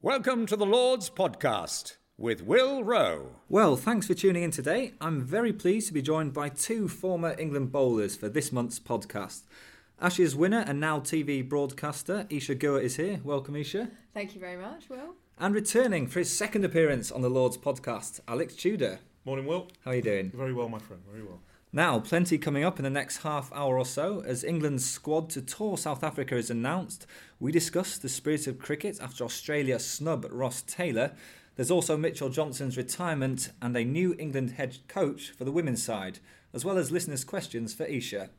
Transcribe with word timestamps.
Welcome 0.00 0.46
to 0.46 0.54
the 0.54 0.64
Lord's 0.64 1.10
Podcast 1.10 1.96
with 2.16 2.44
Will 2.44 2.84
Roe. 2.84 3.34
Well, 3.48 3.76
thanks 3.76 4.06
for 4.06 4.14
tuning 4.14 4.44
in 4.44 4.52
today. 4.52 4.92
I'm 5.00 5.20
very 5.20 5.52
pleased 5.52 5.88
to 5.88 5.92
be 5.92 6.02
joined 6.02 6.32
by 6.32 6.50
two 6.50 6.86
former 6.86 7.34
England 7.36 7.72
bowlers 7.72 8.14
for 8.14 8.28
this 8.28 8.52
month's 8.52 8.78
podcast. 8.78 9.42
Ashes 10.00 10.36
winner 10.36 10.62
and 10.68 10.78
now 10.78 11.00
TV 11.00 11.46
broadcaster 11.46 12.28
Isa 12.30 12.54
Guha 12.54 12.80
is 12.80 12.94
here. 12.94 13.18
Welcome, 13.24 13.56
Isa. 13.56 13.90
Thank 14.14 14.36
you 14.36 14.40
very 14.40 14.56
much, 14.56 14.88
Will. 14.88 15.14
And 15.36 15.52
returning 15.52 16.06
for 16.06 16.20
his 16.20 16.32
second 16.32 16.64
appearance 16.64 17.10
on 17.10 17.22
the 17.22 17.28
Lord's 17.28 17.58
podcast, 17.58 18.20
Alex 18.28 18.54
Tudor. 18.54 19.00
Morning, 19.24 19.46
Will. 19.46 19.66
How 19.84 19.90
are 19.90 19.96
you 19.96 20.02
doing? 20.02 20.30
Very 20.32 20.52
well, 20.54 20.68
my 20.68 20.78
friend. 20.78 21.02
Very 21.10 21.24
well. 21.24 21.40
Now, 21.72 22.00
plenty 22.00 22.38
coming 22.38 22.64
up 22.64 22.78
in 22.78 22.84
the 22.84 22.90
next 22.90 23.18
half 23.18 23.52
hour 23.52 23.78
or 23.78 23.84
so 23.84 24.22
as 24.24 24.42
England's 24.42 24.88
squad 24.88 25.28
to 25.30 25.42
tour 25.42 25.76
South 25.76 26.02
Africa 26.02 26.34
is 26.34 26.48
announced. 26.48 27.06
We 27.38 27.52
discuss 27.52 27.98
the 27.98 28.08
spirit 28.08 28.46
of 28.46 28.58
cricket 28.58 28.98
after 29.02 29.22
Australia 29.22 29.78
snub 29.78 30.26
Ross 30.30 30.62
Taylor. 30.62 31.12
There's 31.56 31.70
also 31.70 31.98
Mitchell 31.98 32.30
Johnson's 32.30 32.78
retirement 32.78 33.50
and 33.60 33.76
a 33.76 33.84
new 33.84 34.16
England 34.18 34.52
head 34.52 34.78
coach 34.88 35.28
for 35.30 35.44
the 35.44 35.52
women's 35.52 35.82
side, 35.82 36.20
as 36.54 36.64
well 36.64 36.78
as 36.78 36.90
listeners' 36.90 37.22
questions 37.22 37.74
for 37.74 37.84
Isa. 37.84 38.30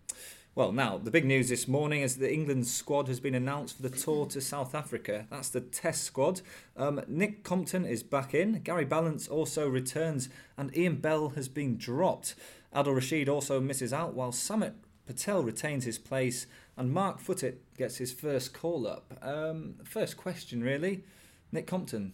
Well, 0.56 0.72
now, 0.72 0.98
the 0.98 1.12
big 1.12 1.26
news 1.26 1.50
this 1.50 1.68
morning 1.68 2.02
is 2.02 2.18
that 2.18 2.34
England's 2.34 2.74
squad 2.74 3.08
has 3.08 3.20
been 3.20 3.36
announced 3.36 3.76
for 3.76 3.84
the 3.84 3.90
tour 3.92 4.26
to 4.26 4.42
South 4.42 4.74
Africa. 4.74 5.28
That's 5.30 5.50
the 5.50 5.62
Test 5.62 6.04
squad. 6.04 6.42
Um, 6.76 7.02
Nick 7.08 7.44
Compton 7.44 7.86
is 7.86 8.02
back 8.02 8.34
in, 8.34 8.62
Gary 8.62 8.86
Ballance 8.86 9.30
also 9.30 9.70
returns, 9.70 10.30
and 10.58 10.76
Ian 10.76 10.96
Bell 10.96 11.30
has 11.30 11.48
been 11.48 11.78
dropped. 11.78 12.34
Adil 12.74 12.96
Rashid 12.96 13.28
also 13.28 13.60
misses 13.60 13.94
out, 13.94 14.14
while 14.14 14.32
Samit 14.32 14.76
Patel 15.06 15.42
retains 15.42 15.86
his 15.86 15.98
place, 15.98 16.46
and 16.78 16.94
Mark 16.94 17.20
Footitt 17.20 17.56
gets 17.78 17.98
his 17.98 18.12
first 18.12 18.54
call 18.54 18.86
up. 18.86 19.12
Um, 19.22 19.76
first 19.84 20.18
question, 20.18 20.64
really. 20.64 21.04
Nick 21.52 21.66
Compton. 21.66 22.14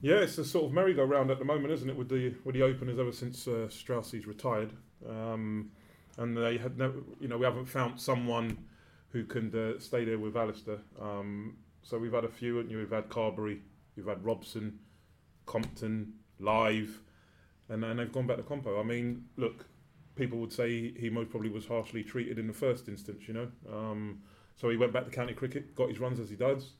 Yeah, 0.00 0.16
it's 0.16 0.38
a 0.38 0.44
sort 0.44 0.66
of 0.66 0.72
merry-go-round 0.72 1.30
at 1.30 1.38
the 1.38 1.44
moment, 1.44 1.72
isn't 1.72 1.88
it? 1.88 1.96
With 1.96 2.08
the 2.08 2.34
with 2.44 2.54
the 2.54 2.62
openers 2.62 2.98
ever 2.98 3.12
since 3.12 3.46
uh, 3.46 3.68
Straussi's 3.68 4.26
retired, 4.26 4.72
um, 5.08 5.70
and 6.16 6.36
they 6.36 6.56
had 6.58 6.76
never, 6.76 6.96
you 7.20 7.28
know, 7.28 7.38
we 7.38 7.44
haven't 7.44 7.66
found 7.66 8.00
someone 8.00 8.58
who 9.10 9.24
can 9.24 9.54
uh, 9.54 9.78
stay 9.80 10.04
there 10.04 10.18
with 10.18 10.36
Alistair. 10.36 10.78
Um, 11.00 11.56
so 11.82 11.96
we've 11.96 12.12
had 12.12 12.24
a 12.24 12.28
few, 12.28 12.56
haven't 12.56 12.70
you? 12.70 12.78
We've 12.78 12.90
had 12.90 13.08
Carberry, 13.08 13.60
we've 13.96 14.06
had 14.06 14.24
Robson, 14.24 14.80
Compton, 15.46 16.12
Lyth, 16.40 16.98
and 17.68 17.84
and 17.84 17.98
they've 17.98 18.12
gone 18.12 18.26
back 18.26 18.36
to 18.38 18.42
Compo. 18.42 18.80
I 18.80 18.82
mean, 18.82 19.24
look, 19.36 19.66
people 20.16 20.38
would 20.38 20.52
say 20.52 20.92
he 20.92 21.10
most 21.10 21.30
probably 21.30 21.50
was 21.50 21.66
harshly 21.66 22.02
treated 22.02 22.38
in 22.38 22.46
the 22.46 22.52
first 22.52 22.88
instance, 22.88 23.28
you 23.28 23.34
know. 23.34 23.48
Um, 23.72 24.22
so 24.56 24.68
he 24.68 24.76
went 24.76 24.92
back 24.92 25.04
to 25.04 25.10
county 25.10 25.34
cricket, 25.34 25.74
got 25.74 25.88
his 25.88 26.00
runs 26.00 26.18
as 26.18 26.30
he 26.30 26.36
does, 26.36 26.72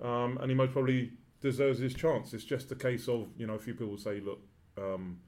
um, 0.00 0.38
and 0.40 0.50
he 0.50 0.54
most 0.54 0.72
probably 0.72 1.12
deserves 1.40 1.78
his 1.78 1.94
chance. 1.94 2.32
It's 2.32 2.44
just 2.44 2.70
a 2.72 2.74
case 2.74 3.08
of, 3.08 3.28
you 3.36 3.46
know, 3.46 3.54
a 3.54 3.58
few 3.58 3.74
people 3.74 3.96
say, 3.98 4.20
look, 4.20 4.40
um, 4.78 5.18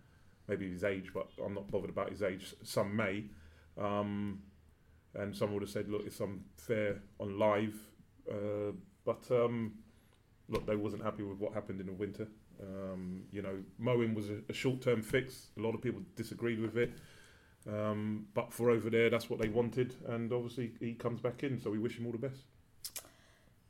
maybe 0.49 0.71
his 0.71 0.85
age, 0.85 1.11
but 1.13 1.29
I'm 1.45 1.55
not 1.55 1.71
bothered 1.71 1.91
about 1.91 2.11
his 2.11 2.23
age. 2.23 2.55
Some 2.63 2.95
may. 2.97 3.25
Um, 3.79 4.41
and 5.15 5.37
some 5.37 5.53
would 5.53 5.63
have 5.63 5.71
said, 5.71 5.89
look, 5.89 6.07
it's 6.07 6.21
unfair 6.21 7.03
on 7.19 7.39
Lyth. 7.39 7.75
Uh, 8.31 8.73
but 9.05 9.25
um, 9.31 9.75
look, 10.49 10.67
they 10.67 10.77
wasn't 10.77 11.03
happy 11.03 11.23
with 11.23 11.39
what 11.39 11.53
happened 11.55 11.81
in 11.81 11.87
the 11.87 11.93
winter. 11.93 12.29
Um, 12.63 13.25
you 13.33 13.43
know, 13.43 13.59
Moeen 13.81 14.15
was 14.15 14.31
a, 14.31 14.39
a 14.49 14.53
short-term 14.53 15.03
fix. 15.03 15.49
A 15.59 15.61
lot 15.61 15.75
of 15.75 15.83
people 15.83 16.01
disagreed 16.17 16.61
with 16.61 16.77
it. 16.77 16.93
Um, 17.69 18.27
but 18.35 18.53
for 18.53 18.71
over 18.71 18.91
there, 18.91 19.11
that's 19.11 19.31
what 19.31 19.41
they 19.41 19.49
wanted, 19.49 19.95
and 20.09 20.33
obviously 20.33 20.73
he 20.81 20.95
comes 20.95 21.21
back 21.21 21.45
in, 21.45 21.61
so 21.61 21.71
we 21.71 21.79
wish 21.79 21.97
him 21.97 22.07
all 22.07 22.13
the 22.13 22.19
best. 22.19 22.43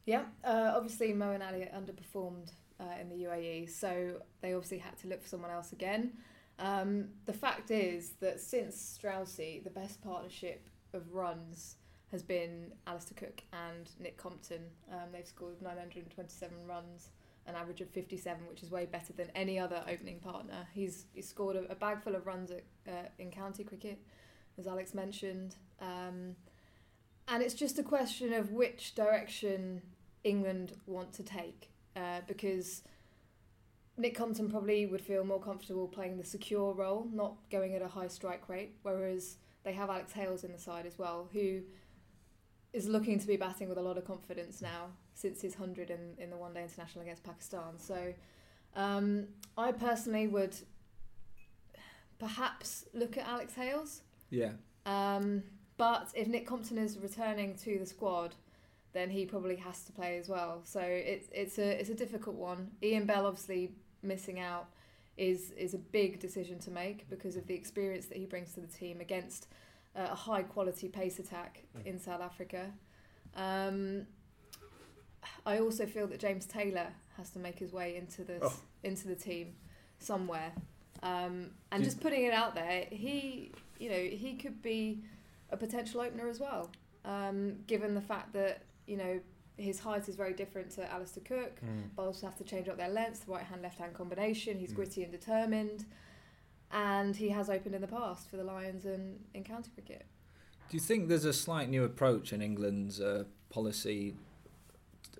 Yeah, 0.06 0.24
uh, 0.44 0.72
obviously 0.74 1.12
and 1.12 1.22
Ali 1.22 1.68
underperformed 1.74 2.52
uh, 2.80 3.00
in 3.00 3.08
the 3.08 3.24
UAE, 3.24 3.70
so 3.70 4.22
they 4.40 4.54
obviously 4.54 4.78
had 4.78 4.96
to 4.98 5.08
look 5.08 5.22
for 5.22 5.28
someone 5.28 5.50
else 5.50 5.72
again. 5.72 6.12
Um, 6.58 7.08
the 7.26 7.32
fact 7.32 7.70
is 7.70 8.12
that 8.20 8.40
since 8.40 8.98
Straussy, 8.98 9.62
the 9.62 9.70
best 9.70 10.02
partnership 10.02 10.68
of 10.92 11.12
runs 11.12 11.76
has 12.10 12.22
been 12.22 12.72
Alistair 12.86 13.16
Cook 13.16 13.42
and 13.52 13.90
Nick 13.98 14.16
Compton. 14.16 14.62
Um, 14.90 15.08
they've 15.12 15.26
scored 15.26 15.60
927 15.62 16.56
runs, 16.66 17.08
an 17.46 17.54
average 17.54 17.80
of 17.80 17.88
57, 17.90 18.46
which 18.48 18.62
is 18.62 18.70
way 18.70 18.86
better 18.86 19.12
than 19.12 19.28
any 19.34 19.58
other 19.58 19.82
opening 19.88 20.20
partner. 20.20 20.66
He's, 20.72 21.06
he's 21.12 21.28
scored 21.28 21.56
a, 21.56 21.70
a 21.70 21.74
bag 21.74 22.02
full 22.02 22.14
of 22.14 22.26
runs 22.26 22.50
at, 22.50 22.64
uh, 22.86 23.08
in 23.18 23.30
county 23.30 23.64
cricket, 23.64 23.98
as 24.58 24.66
Alex 24.66 24.94
mentioned. 24.94 25.56
Um, 25.80 26.36
and 27.28 27.42
it's 27.42 27.54
just 27.54 27.78
a 27.78 27.82
question 27.82 28.32
of 28.32 28.52
which 28.52 28.94
direction 28.94 29.82
England 30.24 30.74
want 30.86 31.12
to 31.14 31.22
take, 31.22 31.70
uh, 31.96 32.20
because 32.26 32.82
Nick 33.96 34.14
Compton 34.14 34.50
probably 34.50 34.86
would 34.86 35.00
feel 35.00 35.24
more 35.24 35.40
comfortable 35.40 35.86
playing 35.88 36.18
the 36.18 36.24
secure 36.24 36.72
role, 36.72 37.08
not 37.12 37.36
going 37.50 37.74
at 37.74 37.82
a 37.82 37.88
high 37.88 38.08
strike 38.08 38.48
rate, 38.48 38.76
whereas 38.82 39.36
they 39.64 39.72
have 39.72 39.90
Alex 39.90 40.12
Hales 40.12 40.44
in 40.44 40.52
the 40.52 40.58
side 40.58 40.86
as 40.86 40.98
well, 40.98 41.28
who 41.32 41.60
is 42.72 42.88
looking 42.88 43.18
to 43.18 43.26
be 43.26 43.36
batting 43.36 43.68
with 43.68 43.78
a 43.78 43.82
lot 43.82 43.98
of 43.98 44.04
confidence 44.04 44.62
now 44.62 44.86
since 45.14 45.42
his 45.42 45.58
100 45.58 45.90
in, 45.90 46.14
in 46.18 46.30
the 46.30 46.36
one 46.36 46.54
day 46.54 46.62
international 46.62 47.02
against 47.02 47.22
Pakistan. 47.22 47.78
So 47.78 48.14
um, 48.74 49.26
I 49.58 49.72
personally 49.72 50.26
would 50.26 50.56
perhaps 52.18 52.86
look 52.94 53.18
at 53.18 53.26
Alex 53.26 53.54
Hales. 53.54 54.02
Yeah. 54.30 54.52
Um, 54.86 55.42
but 55.76 56.08
if 56.14 56.28
Nick 56.28 56.46
Compton 56.46 56.78
is 56.78 56.98
returning 56.98 57.56
to 57.56 57.78
the 57.78 57.86
squad, 57.86 58.34
then 58.92 59.10
he 59.10 59.26
probably 59.26 59.56
has 59.56 59.84
to 59.84 59.92
play 59.92 60.18
as 60.18 60.28
well. 60.28 60.60
So 60.64 60.80
it's 60.80 61.28
it's 61.32 61.58
a 61.58 61.80
it's 61.80 61.90
a 61.90 61.94
difficult 61.94 62.36
one. 62.36 62.70
Ian 62.82 63.06
Bell 63.06 63.26
obviously 63.26 63.72
missing 64.02 64.38
out 64.38 64.66
is 65.16 65.50
is 65.52 65.74
a 65.74 65.78
big 65.78 66.20
decision 66.20 66.58
to 66.60 66.70
make 66.70 67.08
because 67.08 67.36
of 67.36 67.46
the 67.46 67.54
experience 67.54 68.06
that 68.06 68.18
he 68.18 68.26
brings 68.26 68.54
to 68.54 68.60
the 68.60 68.66
team 68.66 69.00
against 69.00 69.48
uh, 69.96 70.08
a 70.10 70.14
high 70.14 70.42
quality 70.42 70.88
pace 70.88 71.18
attack 71.18 71.64
in 71.84 71.98
South 71.98 72.20
Africa. 72.20 72.70
Um, 73.36 74.06
I 75.46 75.58
also 75.58 75.86
feel 75.86 76.06
that 76.08 76.20
James 76.20 76.46
Taylor 76.46 76.88
has 77.16 77.30
to 77.30 77.38
make 77.38 77.58
his 77.58 77.72
way 77.72 77.96
into 77.96 78.24
the 78.24 78.38
Oh. 78.42 78.60
into 78.82 79.08
the 79.08 79.14
team 79.16 79.54
somewhere. 79.98 80.52
Um, 81.02 81.50
and 81.70 81.82
Do- 81.82 81.84
just 81.84 82.00
putting 82.00 82.24
it 82.24 82.32
out 82.32 82.54
there, 82.54 82.86
he 82.90 83.52
you 83.78 83.90
know 83.90 83.98
he 84.00 84.36
could 84.36 84.62
be 84.62 85.02
a 85.50 85.56
potential 85.56 86.00
opener 86.00 86.28
as 86.28 86.40
well. 86.40 86.70
Um, 87.04 87.58
given 87.66 87.94
the 87.94 88.00
fact 88.00 88.32
that 88.34 88.62
you 88.86 88.96
know 88.96 89.20
his 89.58 89.78
height 89.80 90.08
is 90.08 90.16
very 90.16 90.32
different 90.32 90.70
to 90.72 90.90
Alistair 90.90 91.22
Cook. 91.24 91.60
Bowlers 91.94 92.22
have 92.22 92.36
to 92.38 92.44
change 92.44 92.68
up 92.68 92.76
their 92.78 92.88
lengths, 92.88 93.20
the 93.20 93.32
right 93.32 93.44
hand 93.44 93.62
left 93.62 93.78
hand 93.78 93.92
combination. 93.94 94.58
He's 94.58 94.72
Mm. 94.72 94.76
gritty 94.76 95.02
and 95.02 95.12
determined, 95.12 95.84
and 96.72 97.14
he 97.16 97.28
has 97.30 97.48
opened 97.50 97.74
in 97.74 97.80
the 97.80 97.86
past 97.88 98.28
for 98.30 98.36
the 98.36 98.44
Lions 98.44 98.84
and 98.84 99.18
in 99.34 99.44
county 99.44 99.70
cricket. 99.74 100.06
Do 100.70 100.76
you 100.76 100.80
think 100.80 101.08
there's 101.08 101.24
a 101.26 101.32
slight 101.32 101.68
new 101.68 101.84
approach 101.84 102.32
in 102.32 102.40
England's 102.40 103.00
uh, 103.00 103.24
policy 103.50 104.14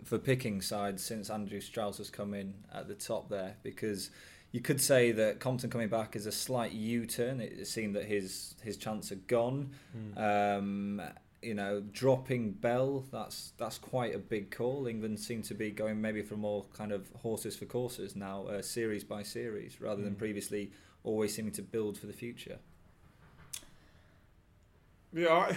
for 0.05 0.19
picking 0.19 0.63
sides 0.63 1.03
since 1.05 1.29
Andrew 1.31 1.61
Strauss 1.61 1.99
has 1.99 2.09
come 2.11 2.33
in 2.33 2.55
at 2.73 2.89
the 2.89 2.95
top 2.95 3.29
there? 3.29 3.57
Because 3.63 4.11
you 4.53 4.61
could 4.61 4.81
say 4.81 5.13
that 5.13 5.41
Compton 5.41 5.69
coming 5.71 5.89
back 5.89 6.17
is 6.17 6.27
a 6.27 6.33
slight 6.33 6.73
U-turn. 6.73 7.41
It, 7.41 7.53
it 7.61 7.67
seemed 7.67 7.95
that 7.97 8.05
his 8.07 8.55
his 8.63 8.77
chance 8.77 9.13
are 9.13 9.17
gone. 9.17 9.71
Um, 10.17 11.03
you 11.43 11.55
know, 11.55 11.83
dropping 11.93 12.53
Bell, 12.53 13.05
that's 13.11 13.53
that's 13.59 13.77
quite 13.77 14.15
a 14.15 14.19
big 14.19 14.51
call. 14.51 14.87
England 14.87 15.19
seem 15.19 15.43
to 15.43 15.55
be 15.55 15.71
going 15.71 16.01
maybe 16.01 16.23
for 16.23 16.37
more 16.37 16.65
kind 16.73 16.93
of 16.93 17.09
horses 17.21 17.57
for 17.57 17.65
courses 17.65 18.15
now, 18.15 18.47
uh, 18.47 18.63
series 18.63 19.03
by 19.05 19.23
series, 19.23 19.81
rather 19.81 20.01
than 20.03 20.15
Mm. 20.15 20.19
previously 20.19 20.71
always 21.05 21.35
seeming 21.35 21.53
to 21.53 21.63
build 21.63 21.99
for 21.99 22.07
the 22.07 22.13
future. 22.13 22.59
Yeah, 25.13 25.29
I, 25.29 25.57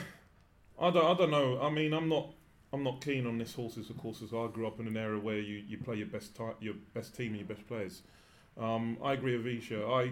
I 0.80 0.92
don't, 0.92 1.06
I 1.06 1.14
don't 1.14 1.32
know. 1.32 1.62
I 1.62 1.70
mean, 1.70 1.94
I'm 1.94 2.10
not, 2.10 2.34
I'm 2.74 2.84
not 2.84 3.02
keen 3.02 3.26
on 3.26 3.38
this 3.38 3.54
horses 3.54 3.88
for 3.88 3.94
courses. 3.94 4.34
I 4.34 4.48
grew 4.48 4.68
up 4.68 4.80
in 4.80 4.88
an 4.88 4.98
era 4.98 5.20
where 5.20 5.40
you, 5.40 5.64
you 5.68 5.78
play 5.78 5.96
your 5.96 6.08
best 6.08 6.36
ti 6.36 6.44
your 6.60 6.76
best 6.94 7.16
team 7.16 7.34
and 7.34 7.38
your 7.38 7.48
best 7.48 7.68
players. 7.68 8.02
Um, 8.60 8.98
I 9.04 9.14
agree 9.14 9.38
with 9.38 9.48
Isa. 9.48 9.86
I, 9.86 10.12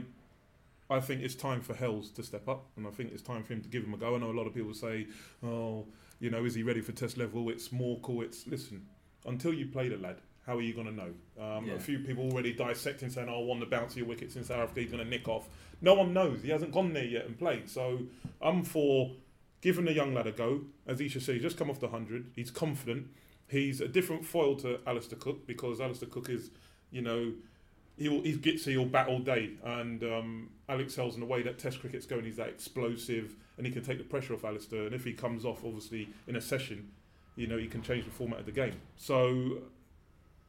I 0.90 1.00
think 1.00 1.22
it's 1.22 1.36
time 1.36 1.62
for 1.62 1.74
Hales 1.74 2.10
to 2.12 2.24
step 2.24 2.48
up, 2.48 2.66
and 2.78 2.86
I 2.88 2.92
think 2.92 3.12
it's 3.12 3.22
time 3.24 3.44
for 3.44 3.54
him 3.54 3.62
to 3.62 3.70
give 3.70 3.84
him 3.84 3.94
a 3.94 3.98
go. 3.98 4.16
I 4.16 4.20
know 4.20 4.32
a 4.32 4.38
lot 4.40 4.48
of 4.48 4.54
people 4.54 4.74
say, 4.74 5.08
"Oh, 5.44 5.86
You 6.20 6.30
know, 6.30 6.46
is 6.46 6.56
he 6.56 6.64
ready 6.64 6.82
for 6.82 6.94
test 6.94 7.18
level? 7.18 7.50
It's 7.50 7.72
more 7.72 7.98
Morkel. 8.00 8.24
It's 8.24 8.48
listen. 8.48 8.86
Until 9.26 9.54
you 9.54 9.66
play 9.68 9.90
the 9.90 9.98
lad, 9.98 10.18
how 10.46 10.58
are 10.58 10.62
you 10.62 10.74
going 10.74 10.88
to 10.88 10.94
know? 10.94 11.14
Um, 11.40 11.66
Yeah. 11.66 11.74
A 11.76 11.80
few 11.80 12.00
people 12.00 12.26
already 12.26 12.54
dissecting, 12.54 13.10
saying, 13.10 13.30
"Oh, 13.30 13.42
I 13.42 13.44
want 13.44 13.60
the 13.60 13.66
bouncier 13.66 14.06
wickets 14.06 14.36
in 14.36 14.44
South 14.44 14.60
Africa. 14.60 14.82
He's 14.82 14.92
going 14.92 15.04
to 15.04 15.10
nick 15.10 15.28
off." 15.28 15.48
No 15.82 15.94
one 15.94 16.14
knows. 16.14 16.42
He 16.44 16.50
hasn't 16.50 16.72
gone 16.72 16.94
there 16.94 17.06
yet 17.06 17.26
and 17.26 17.38
played. 17.38 17.70
So 17.70 18.00
I'm 18.42 18.64
for 18.64 19.12
giving 19.62 19.86
the 19.86 19.94
young 19.94 20.14
lad 20.14 20.28
a 20.28 20.32
go. 20.32 20.62
As 20.86 21.02
Isa 21.02 21.20
said, 21.22 21.36
he's 21.36 21.44
just 21.44 21.58
come 21.58 21.70
off 21.70 21.80
the 21.80 21.88
hundred. 21.90 22.32
He's 22.36 22.52
confident. 22.52 23.08
He's 23.48 23.82
a 23.82 23.88
different 23.88 24.26
foil 24.26 24.56
to 24.58 24.80
Alistair 24.88 25.18
Cook 25.20 25.46
because 25.48 25.80
Alistair 25.80 26.10
Cook 26.10 26.30
is, 26.30 26.50
you 26.92 27.02
know, 27.02 27.34
he'll 27.98 28.22
he's 28.24 28.38
gitsy, 28.38 28.72
he'll 28.72 28.86
bat 28.86 29.08
all 29.08 29.20
day, 29.20 29.52
and 29.64 30.04
um, 30.04 30.50
Alex 30.68 30.96
Hales 30.96 31.14
in 31.16 31.20
the 31.20 31.26
way 31.28 31.42
that 31.44 31.60
Test 31.60 31.80
cricket's 31.80 32.06
going, 32.06 32.24
he's 32.26 32.38
that 32.38 32.50
explosive, 32.50 33.36
and 33.58 33.66
he 33.68 33.72
can 33.72 33.84
take 33.84 33.98
the 33.98 34.04
pressure 34.04 34.34
off 34.34 34.44
Alistair. 34.44 34.86
And 34.86 34.96
if 34.96 35.04
he 35.04 35.14
comes 35.14 35.46
off, 35.46 35.64
obviously 35.64 36.10
in 36.28 36.36
a 36.36 36.42
session, 36.42 36.92
you 37.36 37.48
know, 37.48 37.58
he 37.58 37.68
can 37.68 37.82
change 37.82 38.06
the 38.06 38.12
format 38.12 38.40
of 38.40 38.46
the 38.46 38.52
game. 38.52 38.76
So, 38.98 39.60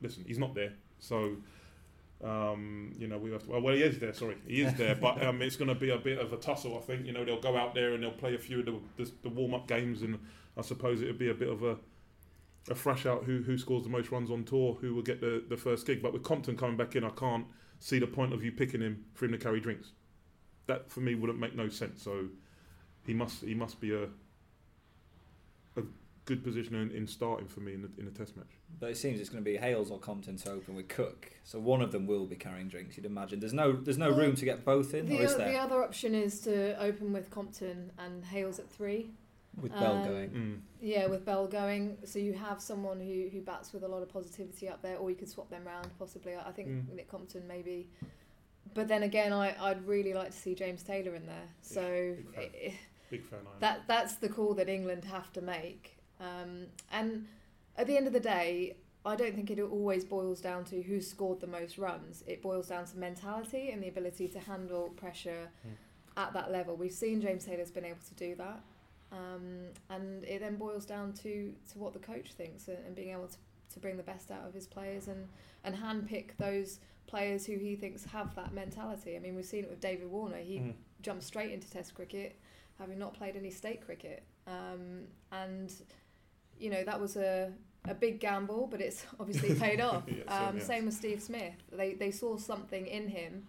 listen, 0.04 0.24
he's 0.26 0.38
not 0.38 0.54
there. 0.54 0.72
So. 0.98 1.36
Um, 2.22 2.94
you 2.96 3.06
know, 3.06 3.18
we 3.18 3.32
have 3.32 3.42
to. 3.42 3.50
Well, 3.50 3.74
he 3.74 3.82
is 3.82 3.98
there. 3.98 4.14
Sorry, 4.14 4.36
he 4.46 4.62
is 4.62 4.72
there. 4.78 4.94
but 4.94 5.22
um, 5.22 5.42
it's 5.42 5.56
going 5.56 5.68
to 5.68 5.74
be 5.74 5.90
a 5.90 5.98
bit 5.98 6.18
of 6.18 6.32
a 6.32 6.38
tussle. 6.38 6.78
I 6.78 6.80
think. 6.80 7.04
You 7.04 7.12
know, 7.12 7.22
they'll 7.22 7.40
go 7.40 7.54
out 7.54 7.74
there 7.74 7.92
and 7.92 8.02
they'll 8.02 8.12
play 8.12 8.34
a 8.34 8.38
few 8.38 8.60
of 8.60 8.66
the, 8.66 8.78
the, 8.96 9.10
the 9.24 9.28
warm-up 9.28 9.68
games, 9.68 10.00
and 10.00 10.18
I 10.56 10.62
suppose 10.62 11.02
it'll 11.02 11.14
be 11.18 11.28
a 11.28 11.34
bit 11.34 11.48
of 11.50 11.62
a 11.64 11.76
a 12.70 12.74
thrash 12.74 13.04
out 13.04 13.24
who 13.24 13.42
who 13.42 13.58
scores 13.58 13.82
the 13.82 13.90
most 13.90 14.10
runs 14.10 14.30
on 14.30 14.44
tour, 14.44 14.78
who 14.80 14.94
will 14.94 15.02
get 15.02 15.20
the, 15.20 15.44
the 15.48 15.56
first 15.56 15.86
gig. 15.86 16.02
But 16.02 16.12
with 16.12 16.22
Compton 16.22 16.56
coming 16.56 16.76
back 16.76 16.96
in, 16.96 17.04
I 17.04 17.10
can't 17.10 17.46
see 17.78 17.98
the 17.98 18.06
point 18.06 18.32
of 18.32 18.42
you 18.42 18.52
picking 18.52 18.80
him 18.80 19.04
for 19.14 19.26
him 19.26 19.32
to 19.32 19.38
carry 19.38 19.60
drinks. 19.60 19.92
That 20.66 20.90
for 20.90 21.00
me 21.00 21.14
wouldn't 21.14 21.38
make 21.38 21.54
no 21.54 21.68
sense. 21.68 22.02
So 22.02 22.28
he 23.06 23.12
must 23.12 23.42
he 23.42 23.54
must 23.54 23.80
be 23.80 23.94
a 23.94 24.08
good 26.26 26.42
position 26.42 26.74
in, 26.74 26.90
in 26.90 27.06
starting 27.06 27.46
for 27.46 27.60
me 27.60 27.74
in 27.74 27.82
the, 27.82 27.90
in 27.98 28.06
a 28.06 28.10
test 28.10 28.36
match. 28.36 28.46
But 28.80 28.90
it 28.90 28.96
seems 28.96 29.20
it's 29.20 29.28
going 29.28 29.44
to 29.44 29.50
be 29.50 29.56
Hales 29.56 29.90
or 29.90 29.98
Compton 29.98 30.36
to 30.38 30.50
open 30.52 30.74
with 30.74 30.88
Cook. 30.88 31.30
So 31.44 31.58
one 31.58 31.80
of 31.82 31.92
them 31.92 32.06
will 32.06 32.26
be 32.26 32.36
carrying 32.36 32.68
drinks. 32.68 32.96
You'd 32.96 33.06
imagine. 33.06 33.40
There's 33.40 33.52
no 33.52 33.72
there's 33.72 33.98
no 33.98 34.10
Well, 34.10 34.18
room 34.20 34.36
to 34.36 34.44
get 34.44 34.64
both 34.64 34.94
in, 34.94 35.06
The, 35.06 35.18
or 35.20 35.22
is 35.24 35.34
o- 35.34 35.38
the 35.38 35.56
other 35.56 35.82
option 35.82 36.14
is 36.14 36.40
to 36.40 36.80
open 36.82 37.12
with 37.12 37.30
Compton 37.30 37.92
and 37.98 38.24
Hales 38.24 38.58
at 38.58 38.68
three. 38.70 39.10
With 39.60 39.70
Bell 39.72 39.98
um, 39.98 40.04
going. 40.08 40.30
Mm. 40.30 40.58
Yeah, 40.80 41.06
with 41.06 41.24
Bell 41.24 41.46
going, 41.46 41.96
so 42.04 42.18
you 42.18 42.32
have 42.32 42.60
someone 42.60 42.98
who, 42.98 43.28
who 43.32 43.40
bats 43.40 43.72
with 43.72 43.84
a 43.84 43.88
lot 43.88 44.02
of 44.02 44.08
positivity 44.08 44.68
up 44.68 44.82
there, 44.82 44.96
or 44.96 45.10
you 45.10 45.16
could 45.16 45.28
swap 45.28 45.48
them 45.48 45.62
round 45.64 45.88
possibly. 45.96 46.34
I 46.34 46.48
I 46.48 46.52
think 46.52 46.68
Mm. 46.68 46.94
Nick 46.96 47.08
Compton 47.08 47.46
maybe, 47.46 47.86
but 48.74 48.88
then 48.88 49.04
again, 49.04 49.32
I 49.32 49.54
I'd 49.60 49.86
really 49.86 50.12
like 50.12 50.32
to 50.32 50.36
see 50.36 50.54
James 50.56 50.82
Taylor 50.82 51.14
in 51.14 51.26
there. 51.26 51.48
So 51.62 52.16
big 52.16 52.34
fan. 52.34 52.44
i- 52.66 52.74
Big 53.10 53.24
fan. 53.24 53.38
I 53.46 53.58
that 53.60 53.82
that's 53.86 54.16
the 54.16 54.28
call 54.28 54.54
that 54.54 54.68
England 54.68 55.04
have 55.04 55.32
to 55.34 55.40
make. 55.40 55.93
Um, 56.24 56.66
and 56.92 57.26
at 57.76 57.86
the 57.86 57.96
end 57.96 58.06
of 58.06 58.12
the 58.12 58.20
day, 58.20 58.76
I 59.04 59.16
don't 59.16 59.34
think 59.34 59.50
it 59.50 59.60
always 59.60 60.04
boils 60.04 60.40
down 60.40 60.64
to 60.66 60.80
who 60.82 61.00
scored 61.00 61.40
the 61.40 61.46
most 61.46 61.76
runs. 61.76 62.24
It 62.26 62.40
boils 62.40 62.68
down 62.68 62.86
to 62.86 62.96
mentality 62.98 63.70
and 63.70 63.82
the 63.82 63.88
ability 63.88 64.28
to 64.28 64.38
handle 64.40 64.88
pressure 64.96 65.48
Mm. 65.66 65.72
at 66.16 66.32
that 66.32 66.50
level. 66.50 66.76
We've 66.76 66.92
seen 66.92 67.20
James 67.20 67.44
Taylor's 67.44 67.70
been 67.70 67.84
able 67.84 68.04
to 68.08 68.14
do 68.14 68.34
that. 68.36 68.60
Um, 69.12 69.66
and 69.90 70.24
it 70.24 70.40
then 70.40 70.56
boils 70.56 70.86
down 70.86 71.12
to, 71.24 71.52
to 71.72 71.78
what 71.78 71.92
the 71.92 71.98
coach 71.98 72.32
thinks 72.32 72.68
and, 72.68 72.78
and 72.86 72.94
being 72.96 73.10
able 73.10 73.28
to, 73.28 73.36
to 73.74 73.78
bring 73.80 73.96
the 73.96 74.02
best 74.02 74.30
out 74.30 74.44
of 74.48 74.54
his 74.54 74.66
players 74.66 75.06
and, 75.08 75.28
and 75.64 75.76
handpick 75.76 76.30
those 76.38 76.80
players 77.06 77.44
who 77.46 77.56
he 77.58 77.76
thinks 77.76 78.04
have 78.06 78.34
that 78.36 78.52
mentality. 78.54 79.14
I 79.16 79.18
mean, 79.20 79.34
we've 79.36 79.44
seen 79.44 79.64
it 79.64 79.70
with 79.70 79.80
David 79.80 80.10
Warner. 80.10 80.38
He 80.38 80.58
Mm. 80.58 80.74
jumped 81.02 81.22
straight 81.24 81.52
into 81.52 81.70
Test 81.70 81.94
cricket, 81.94 82.36
having 82.78 82.98
not 82.98 83.12
played 83.14 83.36
any 83.36 83.50
state 83.50 83.84
cricket. 83.84 84.22
Um, 84.46 85.06
and, 85.30 85.72
you 86.58 86.70
know, 86.70 86.84
that 86.84 87.00
was 87.00 87.16
a, 87.16 87.52
a 87.88 87.94
big 87.94 88.20
gamble, 88.20 88.66
but 88.70 88.80
it's 88.80 89.04
obviously 89.20 89.54
paid 89.54 89.80
off. 89.88 90.04
Yeah, 90.06 90.22
um, 90.28 90.58
certainly 90.58 90.58
has. 90.58 90.66
same 90.66 90.84
with 90.86 90.94
Steve 90.94 91.22
Smith. 91.22 91.54
They, 91.72 91.94
they 91.94 92.10
saw 92.10 92.36
something 92.36 92.86
in 92.86 93.08
him, 93.08 93.46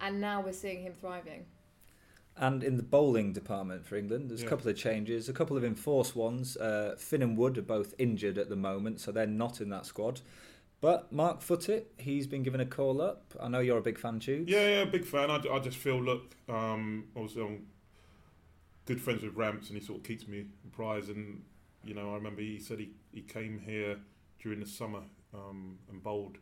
and 0.00 0.20
now 0.20 0.40
we're 0.42 0.52
seeing 0.52 0.82
him 0.82 0.92
thriving. 0.94 1.46
And 2.38 2.62
in 2.62 2.76
the 2.76 2.82
bowling 2.82 3.32
department 3.32 3.86
for 3.86 3.96
England, 3.96 4.28
there's 4.30 4.42
Yeah. 4.42 4.46
a 4.48 4.50
couple 4.50 4.68
of 4.70 4.76
changes, 4.76 5.28
a 5.30 5.32
couple 5.32 5.56
of 5.56 5.64
enforced 5.64 6.14
ones. 6.14 6.56
Uh, 6.58 6.94
Finn 6.98 7.22
and 7.22 7.34
Wood 7.38 7.56
are 7.56 7.62
both 7.62 7.94
injured 7.98 8.36
at 8.36 8.50
the 8.50 8.56
moment, 8.56 9.00
so 9.00 9.10
they're 9.10 9.26
not 9.26 9.60
in 9.62 9.70
that 9.70 9.86
squad. 9.86 10.20
But 10.82 11.10
Mark 11.10 11.40
Footitt, 11.40 11.84
he's 11.96 12.26
been 12.26 12.42
given 12.42 12.60
a 12.60 12.66
call 12.66 13.00
up. 13.00 13.32
I 13.40 13.48
know 13.48 13.60
you're 13.60 13.78
a 13.78 13.82
big 13.82 13.98
fan, 13.98 14.20
too. 14.20 14.44
Yeah, 14.46 14.68
yeah, 14.68 14.84
big 14.84 15.06
fan. 15.06 15.30
I, 15.30 15.36
I 15.50 15.58
just 15.60 15.78
feel, 15.78 15.98
look, 16.02 16.34
um, 16.50 17.04
obviously 17.16 17.42
I'm 17.42 17.66
good 18.84 19.00
friends 19.00 19.22
with 19.22 19.34
Ramps 19.34 19.70
and 19.70 19.78
he 19.78 19.82
sort 19.84 20.00
of 20.00 20.04
keeps 20.04 20.28
me 20.28 20.44
apprised. 20.66 21.08
And, 21.08 21.42
you 21.86 21.94
know, 21.94 22.12
I 22.12 22.14
remember 22.14 22.42
he 22.42 22.58
said 22.58 22.78
he, 22.78 22.90
he 23.12 23.22
came 23.22 23.58
here 23.58 23.96
during 24.40 24.60
the 24.60 24.66
summer 24.66 25.02
um, 25.34 25.78
and 25.90 26.02
bowled 26.02 26.38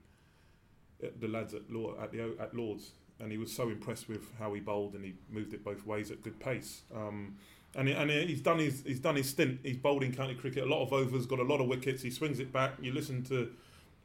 the 1.21 1.29
lads 1.29 1.55
at, 1.55 1.71
Law, 1.71 1.95
at, 2.01 2.13
the, 2.13 2.37
at 2.41 2.55
Lords. 2.55 2.93
And 3.21 3.31
he 3.31 3.39
was 3.39 3.53
so 3.53 3.69
impressed 3.69 4.09
with 4.09 4.23
how 4.39 4.55
he 4.55 4.61
bowled 4.61 4.95
and 4.95 5.05
he 5.05 5.15
moved 5.31 5.55
it 5.55 5.65
both 5.65 5.87
ways 5.87 6.11
at 6.11 6.23
good 6.23 6.41
pace. 6.41 6.83
Um, 6.95 7.37
and, 7.77 7.89
and 7.89 8.11
he's 8.11 8.41
done 8.41 8.59
his 8.59 8.83
he's 8.85 9.01
done 9.01 9.17
his 9.17 9.29
stint. 9.29 9.61
He's 9.63 9.77
bowled 9.77 10.03
in 10.03 10.13
county 10.15 10.35
cricket, 10.35 10.65
a 10.65 10.67
lot 10.67 10.83
of 10.83 10.93
overs, 10.93 11.27
got 11.27 11.41
a 11.41 11.45
lot 11.45 11.61
of 11.61 11.67
wickets. 11.67 12.03
He 12.03 12.11
swings 12.11 12.39
it 12.39 12.53
back. 12.53 12.75
You 12.81 12.93
listen 12.93 13.23
to 13.25 13.51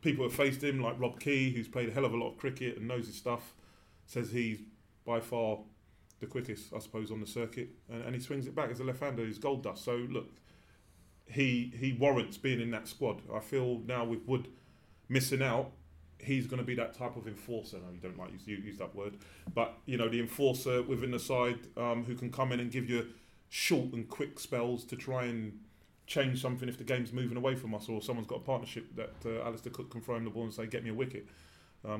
people 0.01 0.23
who 0.23 0.29
have 0.29 0.37
faced 0.37 0.63
him, 0.63 0.81
like 0.81 0.99
Rob 0.99 1.19
Key, 1.19 1.51
who's 1.51 1.67
played 1.67 1.89
a 1.89 1.91
hell 1.91 2.05
of 2.05 2.13
a 2.13 2.17
lot 2.17 2.31
of 2.31 2.37
cricket 2.37 2.77
and 2.77 2.87
knows 2.87 3.07
his 3.07 3.15
stuff 3.15 3.53
says 4.09 4.31
he's 4.31 4.59
by 5.05 5.19
far 5.19 5.59
the 6.19 6.25
quickest, 6.25 6.73
I 6.75 6.79
suppose, 6.79 7.11
on 7.11 7.21
the 7.21 7.27
circuit, 7.27 7.69
and, 7.89 8.03
and 8.03 8.15
he 8.15 8.19
swings 8.19 8.47
it 8.47 8.55
back 8.55 8.71
as 8.71 8.79
a 8.79 8.83
left-hander. 8.83 9.25
He's 9.25 9.37
gold 9.37 9.63
dust. 9.63 9.85
So 9.85 9.95
look, 9.95 10.29
he 11.29 11.73
he 11.77 11.93
warrants 11.93 12.37
being 12.37 12.59
in 12.59 12.71
that 12.71 12.87
squad. 12.87 13.21
I 13.33 13.39
feel 13.39 13.81
now 13.85 14.03
with 14.05 14.25
Wood 14.25 14.47
missing 15.07 15.41
out, 15.41 15.71
he's 16.19 16.47
going 16.47 16.59
to 16.59 16.65
be 16.65 16.75
that 16.75 16.93
type 16.93 17.15
of 17.15 17.27
enforcer. 17.27 17.77
You 17.93 17.99
don't 18.01 18.17
like 18.17 18.31
use 18.31 18.47
use 18.47 18.77
that 18.77 18.95
word, 18.95 19.17
but 19.53 19.77
you 19.85 19.97
know 19.97 20.09
the 20.09 20.19
enforcer 20.19 20.81
within 20.81 21.11
the 21.11 21.19
side 21.19 21.59
um, 21.77 22.03
who 22.05 22.15
can 22.15 22.31
come 22.31 22.51
in 22.51 22.59
and 22.59 22.71
give 22.71 22.89
you 22.89 23.07
short 23.49 23.93
and 23.93 24.07
quick 24.07 24.39
spells 24.39 24.83
to 24.85 24.95
try 24.95 25.23
and 25.23 25.59
change 26.05 26.41
something 26.41 26.67
if 26.67 26.77
the 26.77 26.83
game's 26.83 27.13
moving 27.13 27.37
away 27.37 27.55
from 27.55 27.73
us 27.75 27.87
or 27.87 28.01
someone's 28.01 28.27
got 28.27 28.37
a 28.37 28.43
partnership 28.43 28.95
that 28.95 29.13
uh, 29.25 29.45
Alistair 29.45 29.71
Cook 29.71 29.91
can 29.91 30.01
throw 30.01 30.15
him 30.15 30.23
the 30.23 30.31
ball 30.31 30.43
and 30.43 30.53
say 30.53 30.65
get 30.65 30.83
me 30.83 30.89
a 30.89 30.93
wicket 30.93 31.27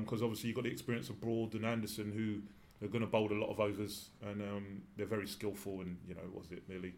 because 0.00 0.20
obviously 0.20 0.48
you've 0.48 0.56
got 0.56 0.64
the 0.64 0.70
experience 0.70 1.08
of 1.08 1.20
Broad 1.20 1.54
and 1.54 1.64
Anderson 1.64 2.12
who 2.12 2.84
are 2.84 2.88
going 2.88 3.02
to 3.02 3.06
bowl 3.06 3.32
a 3.32 3.34
lot 3.34 3.50
of 3.50 3.60
overs 3.60 4.10
and 4.22 4.42
um, 4.42 4.82
they're 4.96 5.06
very 5.06 5.28
skillful 5.28 5.80
and 5.80 5.96
you 6.08 6.14
know 6.14 6.22
was 6.32 6.50
it 6.50 6.68
nearly 6.68 6.92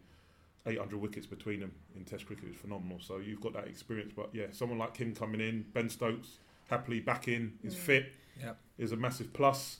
800 0.65 0.97
wickets 0.97 1.25
between 1.27 1.59
them 1.59 1.71
in 1.95 2.05
Test 2.05 2.25
cricket 2.25 2.45
is 2.49 2.55
phenomenal. 2.55 2.99
So 3.01 3.17
you've 3.17 3.41
got 3.41 3.53
that 3.53 3.67
experience, 3.67 4.13
but 4.15 4.29
yeah, 4.33 4.47
someone 4.51 4.77
like 4.79 4.95
him 4.97 5.13
coming 5.13 5.41
in, 5.41 5.65
Ben 5.73 5.89
Stokes 5.89 6.37
happily 6.69 6.99
back 7.01 7.27
in, 7.27 7.57
is 7.63 7.75
Mm. 7.75 7.79
fit, 7.79 8.13
Yep. 8.41 8.57
is 8.77 8.91
a 8.91 8.95
massive 8.97 9.33
plus. 9.33 9.79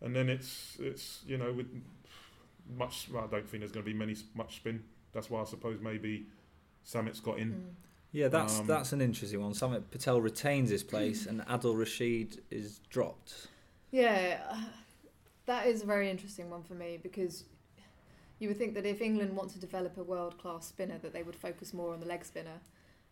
and 0.00 0.16
then 0.16 0.28
it's 0.28 0.76
it's 0.80 1.22
you 1.26 1.36
know 1.38 1.52
with 1.52 1.68
much 2.76 3.08
well, 3.12 3.24
I 3.24 3.26
don't 3.26 3.48
think 3.48 3.60
there's 3.60 3.72
going 3.72 3.84
to 3.84 3.90
be 3.90 3.96
many 3.96 4.16
much 4.34 4.56
spin. 4.56 4.82
That's 5.12 5.28
why 5.30 5.42
I 5.42 5.44
suppose 5.44 5.80
maybe 5.80 6.26
Samit's 6.82 7.20
got 7.20 7.38
in. 7.38 7.52
Mm. 7.52 7.74
Yeah, 8.12 8.28
that's 8.28 8.60
Um, 8.60 8.66
that's 8.66 8.92
an 8.92 9.00
interesting 9.00 9.40
one. 9.42 9.54
Samit 9.54 9.90
Patel 9.90 10.20
retains 10.20 10.70
his 10.70 10.82
place, 10.82 11.26
and 11.30 11.40
Adil 11.42 11.76
Rashid 11.78 12.42
is 12.50 12.78
dropped. 12.90 13.48
Yeah, 13.90 14.42
uh, 14.50 14.64
that 15.46 15.66
is 15.66 15.82
a 15.82 15.86
very 15.86 16.08
interesting 16.10 16.48
one 16.50 16.62
for 16.62 16.74
me 16.74 16.98
because 17.02 17.44
you 18.38 18.48
would 18.48 18.58
think 18.58 18.74
that 18.74 18.86
if 18.86 19.00
England 19.00 19.36
want 19.36 19.50
to 19.52 19.58
develop 19.58 19.96
a 19.96 20.02
world 20.02 20.38
class 20.38 20.66
spinner, 20.66 20.98
that 20.98 21.12
they 21.12 21.22
would 21.22 21.36
focus 21.36 21.72
more 21.72 21.92
on 21.92 22.00
the 22.00 22.06
leg 22.06 22.24
spinner 22.24 22.60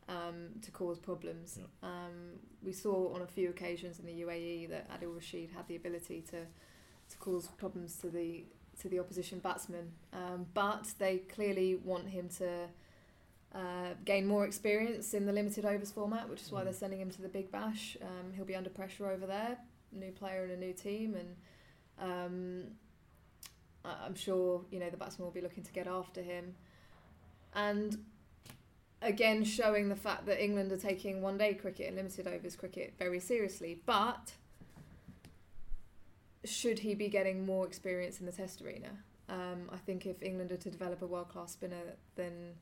um, 0.09 0.49
to 0.63 0.71
cause 0.71 0.99
problems. 0.99 1.59
Um, 1.83 2.39
we 2.63 2.73
saw 2.73 3.15
on 3.15 3.23
a 3.23 3.27
few 3.27 3.51
occasions 3.51 3.99
in 3.99 4.07
the 4.07 4.23
UAE 4.23 4.69
that 4.71 4.91
Adil 4.91 5.15
Rashid 5.15 5.51
had 5.57 5.67
the 5.69 5.77
ability 5.77 6.23
to 6.31 6.41
to 7.11 7.19
cause 7.19 7.49
problems 7.59 7.97
to 7.97 8.09
the 8.09 8.45
to 8.81 8.89
the 8.89 8.99
opposition 8.99 9.39
batsman, 9.39 9.93
um, 10.13 10.47
but 10.55 10.93
they 10.99 11.19
clearly 11.19 11.77
want 11.77 12.09
him 12.09 12.29
to. 12.39 12.69
Uh, 13.55 13.93
gain 14.07 14.27
more 14.27 14.47
experience 14.47 15.13
in 15.13 15.27
the 15.27 15.33
limited 15.33 15.67
overs 15.67 15.93
format, 15.93 16.27
which 16.27 16.41
is 16.41 16.51
why 16.51 16.63
Mm. 16.63 16.65
they're 16.65 16.73
sending 16.73 16.99
him 16.99 17.11
to 17.11 17.21
the 17.21 17.29
Big 17.29 17.53
Bash. 17.53 17.99
Um, 18.01 18.33
he'll 18.33 18.47
be 18.47 18.57
under 18.57 18.71
pressure 18.71 19.07
over 19.11 19.27
there 19.27 19.59
new 19.93 20.11
player 20.13 20.43
and 20.45 20.53
a 20.53 20.57
new 20.57 20.73
team, 20.73 21.15
and 21.15 21.37
um, 21.99 22.65
I- 23.85 24.05
I'm 24.07 24.15
sure 24.15 24.65
you 24.71 24.79
know 24.79 24.91
the 24.91 24.97
batsman 24.97 25.25
will 25.27 25.33
be 25.33 25.41
looking 25.41 25.63
to 25.65 25.73
get 25.73 25.87
after 25.87 26.23
him, 26.23 26.55
and 27.55 28.05
again 29.01 29.45
showing 29.45 29.89
the 29.89 29.97
fact 29.97 30.27
that 30.27 30.43
England 30.43 30.71
are 30.73 30.77
taking 30.77 31.21
one 31.23 31.37
day 31.39 31.55
cricket 31.55 31.89
and 31.89 31.97
limited 31.97 32.27
overs 32.27 32.55
cricket 32.57 32.95
very 32.99 33.19
seriously. 33.21 33.81
But 33.87 34.33
should 36.45 36.81
he 36.81 36.95
be 36.95 37.09
getting 37.09 37.47
more 37.47 37.67
experience 37.67 38.19
in 38.21 38.27
the 38.27 38.33
Test 38.33 38.63
arena? 38.63 38.91
Um, 39.29 39.71
I 39.73 39.77
think 39.77 40.07
if 40.07 40.23
England 40.23 40.51
are 40.53 40.57
to 40.57 40.71
develop 40.71 41.03
a 41.03 41.07
world 41.07 41.29
class 41.29 41.53
spinner, 41.53 41.83
then 42.17 42.55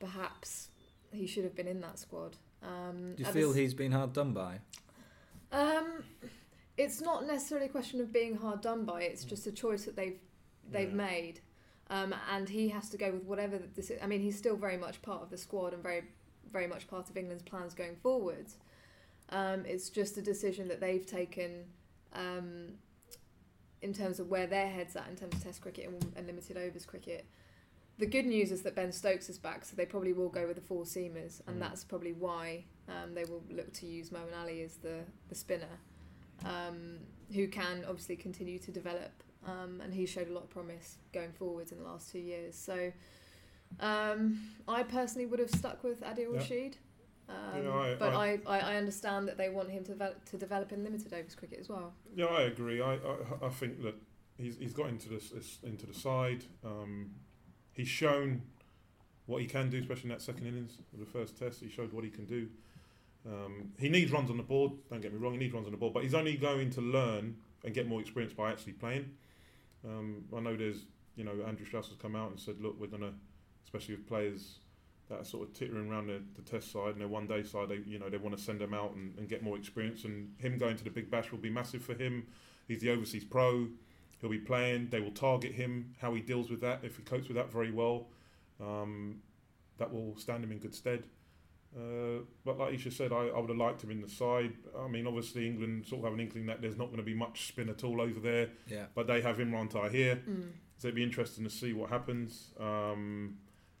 perhaps 0.00 0.68
he 1.12 1.26
should 1.26 1.44
have 1.44 1.54
been 1.54 1.68
in 1.68 1.80
that 1.80 1.98
squad. 1.98 2.36
Um, 2.62 3.14
Do 3.16 3.22
you 3.22 3.30
feel 3.30 3.52
he's 3.52 3.74
been 3.74 3.92
hard 3.92 4.12
done 4.12 4.32
by? 4.32 4.58
um, 5.52 6.04
it's 6.76 7.00
not 7.00 7.26
necessarily 7.26 7.66
a 7.66 7.70
question 7.70 8.00
of 8.00 8.12
being 8.12 8.36
hard 8.36 8.60
done 8.60 8.84
by. 8.84 9.02
It's 9.02 9.24
just 9.24 9.46
a 9.46 9.52
choice 9.52 9.84
that 9.84 9.96
they've 9.96 10.18
they've 10.68 10.88
Yeah. 10.88 10.94
made. 10.94 11.40
Um, 11.88 12.14
and 12.30 12.48
he 12.48 12.68
has 12.68 12.88
to 12.90 12.96
go 12.96 13.10
with 13.12 13.24
whatever 13.24 13.58
this. 13.58 13.90
I 14.00 14.06
mean, 14.06 14.20
he's 14.20 14.38
still 14.38 14.56
very 14.56 14.76
much 14.76 15.02
part 15.02 15.22
of 15.22 15.30
the 15.30 15.36
squad 15.38 15.74
and 15.74 15.82
very, 15.82 16.04
very 16.52 16.66
much 16.68 16.86
part 16.86 17.10
of 17.10 17.16
England's 17.16 17.42
plans 17.42 17.74
going 17.74 17.96
forward. 17.96 18.46
Um, 19.30 19.64
it's 19.66 19.90
just 19.90 20.16
a 20.16 20.22
decision 20.22 20.68
that 20.68 20.80
they've 20.80 21.04
taken 21.06 21.64
um, 22.12 22.78
in 23.82 23.92
terms 23.92 24.20
of 24.20 24.28
where 24.28 24.46
their 24.46 24.68
heads 24.68 24.94
at 24.96 25.08
in 25.08 25.16
terms 25.16 25.34
of 25.34 25.42
Test 25.42 25.62
cricket 25.62 25.88
and, 25.88 26.12
and 26.16 26.26
limited 26.26 26.56
overs 26.56 26.84
cricket. 26.84 27.24
The 27.98 28.06
good 28.06 28.24
news 28.26 28.50
is 28.50 28.62
that 28.62 28.74
Ben 28.74 28.92
Stokes 28.92 29.28
is 29.28 29.38
back, 29.38 29.64
so 29.64 29.76
they 29.76 29.84
probably 29.84 30.12
will 30.12 30.28
go 30.30 30.46
with 30.46 30.56
the 30.56 30.62
four 30.62 30.84
seamers, 30.84 31.42
and 31.46 31.56
Mm. 31.56 31.60
that's 31.60 31.84
probably 31.84 32.12
why 32.12 32.64
um, 32.88 33.14
they 33.14 33.24
will 33.24 33.42
look 33.50 33.72
to 33.74 33.86
use 33.86 34.10
Moeen 34.10 34.34
Ali 34.40 34.62
as 34.62 34.76
the 34.76 35.04
the 35.28 35.34
spinner, 35.34 35.78
um, 36.44 36.98
who 37.34 37.46
can 37.46 37.84
obviously 37.84 38.16
continue 38.16 38.58
to 38.58 38.70
develop, 38.72 39.12
um, 39.46 39.80
and 39.82 39.92
he 39.94 40.06
showed 40.06 40.28
a 40.28 40.32
lot 40.32 40.44
of 40.44 40.50
promise 40.50 40.96
going 41.12 41.32
forwards 41.32 41.72
in 41.72 41.78
the 41.78 41.84
last 41.84 42.10
two 42.12 42.18
years. 42.18 42.54
So, 42.54 42.92
um, 43.78 44.40
I 44.68 44.82
personally 44.82 45.26
would 45.26 45.38
have 45.38 45.50
stuck 45.50 45.82
with 45.84 46.00
Adil. 46.02 46.34
Rashid. 46.34 46.76
Um, 47.28 47.64
Yeah, 47.64 47.72
I- 47.72 47.94
but 47.94 48.14
I- 48.14 48.40
I, 48.46 48.58
I, 48.58 48.58
I 48.72 48.76
understand 48.76 49.28
that 49.28 49.36
they 49.38 49.48
want 49.48 49.70
him 49.70 49.84
to 49.84 49.92
develop, 49.92 50.24
to 50.26 50.36
develop 50.36 50.72
in 50.72 50.82
limited 50.82 51.12
overs 51.14 51.34
cricket 51.34 51.58
as 51.60 51.68
well. 51.68 51.92
Yeah, 52.14 52.26
I 52.26 52.42
agree. 52.42 52.80
I, 52.82 52.94
I, 52.94 53.16
I 53.42 53.48
think 53.50 53.82
that 53.82 53.94
he's, 54.36 54.56
he's 54.58 54.72
got 54.72 54.88
into 54.88 55.08
this, 55.08 55.30
this 55.30 55.58
into 55.62 55.86
the 55.86 55.94
side. 55.94 56.44
Um, 56.64 57.10
he's 57.72 57.88
shown 57.88 58.42
what 59.26 59.40
he 59.40 59.46
can 59.46 59.70
do, 59.70 59.78
especially 59.78 60.04
in 60.04 60.08
that 60.10 60.22
second 60.22 60.46
innings 60.48 60.78
of 60.92 60.98
the 60.98 61.06
first 61.06 61.38
test. 61.38 61.60
He 61.60 61.68
showed 61.68 61.92
what 61.92 62.02
he 62.02 62.10
can 62.10 62.24
do. 62.24 62.48
Um, 63.24 63.70
he 63.78 63.88
needs 63.88 64.10
runs 64.10 64.28
on 64.30 64.36
the 64.36 64.42
board. 64.42 64.72
Don't 64.90 65.00
get 65.00 65.12
me 65.12 65.18
wrong. 65.18 65.32
He 65.34 65.38
needs 65.38 65.54
runs 65.54 65.66
on 65.66 65.72
the 65.72 65.78
board, 65.78 65.94
but 65.94 66.02
he's 66.02 66.14
only 66.14 66.36
going 66.36 66.70
to 66.70 66.80
learn 66.80 67.36
and 67.64 67.72
get 67.74 67.86
more 67.86 68.00
experience 68.00 68.32
by 68.32 68.50
actually 68.50 68.72
playing. 68.72 69.08
Um, 69.86 70.24
I 70.36 70.40
know 70.40 70.56
there's, 70.56 70.84
you 71.16 71.24
know, 71.24 71.32
Andrew 71.46 71.66
Strauss 71.66 71.88
has 71.88 71.96
come 71.96 72.16
out 72.16 72.30
and 72.30 72.38
said, 72.38 72.60
look, 72.60 72.78
we're 72.78 72.86
gonna, 72.86 73.12
especially 73.64 73.96
with 73.96 74.06
players 74.06 74.58
that 75.08 75.20
are 75.20 75.24
sort 75.24 75.48
of 75.48 75.54
tittering 75.54 75.90
around 75.90 76.06
the, 76.06 76.22
the 76.36 76.42
test 76.42 76.70
side 76.70 76.92
and 76.92 77.00
their 77.00 77.08
one 77.08 77.26
day 77.26 77.42
side, 77.42 77.68
they, 77.68 77.80
you 77.86 77.98
know, 77.98 78.08
they 78.08 78.16
want 78.16 78.36
to 78.36 78.42
send 78.42 78.60
them 78.60 78.72
out 78.72 78.94
and, 78.94 79.18
and 79.18 79.28
get 79.28 79.42
more 79.42 79.56
experience. 79.56 80.04
And 80.04 80.32
him 80.38 80.56
going 80.56 80.76
to 80.76 80.84
the 80.84 80.90
big 80.90 81.10
bash 81.10 81.32
will 81.32 81.38
be 81.38 81.50
massive 81.50 81.82
for 81.82 81.94
him. 81.94 82.26
He's 82.68 82.80
the 82.80 82.90
overseas 82.90 83.24
pro. 83.24 83.68
He'll 84.20 84.30
be 84.30 84.38
playing. 84.38 84.88
They 84.90 85.00
will 85.00 85.10
target 85.10 85.52
him. 85.52 85.94
How 86.00 86.14
he 86.14 86.20
deals 86.20 86.50
with 86.50 86.60
that, 86.60 86.80
if 86.82 86.96
he 86.96 87.02
copes 87.02 87.26
with 87.26 87.36
that 87.36 87.50
very 87.50 87.72
well, 87.72 88.08
um, 88.60 89.16
that 89.78 89.92
will 89.92 90.16
stand 90.16 90.44
him 90.44 90.52
in 90.52 90.58
good 90.58 90.74
stead. 90.74 91.04
Uh, 91.76 92.22
but 92.44 92.58
like 92.58 92.74
Isa 92.74 92.90
said, 92.90 93.12
I, 93.12 93.28
I 93.28 93.38
would 93.38 93.48
have 93.48 93.58
liked 93.58 93.84
him 93.84 93.90
in 93.92 94.00
the 94.00 94.08
side. 94.08 94.52
I 94.78 94.88
mean, 94.88 95.06
obviously 95.06 95.46
England 95.46 95.86
sort 95.86 96.00
of 96.00 96.04
have 96.06 96.14
an 96.14 96.20
inkling 96.20 96.46
that 96.46 96.60
there's 96.60 96.76
not 96.76 96.86
going 96.86 96.96
to 96.98 97.02
be 97.04 97.14
much 97.14 97.46
spin 97.48 97.68
at 97.68 97.84
all 97.84 98.00
over 98.00 98.18
there, 98.18 98.48
Yeah. 98.68 98.86
but 98.94 99.06
they 99.06 99.20
have 99.20 99.38
Imran 99.38 99.70
Tahir. 99.70 100.16
Mm. 100.28 100.48
So 100.78 100.88
it'd 100.88 100.96
be 100.96 101.04
interesting 101.04 101.44
to 101.44 101.50
see 101.50 101.72
what 101.72 101.90
happens. 101.90 102.50
Um, 102.58 103.36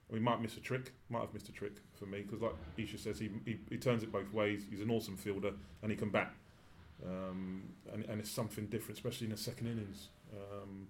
we 0.08 0.20
might 0.20 0.40
miss 0.40 0.56
a 0.56 0.60
trick. 0.60 0.92
Might 1.08 1.20
have 1.22 1.32
missed 1.34 1.48
a 1.48 1.52
trick 1.52 1.72
for 1.94 2.04
me 2.06 2.20
because, 2.22 2.40
like 2.42 2.52
Isa 2.76 2.98
says, 2.98 3.18
he, 3.18 3.30
he 3.44 3.58
he 3.70 3.76
turns 3.76 4.02
it 4.02 4.12
both 4.12 4.32
ways. 4.32 4.66
He's 4.70 4.80
an 4.80 4.90
awesome 4.90 5.16
fielder 5.16 5.52
and 5.82 5.90
he 5.90 5.96
can 5.96 6.10
bat. 6.10 6.32
Um, 7.04 7.62
and, 7.92 8.04
and 8.04 8.20
it's 8.20 8.30
something 8.30 8.66
different, 8.66 8.98
especially 8.98 9.26
in 9.26 9.30
the 9.32 9.36
second 9.38 9.66
innings. 9.68 10.08
Um, 10.32 10.88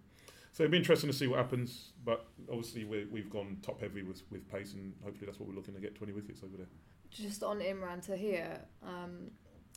so 0.52 0.64
it'd 0.64 0.72
be 0.72 0.78
interesting 0.78 1.08
to 1.10 1.16
see 1.16 1.28
what 1.28 1.38
happens. 1.38 1.92
But 2.04 2.26
obviously 2.48 2.84
we 2.84 3.04
we've 3.10 3.30
gone 3.30 3.58
top 3.62 3.80
heavy 3.80 4.02
with, 4.02 4.22
with 4.30 4.50
pace, 4.50 4.72
and 4.74 4.92
hopefully 5.04 5.26
that's 5.26 5.38
what 5.38 5.48
we're 5.48 5.54
looking 5.54 5.74
to 5.74 5.80
get 5.80 5.94
20 5.94 6.12
wickets 6.12 6.40
over 6.44 6.56
there. 6.56 6.66
Just 7.10 7.42
on 7.42 7.58
Imran 7.58 8.04
Tahir, 8.04 8.60
um, 8.82 9.30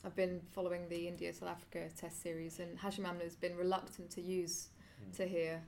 I've 0.05 0.15
been 0.15 0.41
following 0.51 0.87
the 0.89 1.07
India 1.07 1.33
South 1.33 1.49
Africa 1.49 1.89
Test 1.97 2.21
series, 2.21 2.59
and 2.59 2.77
Hashim 2.79 3.05
Amla 3.05 3.23
has 3.23 3.35
been 3.35 3.55
reluctant 3.57 4.09
to 4.11 4.21
use 4.21 4.69
Mm. 5.03 5.17
Tahir. 5.17 5.61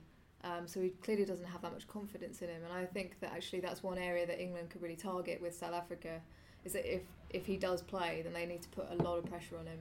Um, 0.44 0.68
so 0.68 0.80
he 0.80 0.90
clearly 0.90 1.24
doesn't 1.24 1.46
have 1.46 1.62
that 1.62 1.72
much 1.72 1.88
confidence 1.88 2.40
in 2.42 2.48
him, 2.48 2.62
and 2.62 2.72
I 2.72 2.84
think 2.86 3.18
that 3.20 3.32
actually 3.32 3.60
that's 3.60 3.82
one 3.82 3.98
area 3.98 4.26
that 4.26 4.40
England 4.40 4.70
could 4.70 4.80
really 4.82 4.96
target 4.96 5.40
with 5.42 5.54
South 5.54 5.74
Africa. 5.74 6.20
Is 6.64 6.72
that 6.74 6.86
if 6.86 7.02
if 7.30 7.46
he 7.46 7.56
does 7.56 7.82
play, 7.82 8.22
then 8.22 8.32
they 8.32 8.46
need 8.46 8.62
to 8.62 8.68
put 8.68 8.86
a 8.90 8.94
lot 9.02 9.18
of 9.18 9.26
pressure 9.26 9.58
on 9.58 9.66
him. 9.66 9.78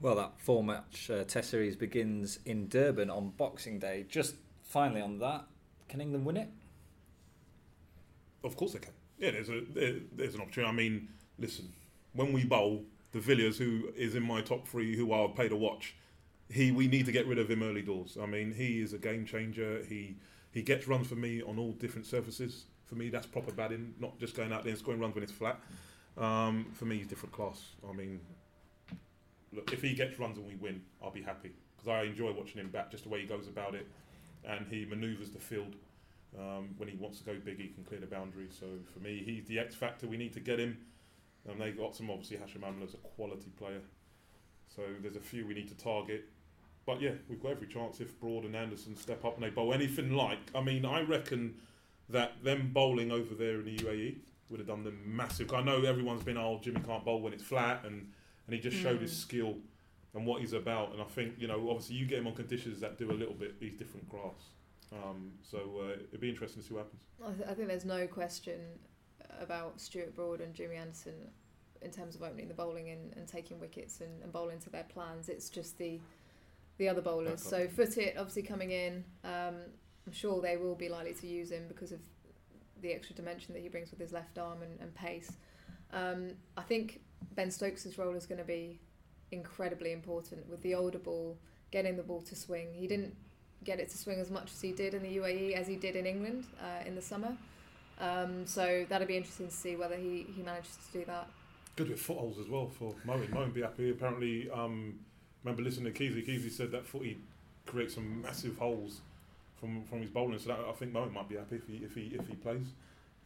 Well, 0.00 0.14
that 0.16 0.32
four 0.38 0.62
match 0.62 1.10
uh, 1.10 1.24
test 1.24 1.50
series 1.50 1.76
begins 1.76 2.38
in 2.44 2.68
Durban 2.68 3.10
on 3.10 3.30
Boxing 3.30 3.78
Day. 3.78 4.04
Just 4.08 4.36
finally 4.62 5.00
on 5.00 5.18
that, 5.18 5.46
can 5.88 6.00
England 6.00 6.24
win 6.24 6.36
it? 6.36 6.48
Of 8.44 8.56
course 8.56 8.72
they 8.72 8.80
can. 8.80 8.92
Yeah, 9.22 9.30
there's 9.30 9.48
a 9.50 9.60
there, 9.72 9.94
there's 10.16 10.34
an 10.34 10.40
opportunity. 10.40 10.68
I 10.68 10.74
mean, 10.74 11.08
listen, 11.38 11.72
when 12.12 12.32
we 12.32 12.44
bowl, 12.44 12.82
de 13.12 13.20
Villiers, 13.20 13.56
who 13.56 13.88
is 13.96 14.16
in 14.16 14.22
my 14.24 14.40
top 14.40 14.66
three, 14.66 14.96
who 14.96 15.12
I'll 15.12 15.28
pay 15.28 15.48
to 15.48 15.54
watch, 15.54 15.94
he 16.50 16.72
we 16.72 16.88
need 16.88 17.06
to 17.06 17.12
get 17.12 17.28
rid 17.28 17.38
of 17.38 17.48
him 17.48 17.62
early 17.62 17.82
doors. 17.82 18.18
I 18.20 18.26
mean, 18.26 18.52
he 18.52 18.80
is 18.80 18.92
a 18.92 18.98
game 18.98 19.24
changer. 19.24 19.84
He 19.88 20.16
he 20.50 20.60
gets 20.62 20.88
runs 20.88 21.06
for 21.06 21.14
me 21.14 21.40
on 21.40 21.56
all 21.56 21.70
different 21.70 22.04
surfaces. 22.04 22.64
For 22.84 22.96
me, 22.96 23.10
that's 23.10 23.26
proper 23.26 23.52
batting, 23.52 23.94
not 24.00 24.18
just 24.18 24.34
going 24.34 24.52
out 24.52 24.64
there 24.64 24.72
and 24.72 24.78
scoring 24.78 24.98
runs 24.98 25.14
when 25.14 25.22
it's 25.22 25.32
flat. 25.32 25.60
Um, 26.18 26.66
for 26.74 26.84
me, 26.86 26.98
he's 26.98 27.06
different 27.06 27.32
class. 27.32 27.62
I 27.88 27.92
mean, 27.92 28.18
look, 29.52 29.72
if 29.72 29.82
he 29.82 29.94
gets 29.94 30.18
runs 30.18 30.36
and 30.36 30.46
we 30.48 30.56
win, 30.56 30.82
I'll 31.00 31.12
be 31.12 31.22
happy 31.22 31.52
because 31.76 31.88
I 31.88 32.02
enjoy 32.02 32.32
watching 32.32 32.60
him 32.60 32.70
bat, 32.70 32.90
just 32.90 33.04
the 33.04 33.08
way 33.08 33.20
he 33.20 33.26
goes 33.26 33.46
about 33.46 33.76
it, 33.76 33.86
and 34.44 34.66
he 34.68 34.84
manoeuvres 34.84 35.30
the 35.30 35.38
field. 35.38 35.76
Um, 36.38 36.70
when 36.78 36.88
he 36.88 36.96
wants 36.96 37.18
to 37.18 37.24
go 37.24 37.34
big, 37.44 37.58
he 37.60 37.68
can 37.68 37.84
clear 37.84 38.00
the 38.00 38.06
boundary. 38.06 38.48
So 38.50 38.66
for 38.92 39.00
me, 39.00 39.22
he's 39.24 39.46
the 39.46 39.58
X 39.58 39.74
factor. 39.74 40.06
We 40.06 40.16
need 40.16 40.32
to 40.32 40.40
get 40.40 40.58
him. 40.58 40.78
And 41.48 41.60
they 41.60 41.72
got 41.72 41.94
some 41.94 42.08
obviously 42.10 42.38
Hashim 42.38 42.66
Amla's 42.66 42.94
a 42.94 42.98
quality 42.98 43.50
player. 43.58 43.80
So 44.74 44.82
there's 45.02 45.16
a 45.16 45.20
few 45.20 45.46
we 45.46 45.54
need 45.54 45.68
to 45.68 45.76
target. 45.76 46.24
But 46.86 47.00
yeah, 47.00 47.10
we've 47.28 47.40
got 47.42 47.50
every 47.52 47.66
chance 47.66 48.00
if 48.00 48.18
Broad 48.18 48.44
and 48.44 48.56
Anderson 48.56 48.96
step 48.96 49.24
up 49.24 49.34
and 49.34 49.42
they 49.44 49.50
bowl 49.50 49.74
anything 49.74 50.12
like. 50.14 50.38
I 50.54 50.62
mean, 50.62 50.84
I 50.84 51.02
reckon 51.02 51.54
that 52.08 52.42
them 52.42 52.70
bowling 52.72 53.12
over 53.12 53.34
there 53.34 53.56
in 53.60 53.64
the 53.64 53.76
UAE 53.76 54.16
would 54.48 54.58
have 54.60 54.66
done 54.68 54.84
them 54.84 54.98
massive. 55.04 55.52
I 55.52 55.62
know 55.62 55.82
everyone's 55.82 56.22
been, 56.24 56.36
oh, 56.36 56.60
Jimmy 56.62 56.80
can't 56.80 57.04
bowl 57.04 57.20
when 57.20 57.32
it's 57.32 57.42
flat, 57.44 57.84
and 57.84 58.10
and 58.46 58.54
he 58.54 58.58
just 58.60 58.76
showed 58.76 59.00
his 59.00 59.12
Mm. 59.12 59.20
skill 59.20 59.56
and 60.14 60.26
what 60.26 60.40
he's 60.40 60.52
about. 60.52 60.92
And 60.92 61.00
I 61.00 61.04
think 61.04 61.34
you 61.38 61.46
know, 61.46 61.70
obviously, 61.70 61.96
you 61.96 62.06
get 62.06 62.18
him 62.18 62.26
on 62.26 62.34
conditions 62.34 62.80
that 62.80 62.98
do 62.98 63.10
a 63.10 63.12
little 63.14 63.34
bit 63.34 63.60
these 63.60 63.74
different 63.74 64.08
grass. 64.08 64.50
Um, 64.92 65.32
so 65.42 65.58
uh, 65.80 65.92
it'd 66.08 66.20
be 66.20 66.28
interesting 66.28 66.62
to 66.62 66.68
see 66.68 66.74
what 66.74 66.84
happens. 66.84 67.02
I, 67.24 67.32
th- 67.32 67.48
I 67.50 67.54
think 67.54 67.68
there's 67.68 67.84
no 67.84 68.06
question 68.06 68.60
about 69.40 69.80
Stuart 69.80 70.14
Broad 70.14 70.40
and 70.40 70.54
Jimmy 70.54 70.76
Anderson 70.76 71.14
in 71.80 71.90
terms 71.90 72.14
of 72.14 72.22
opening 72.22 72.48
the 72.48 72.54
bowling 72.54 72.90
and, 72.90 73.12
and 73.16 73.26
taking 73.26 73.58
wickets 73.58 74.00
and, 74.00 74.22
and 74.22 74.32
bowling 74.32 74.58
to 74.60 74.70
their 74.70 74.84
plans. 74.84 75.28
It's 75.28 75.48
just 75.48 75.78
the 75.78 75.98
the 76.78 76.88
other 76.88 77.02
bowlers. 77.02 77.42
So 77.42 77.66
Footitt 77.66 78.16
obviously 78.16 78.42
coming 78.42 78.70
in. 78.70 79.04
Um, 79.24 79.56
I'm 80.06 80.12
sure 80.12 80.40
they 80.40 80.56
will 80.56 80.74
be 80.74 80.88
likely 80.88 81.12
to 81.14 81.26
use 81.26 81.50
him 81.50 81.64
because 81.68 81.92
of 81.92 82.00
the 82.80 82.92
extra 82.92 83.14
dimension 83.14 83.54
that 83.54 83.60
he 83.60 83.68
brings 83.68 83.90
with 83.90 84.00
his 84.00 84.12
left 84.12 84.38
arm 84.38 84.62
and, 84.62 84.80
and 84.80 84.94
pace. 84.94 85.32
Um, 85.92 86.30
I 86.56 86.62
think 86.62 87.00
Ben 87.34 87.50
Stokes' 87.50 87.98
role 87.98 88.16
is 88.16 88.26
going 88.26 88.38
to 88.38 88.44
be 88.44 88.80
incredibly 89.30 89.92
important 89.92 90.48
with 90.48 90.62
the 90.62 90.74
older 90.74 90.98
ball, 90.98 91.38
getting 91.70 91.96
the 91.96 92.02
ball 92.02 92.22
to 92.22 92.34
swing. 92.34 92.68
He 92.72 92.86
didn't 92.86 93.14
get 93.64 93.80
it 93.80 93.88
to 93.90 93.98
swing 93.98 94.20
as 94.20 94.30
much 94.30 94.52
as 94.52 94.60
he 94.60 94.72
did 94.72 94.94
in 94.94 95.02
the 95.02 95.16
UAE 95.16 95.54
as 95.54 95.66
he 95.66 95.76
did 95.76 95.96
in 95.96 96.06
England 96.06 96.44
uh, 96.60 96.86
in 96.86 96.94
the 96.94 97.02
summer. 97.02 97.36
Um, 98.00 98.46
so 98.46 98.84
that'll 98.88 99.06
be 99.06 99.16
interesting 99.16 99.48
to 99.48 99.54
see 99.54 99.76
whether 99.76 99.96
he, 99.96 100.26
he 100.34 100.42
manages 100.42 100.76
to 100.86 100.98
do 100.98 101.04
that. 101.06 101.28
Good 101.76 101.88
with 101.88 102.00
footholds 102.00 102.38
as 102.38 102.48
well 102.48 102.68
for 102.68 102.94
Moeen. 103.06 103.30
Moeen 103.30 103.54
be 103.54 103.62
happy. 103.62 103.90
Apparently, 103.90 104.50
um, 104.50 104.98
remember 105.44 105.62
listening 105.62 105.92
to 105.92 105.98
Keezy. 105.98 106.26
Keezy 106.26 106.50
said 106.50 106.70
that 106.72 106.84
footy 106.86 107.18
creates 107.66 107.94
some 107.94 108.20
massive 108.20 108.58
holes 108.58 109.00
from 109.58 109.84
from 109.84 110.00
his 110.00 110.10
bowling. 110.10 110.38
So 110.38 110.48
that, 110.48 110.58
I 110.68 110.72
think 110.72 110.92
Moeen 110.92 111.12
might 111.12 111.28
be 111.28 111.36
happy 111.36 111.56
if 111.56 111.66
he 111.66 111.76
if 111.84 111.94
he 111.94 112.16
if 112.18 112.26
he 112.26 112.34
plays. 112.34 112.66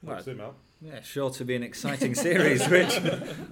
Him 0.02 0.40
out. 0.40 0.54
Yeah, 0.82 1.00
sure 1.00 1.30
to 1.30 1.44
be 1.44 1.56
an 1.56 1.62
exciting 1.62 2.14
series, 2.26 2.68
which 2.68 2.98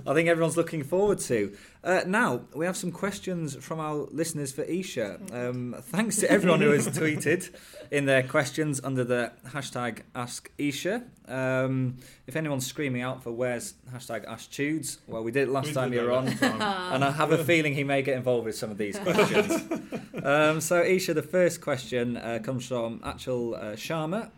I 0.07 0.13
think 0.13 0.29
everyone's 0.29 0.59
looking 0.59 0.85
forward 0.85 1.19
to. 1.21 1.57
Uh, 1.83 2.03
now, 2.07 2.43
we 2.55 2.67
have 2.67 2.77
some 2.77 2.93
questions 2.93 3.57
from 3.57 3.81
our 3.81 3.95
listeners 4.13 4.53
for 4.53 4.63
Isa. 4.65 5.19
Um, 5.33 5.75
thanks 5.81 6.17
to 6.19 6.31
everyone 6.31 6.61
who 6.61 6.71
has 6.73 6.87
tweeted 6.87 7.49
in 7.91 8.05
their 8.05 8.23
questions 8.23 8.79
under 8.85 9.05
the 9.05 9.33
hashtag 9.49 10.03
AskIsa. 10.15 11.05
Um, 11.27 11.97
if 12.27 12.37
anyone's 12.37 12.67
screaming 12.67 13.01
out 13.01 13.23
for 13.23 13.33
where's 13.33 13.73
hashtag 13.91 14.27
AskTudes, 14.29 14.99
well, 15.07 15.25
we 15.25 15.31
did 15.33 15.49
it 15.49 15.51
last 15.51 15.69
We 15.69 15.73
time 15.73 15.95
you 15.95 16.03
were 16.03 16.13
on. 16.13 16.27
time. 16.37 16.61
and 16.93 17.03
I 17.03 17.11
have 17.11 17.33
a 17.33 17.43
feeling 17.43 17.75
he 17.75 17.85
may 17.85 18.03
get 18.03 18.17
involved 18.19 18.45
with 18.45 18.57
some 18.57 18.71
of 18.71 18.77
these 18.77 18.99
questions. 18.99 19.63
um, 20.23 20.61
so, 20.61 20.83
Isa, 20.85 21.15
the 21.15 21.23
first 21.23 21.63
question 21.63 22.19
uh, 22.19 22.41
comes 22.43 22.67
from 22.69 22.99
Achal 23.01 23.55
uh, 23.57 23.77
Sharma. 23.77 24.29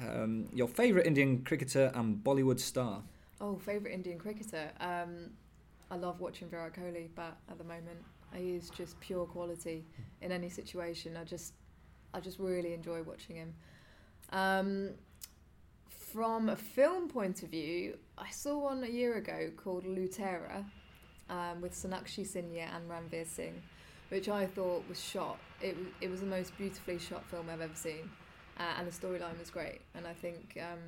Um, 0.00 0.48
your 0.52 0.68
favourite 0.68 1.06
Indian 1.06 1.42
cricketer 1.42 1.90
and 1.94 2.22
Bollywood 2.22 2.60
star? 2.60 3.02
Oh, 3.40 3.56
favourite 3.56 3.94
Indian 3.94 4.18
cricketer. 4.18 4.70
Um, 4.80 5.30
I 5.90 5.96
love 5.96 6.20
watching 6.20 6.48
Virat 6.48 6.74
Kohli 6.74 7.14
bat 7.14 7.36
at 7.50 7.58
the 7.58 7.64
moment. 7.64 8.02
He 8.34 8.54
is 8.54 8.70
just 8.70 8.98
pure 9.00 9.24
quality 9.24 9.84
in 10.20 10.32
any 10.32 10.48
situation. 10.48 11.16
I 11.16 11.24
just, 11.24 11.54
I 12.12 12.20
just 12.20 12.38
really 12.38 12.74
enjoy 12.74 13.02
watching 13.02 13.36
him. 13.36 13.54
Um, 14.32 14.90
from 15.88 16.48
a 16.48 16.56
film 16.56 17.08
point 17.08 17.42
of 17.42 17.50
view, 17.50 17.98
I 18.18 18.30
saw 18.30 18.58
one 18.58 18.82
a 18.84 18.88
year 18.88 19.16
ago 19.16 19.50
called 19.56 19.84
Lootera 19.84 20.64
um, 21.30 21.60
with 21.60 21.72
Sonakshi 21.72 22.26
Sinha 22.26 22.68
and 22.74 22.90
Ranveer 22.90 23.26
Singh, 23.26 23.62
which 24.08 24.28
I 24.28 24.46
thought 24.46 24.82
was 24.88 25.00
shot. 25.00 25.38
It, 25.60 25.76
it 26.00 26.10
was 26.10 26.20
the 26.20 26.26
most 26.26 26.56
beautifully 26.56 26.98
shot 26.98 27.24
film 27.30 27.46
I've 27.50 27.60
ever 27.60 27.74
seen. 27.74 28.10
Uh, 28.58 28.62
and 28.78 28.86
the 28.86 28.90
storyline 28.92 29.38
was 29.38 29.50
great. 29.50 29.80
And 29.94 30.06
I 30.06 30.12
think 30.14 30.58
um, 30.60 30.78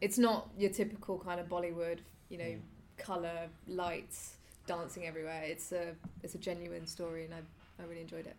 it's 0.00 0.18
not 0.18 0.48
your 0.56 0.70
typical 0.70 1.18
kind 1.18 1.40
of 1.40 1.48
Bollywood, 1.48 1.98
you 2.30 2.38
know, 2.38 2.54
color, 2.96 3.48
lights, 3.68 4.36
dancing 4.66 5.06
everywhere. 5.06 5.42
It's 5.44 5.72
a 5.72 5.94
it's 6.22 6.34
a 6.34 6.38
genuine 6.38 6.86
story, 6.86 7.24
and 7.24 7.34
I 7.34 7.38
I 7.82 7.86
really 7.86 8.00
enjoyed 8.02 8.26
it. 8.26 8.36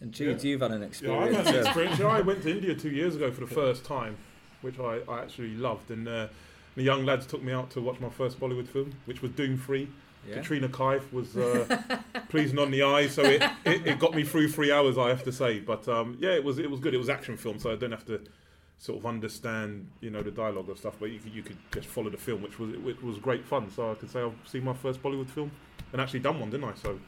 And 0.00 0.12
Jude, 0.12 0.42
Yeah. 0.42 0.50
you've 0.50 0.60
had 0.60 0.72
an 0.72 0.82
Yeah, 0.82 0.86
experience. 0.86 1.36
I've 1.36 1.46
had 1.46 1.54
an 1.54 1.66
experience. 1.66 1.98
Yeah, 1.98 2.06
I 2.08 2.20
went 2.20 2.42
to 2.42 2.50
India 2.50 2.74
two 2.74 2.90
years 2.90 3.16
ago 3.16 3.30
for 3.32 3.40
the 3.40 3.46
first 3.46 3.84
time, 3.84 4.16
which 4.60 4.78
I, 4.78 5.00
I 5.08 5.20
actually 5.22 5.54
loved. 5.54 5.90
And 5.90 6.06
uh, 6.06 6.28
the 6.74 6.82
young 6.82 7.06
lads 7.06 7.26
took 7.26 7.42
me 7.42 7.52
out 7.52 7.70
to 7.70 7.80
watch 7.80 7.98
my 7.98 8.10
first 8.10 8.38
Bollywood 8.38 8.68
film, 8.68 8.92
which 9.06 9.22
was 9.22 9.30
Dhoom 9.32 9.58
3. 9.58 9.88
Yeah. 10.28 10.34
Katrina 10.34 10.68
Kaif 10.68 11.12
was 11.12 11.36
uh, 11.36 11.78
pleasing 12.28 12.58
on 12.58 12.70
the 12.70 12.82
eye, 12.82 13.06
so 13.08 13.22
it, 13.22 13.42
it, 13.64 13.86
it 13.86 13.98
got 13.98 14.14
me 14.14 14.24
through 14.24 14.48
three 14.48 14.72
hours, 14.72 14.98
I 14.98 15.08
have 15.08 15.22
to 15.24 15.32
say. 15.32 15.60
But 15.60 15.88
um, 15.88 16.16
yeah, 16.20 16.30
it 16.30 16.44
was 16.44 16.58
it 16.58 16.70
was 16.70 16.80
good. 16.80 16.94
It 16.94 16.98
was 16.98 17.08
action 17.08 17.36
film, 17.36 17.58
so 17.58 17.72
I 17.72 17.76
don't 17.76 17.92
have 17.92 18.06
to 18.06 18.20
sort 18.78 18.98
of 18.98 19.06
understand 19.06 19.88
you 20.00 20.10
know 20.10 20.22
the 20.22 20.30
dialogue 20.30 20.68
or 20.68 20.76
stuff, 20.76 20.94
but 21.00 21.10
you 21.10 21.18
could, 21.18 21.32
you 21.32 21.42
could 21.42 21.56
just 21.72 21.88
follow 21.88 22.10
the 22.10 22.16
film, 22.18 22.42
which 22.42 22.58
was 22.58 22.72
it 22.74 23.02
was 23.02 23.18
great 23.18 23.44
fun. 23.44 23.70
So 23.70 23.90
I 23.90 23.94
could 23.94 24.10
say 24.10 24.20
I've 24.20 24.34
seen 24.46 24.64
my 24.64 24.74
first 24.74 25.02
Bollywood 25.02 25.28
film 25.30 25.50
and 25.92 26.00
actually 26.00 26.20
done 26.20 26.38
one, 26.40 26.50
didn't 26.50 26.68
I? 26.68 26.74
So 26.74 26.98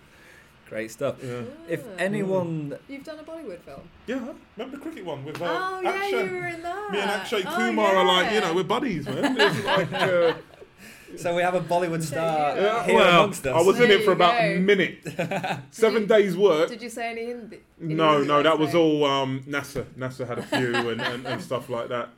Great 0.68 0.90
stuff. 0.90 1.16
yeah, 1.24 1.40
If 1.66 1.82
anyone 1.98 2.76
You've 2.88 3.02
done 3.02 3.18
a 3.18 3.22
Bollywood 3.22 3.60
film. 3.60 3.80
yeah. 4.06 4.34
Remember 4.54 4.76
the 4.76 4.82
cricket 4.82 5.02
one 5.02 5.24
with 5.24 5.40
uh, 5.40 5.46
oh 5.48 5.80
yeah, 5.80 5.88
Akshay? 5.90 6.24
you 6.26 6.30
were 6.30 6.46
in 6.48 6.62
that. 6.62 6.90
Me 6.92 7.00
and 7.00 7.10
Akshay 7.10 7.42
Oh, 7.46 7.56
Kumar 7.56 7.96
are 7.96 8.04
like, 8.04 8.32
you 8.34 8.40
know, 8.42 8.52
we're 8.54 8.64
buddies, 8.64 9.06
man. 9.06 9.34
It's 9.40 9.64
like, 9.64 9.90
uh, 9.94 10.34
So 11.16 11.34
we 11.34 11.42
have 11.42 11.54
a 11.54 11.60
Bollywood 11.60 12.02
star 12.02 12.56
Yeah, 12.56 12.84
here 12.84 12.94
well, 12.94 13.20
amongst 13.20 13.46
us. 13.46 13.56
I 13.56 13.66
was 13.66 13.80
in 13.80 13.88
There 13.88 13.98
it 13.98 14.04
for 14.04 14.10
you 14.10 14.12
about 14.12 14.40
a 14.40 14.58
minute. 14.58 14.98
Seven 15.70 16.06
days 16.06 16.36
work. 16.36 16.68
Did 16.68 16.82
you 16.82 16.90
say 16.90 17.10
any 17.10 17.26
Hindi? 17.26 17.60
No, 17.78 18.22
no, 18.22 18.42
that 18.42 18.58
was 18.58 18.74
all 18.74 19.04
um, 19.04 19.42
Nasser. 19.46 19.86
Nasser 19.96 20.26
had 20.26 20.38
a 20.38 20.42
few 20.42 20.76
and, 20.90 21.00
and, 21.00 21.26
and 21.26 21.42
stuff 21.50 21.68
like 21.68 21.88
that. 21.88 22.10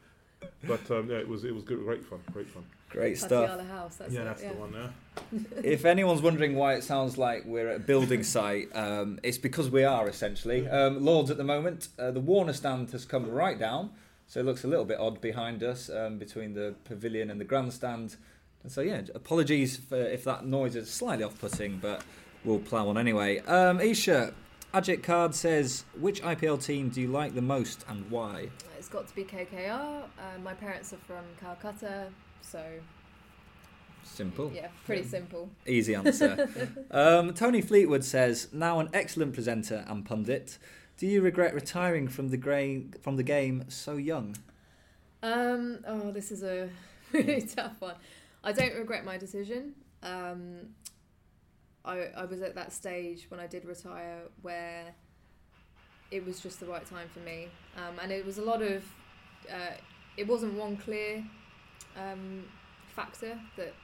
But 0.65 0.91
um, 0.91 1.09
yeah, 1.11 1.19
it 1.19 1.29
was 1.29 1.45
it 1.45 1.55
was 1.55 1.65
good, 1.65 1.79
great 1.85 2.05
fun, 2.05 2.21
great 2.33 2.49
fun. 2.49 2.65
Great 2.91 3.19
stuff. 3.19 3.61
House. 3.69 3.97
That's 3.97 4.13
yeah, 4.13 4.23
it, 4.23 4.25
that's 4.25 4.43
yeah. 4.43 4.53
the 4.53 4.59
one. 4.59 4.73
Yeah. 4.73 5.41
If 5.63 5.85
anyone's 5.85 6.23
wondering 6.23 6.57
why 6.57 6.75
it 6.75 6.83
sounds 6.83 7.17
like 7.17 7.45
we're 7.45 7.69
at 7.69 7.77
a 7.77 7.81
building 7.81 8.25
site, 8.25 8.69
um, 8.75 9.21
it's 9.23 9.39
because 9.39 9.71
we 9.71 9.85
are 9.85 10.09
essentially. 10.09 10.69
Um, 10.69 11.05
Lords 11.05 11.31
at 11.31 11.37
the 11.37 11.45
moment, 11.45 11.89
uh, 11.99 12.11
the 12.11 12.21
Warner 12.21 12.53
stand 12.53 12.91
has 12.91 13.05
come 13.05 13.31
right 13.31 13.59
down, 13.59 13.91
so 14.27 14.41
it 14.41 14.47
looks 14.47 14.65
a 14.65 14.67
little 14.67 14.85
bit 14.85 14.99
odd 14.99 15.21
behind 15.21 15.63
us 15.63 15.89
um, 15.89 16.19
between 16.19 16.55
the 16.55 16.75
pavilion 16.85 17.31
and 17.31 17.41
the 17.41 17.45
grandstand. 17.45 18.17
So, 18.67 18.83
yeah, 18.83 19.03
apologies 19.15 19.77
for 19.77 19.97
if 19.97 20.25
that 20.25 20.45
noise 20.45 20.77
is 20.77 20.91
slightly 20.91 21.25
off 21.25 21.39
putting, 21.39 21.79
but 21.79 22.03
we'll 22.45 22.59
plough 22.59 22.89
on 22.89 22.99
anyway. 22.99 23.39
Um, 23.41 23.81
Isa, 23.81 24.35
Ajit 24.75 25.03
Card 25.03 25.35
says, 25.35 25.85
which 25.99 26.23
IPL 26.23 26.63
team 26.63 26.91
do 26.91 27.01
you 27.01 27.09
like 27.09 27.35
the 27.35 27.43
most 27.43 27.85
and 27.89 28.09
why? 28.11 28.49
It's 28.79 28.89
got 28.89 29.09
to 29.09 29.15
be 29.15 29.25
KKR. 29.25 30.05
Uh, 30.05 30.39
my 30.43 30.55
parents 30.55 30.93
are 30.93 30.99
from 30.99 31.25
Calcutta, 31.41 32.09
so 32.43 32.63
Simple. 34.03 34.53
yeah, 34.55 34.69
pretty 34.87 35.05
simple. 35.05 35.51
Easy 35.67 35.95
answer. 35.95 36.49
um, 36.91 37.35
Tony 37.35 37.61
Fleetwood 37.61 38.05
says, 38.05 38.49
now 38.53 38.79
an 38.81 38.89
excellent 38.93 39.35
presenter 39.35 39.85
and 39.89 40.05
pundit. 40.05 40.59
Do 40.99 41.07
you 41.07 41.23
regret 41.23 41.55
retiring 41.55 42.09
from 42.09 42.29
the 42.29 42.37
gra- 42.37 42.83
from 43.01 43.17
the 43.17 43.23
game 43.23 43.65
so 43.69 43.97
young? 43.97 44.37
Um, 45.23 45.79
oh, 45.87 46.11
this 46.11 46.31
is 46.31 46.43
a 46.43 46.69
really 47.13 47.43
tough 47.43 47.81
one. 47.81 47.95
I 48.43 48.53
don't 48.53 48.75
regret 48.75 49.05
my 49.05 49.19
decision. 49.19 49.75
Um, 50.03 50.75
I, 51.85 52.09
I 52.17 52.25
was 52.25 52.41
at 52.43 52.55
that 52.55 52.73
stage 52.73 53.27
when 53.29 53.41
I 53.41 53.47
did 53.47 53.65
retire 53.65 54.23
where 54.43 54.95
it 56.11 56.25
was 56.25 56.41
just 56.41 56.61
the 56.61 56.67
right 56.67 56.85
time 56.85 57.09
for 57.13 57.21
me. 57.21 57.49
Um, 57.77 57.99
and 58.03 58.11
it 58.13 58.25
was 58.25 58.39
a 58.39 58.43
lot 58.43 58.63
of, 58.63 58.85
uh, 59.51 59.75
it 60.17 60.27
wasn't 60.27 60.55
one 60.55 60.77
clear 60.77 61.25
um, 61.97 62.45
factor 62.89 63.39
that 63.57 63.75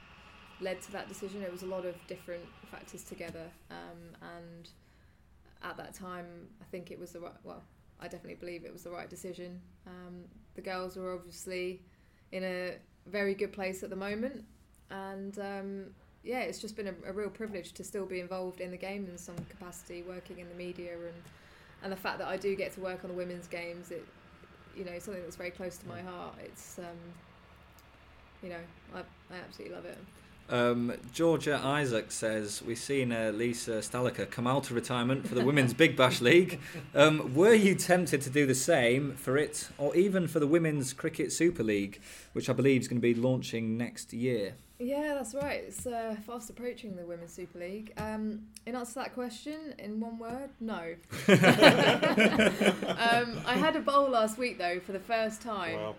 led 0.59 0.81
to 0.81 0.91
that 0.91 1.07
decision. 1.07 1.41
It 1.41 1.51
was 1.51 1.63
a 1.63 1.67
lot 1.67 1.85
of 1.85 1.95
different 2.07 2.43
factors 2.71 3.03
together. 3.03 3.45
Um, 3.71 4.15
and 4.21 4.69
at 5.63 5.77
that 5.77 5.93
time, 5.93 6.25
I 6.61 6.65
think 6.65 6.91
it 6.91 6.99
was 6.99 7.11
the 7.11 7.19
right, 7.19 7.33
well, 7.43 7.63
I 7.99 8.07
definitely 8.07 8.35
believe 8.35 8.65
it 8.65 8.73
was 8.73 8.83
the 8.83 8.91
right 8.91 9.09
decision. 9.09 9.61
Um, 9.85 10.25
the 10.55 10.61
girls 10.61 10.95
were 10.95 11.13
obviously 11.13 11.81
in 12.31 12.43
a 12.43 12.75
very 13.07 13.33
good 13.33 13.53
place 13.53 13.83
at 13.83 13.89
the 13.89 13.95
moment, 13.95 14.43
and 14.89 15.37
um, 15.39 15.85
yeah, 16.23 16.41
it's 16.41 16.59
just 16.59 16.75
been 16.75 16.87
a, 16.87 16.93
a 17.07 17.13
real 17.13 17.29
privilege 17.29 17.71
to 17.73 17.83
still 17.83 18.05
be 18.05 18.19
involved 18.19 18.61
in 18.61 18.71
the 18.71 18.77
game 18.77 19.07
in 19.09 19.17
some 19.17 19.35
capacity, 19.49 20.03
working 20.07 20.39
in 20.39 20.49
the 20.49 20.55
media, 20.55 20.93
and 20.93 21.23
and 21.83 21.91
the 21.91 21.97
fact 21.97 22.19
that 22.19 22.27
I 22.27 22.37
do 22.37 22.55
get 22.55 22.73
to 22.73 22.81
work 22.81 23.03
on 23.03 23.09
the 23.09 23.15
women's 23.15 23.47
games, 23.47 23.91
it 23.91 24.05
you 24.75 24.85
know 24.85 24.97
something 24.99 25.23
that's 25.23 25.35
very 25.35 25.51
close 25.51 25.77
to 25.77 25.87
my 25.87 26.01
heart. 26.01 26.35
It's 26.43 26.79
um, 26.79 26.97
you 28.43 28.49
know 28.49 28.59
I, 28.93 28.99
I 28.99 29.37
absolutely 29.45 29.75
love 29.75 29.85
it. 29.85 29.97
Um, 30.49 30.93
Georgia 31.13 31.59
Isaac 31.61 32.09
says, 32.09 32.61
We've 32.65 32.77
seen 32.77 33.11
uh, 33.11 33.33
Lisa 33.35 33.79
Sthalekar 33.79 34.31
come 34.31 34.47
out 34.47 34.69
of 34.69 34.77
retirement 34.77 35.27
for 35.27 35.35
the 35.35 35.43
Women's 35.43 35.73
Big 35.73 35.97
Bash 35.97 36.21
League. 36.21 36.59
Um, 36.95 37.33
were 37.35 37.53
you 37.53 37.75
tempted 37.75 38.21
to 38.21 38.29
do 38.29 38.45
the 38.45 38.55
same 38.55 39.13
for 39.15 39.37
it, 39.37 39.67
or 39.77 39.93
even 39.95 40.27
for 40.27 40.39
the 40.39 40.47
Women's 40.47 40.93
Cricket 40.93 41.33
Super 41.33 41.63
League, 41.63 41.99
which 42.31 42.49
I 42.49 42.53
believe 42.53 42.81
is 42.81 42.87
going 42.87 43.01
to 43.01 43.01
be 43.01 43.13
launching 43.13 43.77
next 43.77 44.13
year? 44.13 44.53
Yeah, 44.79 45.15
that's 45.15 45.33
right. 45.33 45.63
It's 45.67 45.87
uh, 45.87 46.15
fast 46.25 46.49
approaching 46.51 46.95
the 46.95 47.03
Women's 47.05 47.33
Super 47.33 47.57
League. 47.59 47.93
Um, 47.97 48.43
in 48.67 48.75
answer 48.75 48.93
to 48.93 48.99
that 48.99 49.13
question, 49.15 49.73
in 49.79 49.99
one 49.99 50.19
word, 50.19 50.51
no. 50.59 50.93
um, 51.27 51.37
I 53.45 53.55
had 53.57 53.75
a 53.75 53.79
bowl 53.79 54.07
last 54.09 54.37
week 54.37 54.59
though 54.59 54.79
for 54.79 54.91
the 54.91 54.99
first 54.99 55.41
time 55.41 55.79
Wow. 55.79 55.95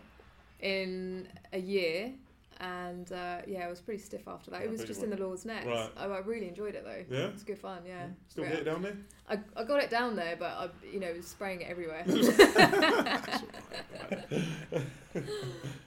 in 0.61 1.27
a 1.53 1.59
year, 1.59 2.13
and 2.61 3.11
uh, 3.13 3.39
yeah, 3.47 3.67
it 3.67 3.71
was 3.71 3.81
pretty 3.81 4.03
stiff 4.03 4.27
after 4.27 4.51
that. 4.51 4.63
It 4.63 4.71
was 4.71 4.85
just 4.85 5.03
in 5.03 5.11
the 5.11 5.17
Lord's 5.17 5.45
Nets. 5.45 5.67
Right. 5.67 5.91
I, 5.97 6.07
I 6.07 6.19
really 6.19 6.49
enjoyed 6.49 6.75
it 6.75 6.85
though. 6.85 7.17
Yeah? 7.17 7.27
it 7.27 7.35
was 7.35 7.43
good 7.43 7.59
fun. 7.59 7.79
Yeah, 7.87 8.07
Still 8.29 8.45
get 8.45 8.55
it 8.55 8.65
down 8.65 8.83
there? 8.83 8.97
I, 9.29 9.39
I 9.57 9.65
got 9.65 9.83
it 9.83 9.91
down 9.91 10.17
there, 10.17 10.37
but 10.37 10.51
I, 10.51 10.69
you 10.93 11.01
know, 11.01 11.13
was 11.13 11.27
spraying 11.27 11.61
it 11.61 11.69
everywhere. 11.69 12.05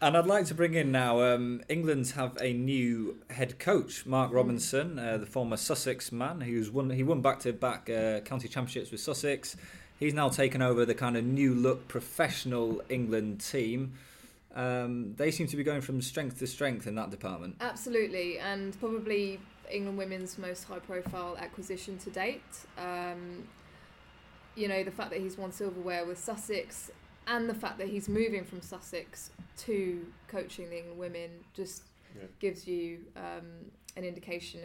And 0.02 0.18
I'd 0.18 0.26
like 0.26 0.46
to 0.48 0.56
bring 0.56 0.74
in 0.74 0.92
now. 0.92 1.22
Um, 1.22 1.62
England 1.70 2.10
have 2.16 2.38
a 2.42 2.54
new 2.54 3.18
head 3.30 3.60
coach, 3.60 4.06
Mark 4.06 4.34
Robinson, 4.34 4.98
uh, 4.98 5.18
the 5.18 5.28
former 5.28 5.58
Sussex 5.58 6.12
man, 6.12 6.42
who's 6.42 6.72
won. 6.72 6.90
He 6.90 7.04
won 7.04 7.22
back-to-back 7.22 7.90
uh, 7.90 8.20
county 8.22 8.48
championships 8.48 8.92
with 8.92 9.00
Sussex. 9.00 9.56
He's 10.00 10.16
now 10.16 10.30
taken 10.30 10.64
over 10.64 10.86
the 10.86 10.96
kind 10.96 11.16
of 11.16 11.24
new 11.24 11.54
look 11.54 11.88
professional 11.88 12.82
England 12.90 13.42
team. 13.42 13.94
Um, 14.56 15.14
they 15.16 15.32
seem 15.32 15.48
to 15.48 15.56
be 15.58 15.64
going 15.64 15.82
from 15.82 16.02
strength 16.02 16.40
to 16.40 16.48
strength 16.48 16.88
in 16.88 16.96
that 16.96 17.10
department. 17.10 17.56
Absolutely, 17.62 18.38
and 18.40 18.78
probably 18.80 19.40
England 19.70 19.98
women's 19.98 20.38
most 20.38 20.66
high 20.66 20.80
profile 20.80 21.38
acquisition 21.40 21.98
to 22.00 22.10
date. 22.10 22.44
Um, 22.78 23.48
you 24.56 24.68
know, 24.68 24.84
the 24.84 24.92
fact 24.92 25.12
that 25.12 25.22
he's 25.22 25.38
won 25.38 25.52
silverware 25.52 26.06
with 26.06 26.20
Sussex 26.20 26.92
and 27.28 27.50
the 27.50 27.54
fact 27.54 27.78
that 27.78 27.88
he's 27.88 28.10
moving 28.10 28.44
from 28.44 28.62
Sussex 28.62 29.30
to 29.60 30.06
coaching 30.28 30.70
the 30.70 30.80
England 30.80 31.00
women 31.00 31.30
just 31.54 31.84
Yeah. 32.16 32.24
gives 32.40 32.68
you 32.68 33.00
um, 33.16 33.46
an 33.96 34.04
indication 34.04 34.60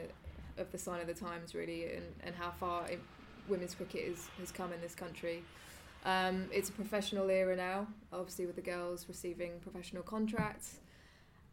of 0.59 0.73
the 0.73 0.79
sign 0.79 1.01
of 1.01 1.07
the 1.07 1.15
times, 1.15 1.55
really, 1.55 1.93
and, 1.93 2.07
and 2.25 2.35
how 2.35 2.51
far 2.51 2.89
it, 2.89 2.99
women's 3.49 3.75
cricket 3.77 4.01
is, 4.01 4.27
has 4.41 4.51
come 4.51 4.73
in 4.73 4.81
this 4.81 4.97
country. 4.97 5.45
Um, 6.07 6.47
it's 6.53 6.69
a 6.69 6.73
professional 6.73 7.29
era 7.29 7.57
now, 7.57 7.89
obviously, 8.13 8.47
with 8.47 8.55
the 8.55 8.63
girls 8.63 9.07
receiving 9.09 9.59
professional 9.61 10.05
contracts. 10.05 10.79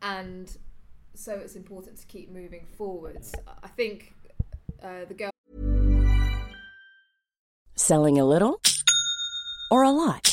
And 0.04 0.56
so 1.16 1.34
it's 1.34 1.56
important 1.56 1.98
to 1.98 2.06
keep 2.06 2.32
moving 2.32 2.68
forwards. 2.78 3.34
I 3.64 3.68
think 3.68 4.14
uh, 4.84 5.06
the 5.08 5.16
girls. 5.16 5.32
Selling 7.76 8.20
a 8.20 8.26
little 8.26 8.62
or 9.72 9.82
a 9.82 9.90
lot? 9.90 10.33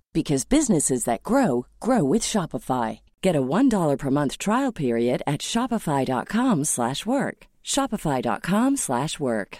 because 0.13 0.45
businesses 0.45 1.05
that 1.05 1.23
grow 1.23 1.65
grow 1.79 2.03
with 2.03 2.21
Shopify. 2.21 2.99
Get 3.21 3.35
a 3.35 3.41
$1 3.41 3.97
per 3.97 4.11
month 4.11 4.37
trial 4.37 4.71
period 4.71 5.23
at 5.25 5.41
shopify.com/work. 5.41 7.37
shopify.com/work. 7.63 9.57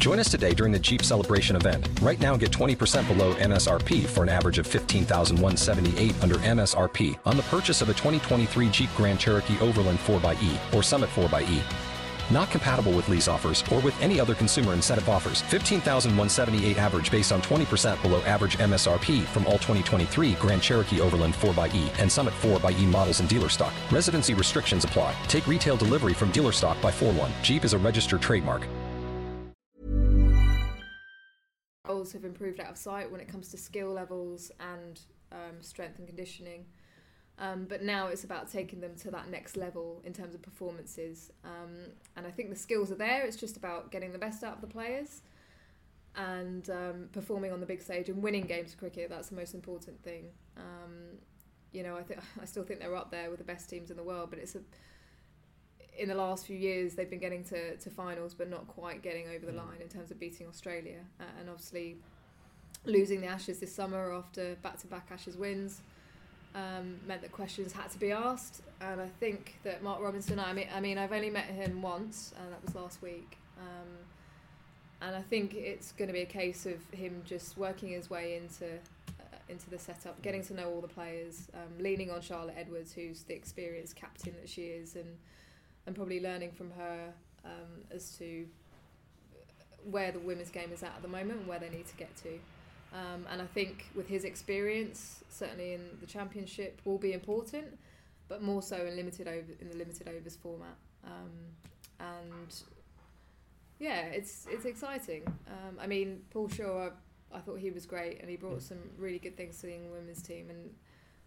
Join 0.00 0.18
us 0.18 0.30
today 0.30 0.54
during 0.54 0.72
the 0.72 0.78
Jeep 0.78 1.02
Celebration 1.02 1.56
event. 1.56 1.86
Right 2.00 2.18
now, 2.18 2.34
get 2.34 2.50
20% 2.50 3.06
below 3.06 3.34
MSRP 3.34 4.06
for 4.06 4.22
an 4.22 4.30
average 4.30 4.58
of 4.58 4.66
15178 4.66 6.14
under 6.22 6.36
MSRP 6.36 7.18
on 7.26 7.36
the 7.36 7.42
purchase 7.44 7.82
of 7.82 7.90
a 7.90 7.92
2023 7.92 8.70
Jeep 8.70 8.88
Grand 8.96 9.20
Cherokee 9.20 9.60
Overland 9.60 9.98
4xE 9.98 10.58
or 10.74 10.82
Summit 10.82 11.10
4xE. 11.10 11.89
Not 12.30 12.50
compatible 12.50 12.92
with 12.92 13.08
lease 13.08 13.28
offers 13.28 13.64
or 13.72 13.80
with 13.80 14.00
any 14.00 14.20
other 14.20 14.34
consumer 14.34 14.72
incentive 14.72 15.08
offers. 15.08 15.42
15,178 15.42 16.78
average 16.78 17.10
based 17.10 17.32
on 17.32 17.42
20% 17.42 18.00
below 18.02 18.22
average 18.22 18.58
MSRP 18.58 19.24
from 19.24 19.46
all 19.46 19.58
2023 19.58 20.34
Grand 20.34 20.62
Cherokee 20.62 21.00
Overland 21.00 21.34
4xE 21.34 21.98
and 21.98 22.10
Summit 22.10 22.34
4xE 22.40 22.86
models 22.86 23.20
in 23.20 23.26
dealer 23.26 23.48
stock. 23.48 23.72
Residency 23.90 24.34
restrictions 24.34 24.84
apply. 24.84 25.14
Take 25.26 25.46
retail 25.46 25.76
delivery 25.76 26.14
from 26.14 26.30
dealer 26.30 26.52
stock 26.52 26.80
by 26.80 26.90
4 26.90 27.12
1. 27.12 27.32
Jeep 27.42 27.64
is 27.64 27.72
a 27.72 27.78
registered 27.78 28.22
trademark. 28.22 28.66
Goals 31.86 32.12
have 32.12 32.24
improved 32.24 32.60
out 32.60 32.70
of 32.70 32.76
sight 32.76 33.10
when 33.10 33.20
it 33.20 33.26
comes 33.26 33.48
to 33.48 33.56
skill 33.56 33.88
levels 33.88 34.52
and 34.60 35.00
um, 35.32 35.60
strength 35.60 35.98
and 35.98 36.06
conditioning. 36.06 36.64
Um, 37.40 37.64
but 37.66 37.82
now 37.82 38.08
it's 38.08 38.22
about 38.22 38.52
taking 38.52 38.80
them 38.80 38.94
to 38.96 39.10
that 39.12 39.30
next 39.30 39.56
level 39.56 40.02
in 40.04 40.12
terms 40.12 40.34
of 40.34 40.42
performances. 40.42 41.32
Um, 41.42 41.92
and 42.14 42.26
I 42.26 42.30
think 42.30 42.50
the 42.50 42.56
skills 42.56 42.92
are 42.92 42.96
there. 42.96 43.24
It's 43.24 43.36
just 43.36 43.56
about 43.56 43.90
getting 43.90 44.12
the 44.12 44.18
best 44.18 44.44
out 44.44 44.56
of 44.56 44.60
the 44.60 44.66
players 44.66 45.22
and 46.16 46.68
um, 46.68 47.08
performing 47.12 47.50
on 47.50 47.60
the 47.60 47.66
big 47.66 47.80
stage 47.80 48.10
and 48.10 48.22
winning 48.22 48.44
games 48.44 48.72
of 48.72 48.78
cricket. 48.78 49.08
That's 49.08 49.30
the 49.30 49.36
most 49.36 49.54
important 49.54 50.02
thing. 50.02 50.26
Um, 50.58 51.18
you 51.72 51.82
know, 51.82 51.96
I 51.96 52.02
think 52.02 52.20
I 52.42 52.44
still 52.44 52.62
think 52.62 52.80
they're 52.80 52.94
up 52.94 53.10
there 53.10 53.30
with 53.30 53.38
the 53.38 53.44
best 53.44 53.70
teams 53.70 53.90
in 53.90 53.96
the 53.96 54.04
world. 54.04 54.28
But 54.28 54.38
it's 54.38 54.54
a 54.54 54.60
in 55.98 56.08
the 56.08 56.14
last 56.14 56.46
few 56.46 56.56
years 56.56 56.94
they've 56.94 57.10
been 57.10 57.20
getting 57.20 57.44
to, 57.44 57.76
to 57.76 57.90
finals, 57.90 58.34
but 58.34 58.48
not 58.48 58.66
quite 58.68 59.02
getting 59.02 59.28
over 59.28 59.46
the 59.46 59.52
line 59.52 59.80
in 59.80 59.88
terms 59.88 60.10
of 60.10 60.18
beating 60.20 60.46
Australia. 60.46 61.00
Uh, 61.18 61.24
and 61.38 61.48
obviously 61.48 61.96
losing 62.84 63.20
the 63.20 63.26
Ashes 63.26 63.60
this 63.60 63.74
summer 63.74 64.12
after 64.12 64.56
back-to-back 64.62 65.08
Ashes 65.10 65.36
wins 65.36 65.82
um, 66.54 66.98
meant 67.06 67.22
that 67.22 67.32
questions 67.32 67.72
had 67.72 67.90
to 67.90 67.98
be 67.98 68.12
asked. 68.12 68.62
And 68.80 69.00
I 69.00 69.06
think 69.06 69.58
that 69.62 69.82
Mark 69.82 70.00
Robinson, 70.00 70.38
I 70.38 70.52
mean, 70.52 70.68
I 70.74 70.80
mean, 70.80 70.98
I've 70.98 71.12
only 71.12 71.30
met 71.30 71.44
him 71.44 71.82
once, 71.82 72.32
and 72.38 72.52
that 72.52 72.62
was 72.64 72.74
last 72.74 73.02
week. 73.02 73.36
Um, 73.58 73.88
and 75.02 75.16
I 75.16 75.22
think 75.22 75.54
it's 75.54 75.92
going 75.92 76.08
to 76.08 76.12
be 76.12 76.22
a 76.22 76.26
case 76.26 76.66
of 76.66 76.78
him 76.90 77.22
just 77.24 77.56
working 77.56 77.90
his 77.90 78.10
way 78.10 78.36
into 78.36 78.66
uh, 78.66 79.36
into 79.48 79.70
the 79.70 79.78
setup, 79.78 80.20
getting 80.22 80.42
to 80.44 80.54
know 80.54 80.70
all 80.70 80.80
the 80.80 80.88
players, 80.88 81.48
um, 81.54 81.82
leaning 81.82 82.10
on 82.10 82.20
Charlotte 82.20 82.56
Edwards, 82.58 82.92
who's 82.92 83.22
the 83.22 83.34
experienced 83.34 83.96
captain 83.96 84.34
that 84.40 84.48
she 84.48 84.62
is, 84.62 84.96
and 84.96 85.16
and 85.86 85.96
probably 85.96 86.20
learning 86.20 86.52
from 86.52 86.70
her 86.72 87.12
um, 87.44 87.84
as 87.90 88.16
to 88.18 88.46
where 89.90 90.12
the 90.12 90.18
women's 90.18 90.50
game 90.50 90.70
is 90.72 90.82
at 90.82 90.92
at 90.94 91.02
the 91.02 91.08
moment 91.08 91.40
and 91.40 91.46
where 91.46 91.58
they 91.58 91.70
need 91.70 91.86
to 91.86 91.96
get 91.96 92.14
to. 92.16 92.38
Um, 92.92 93.26
and 93.30 93.40
I 93.40 93.46
think 93.46 93.86
with 93.94 94.08
his 94.08 94.24
experience, 94.24 95.22
certainly 95.28 95.74
in 95.74 95.82
the 96.00 96.06
championship, 96.06 96.80
will 96.84 96.98
be 96.98 97.12
important, 97.12 97.78
but 98.28 98.42
more 98.42 98.62
so 98.62 98.76
in 98.76 98.96
limited 98.96 99.28
over 99.28 99.52
in 99.60 99.68
the 99.68 99.76
limited 99.76 100.08
overs 100.08 100.36
format. 100.36 100.76
Um, 101.04 101.30
and 102.00 102.62
yeah, 103.78 104.02
it's 104.06 104.46
it's 104.50 104.64
exciting. 104.64 105.22
Um, 105.46 105.78
I 105.80 105.86
mean, 105.86 106.22
Paul 106.30 106.48
Shaw, 106.48 106.88
I, 107.32 107.36
I, 107.36 107.40
thought 107.40 107.58
he 107.58 107.70
was 107.70 107.86
great, 107.86 108.20
and 108.20 108.28
he 108.28 108.36
brought 108.36 108.62
some 108.62 108.78
really 108.98 109.18
good 109.18 109.36
things 109.36 109.58
to 109.60 109.66
the 109.66 109.74
England 109.74 109.94
women's 109.94 110.22
team. 110.22 110.50
And 110.50 110.70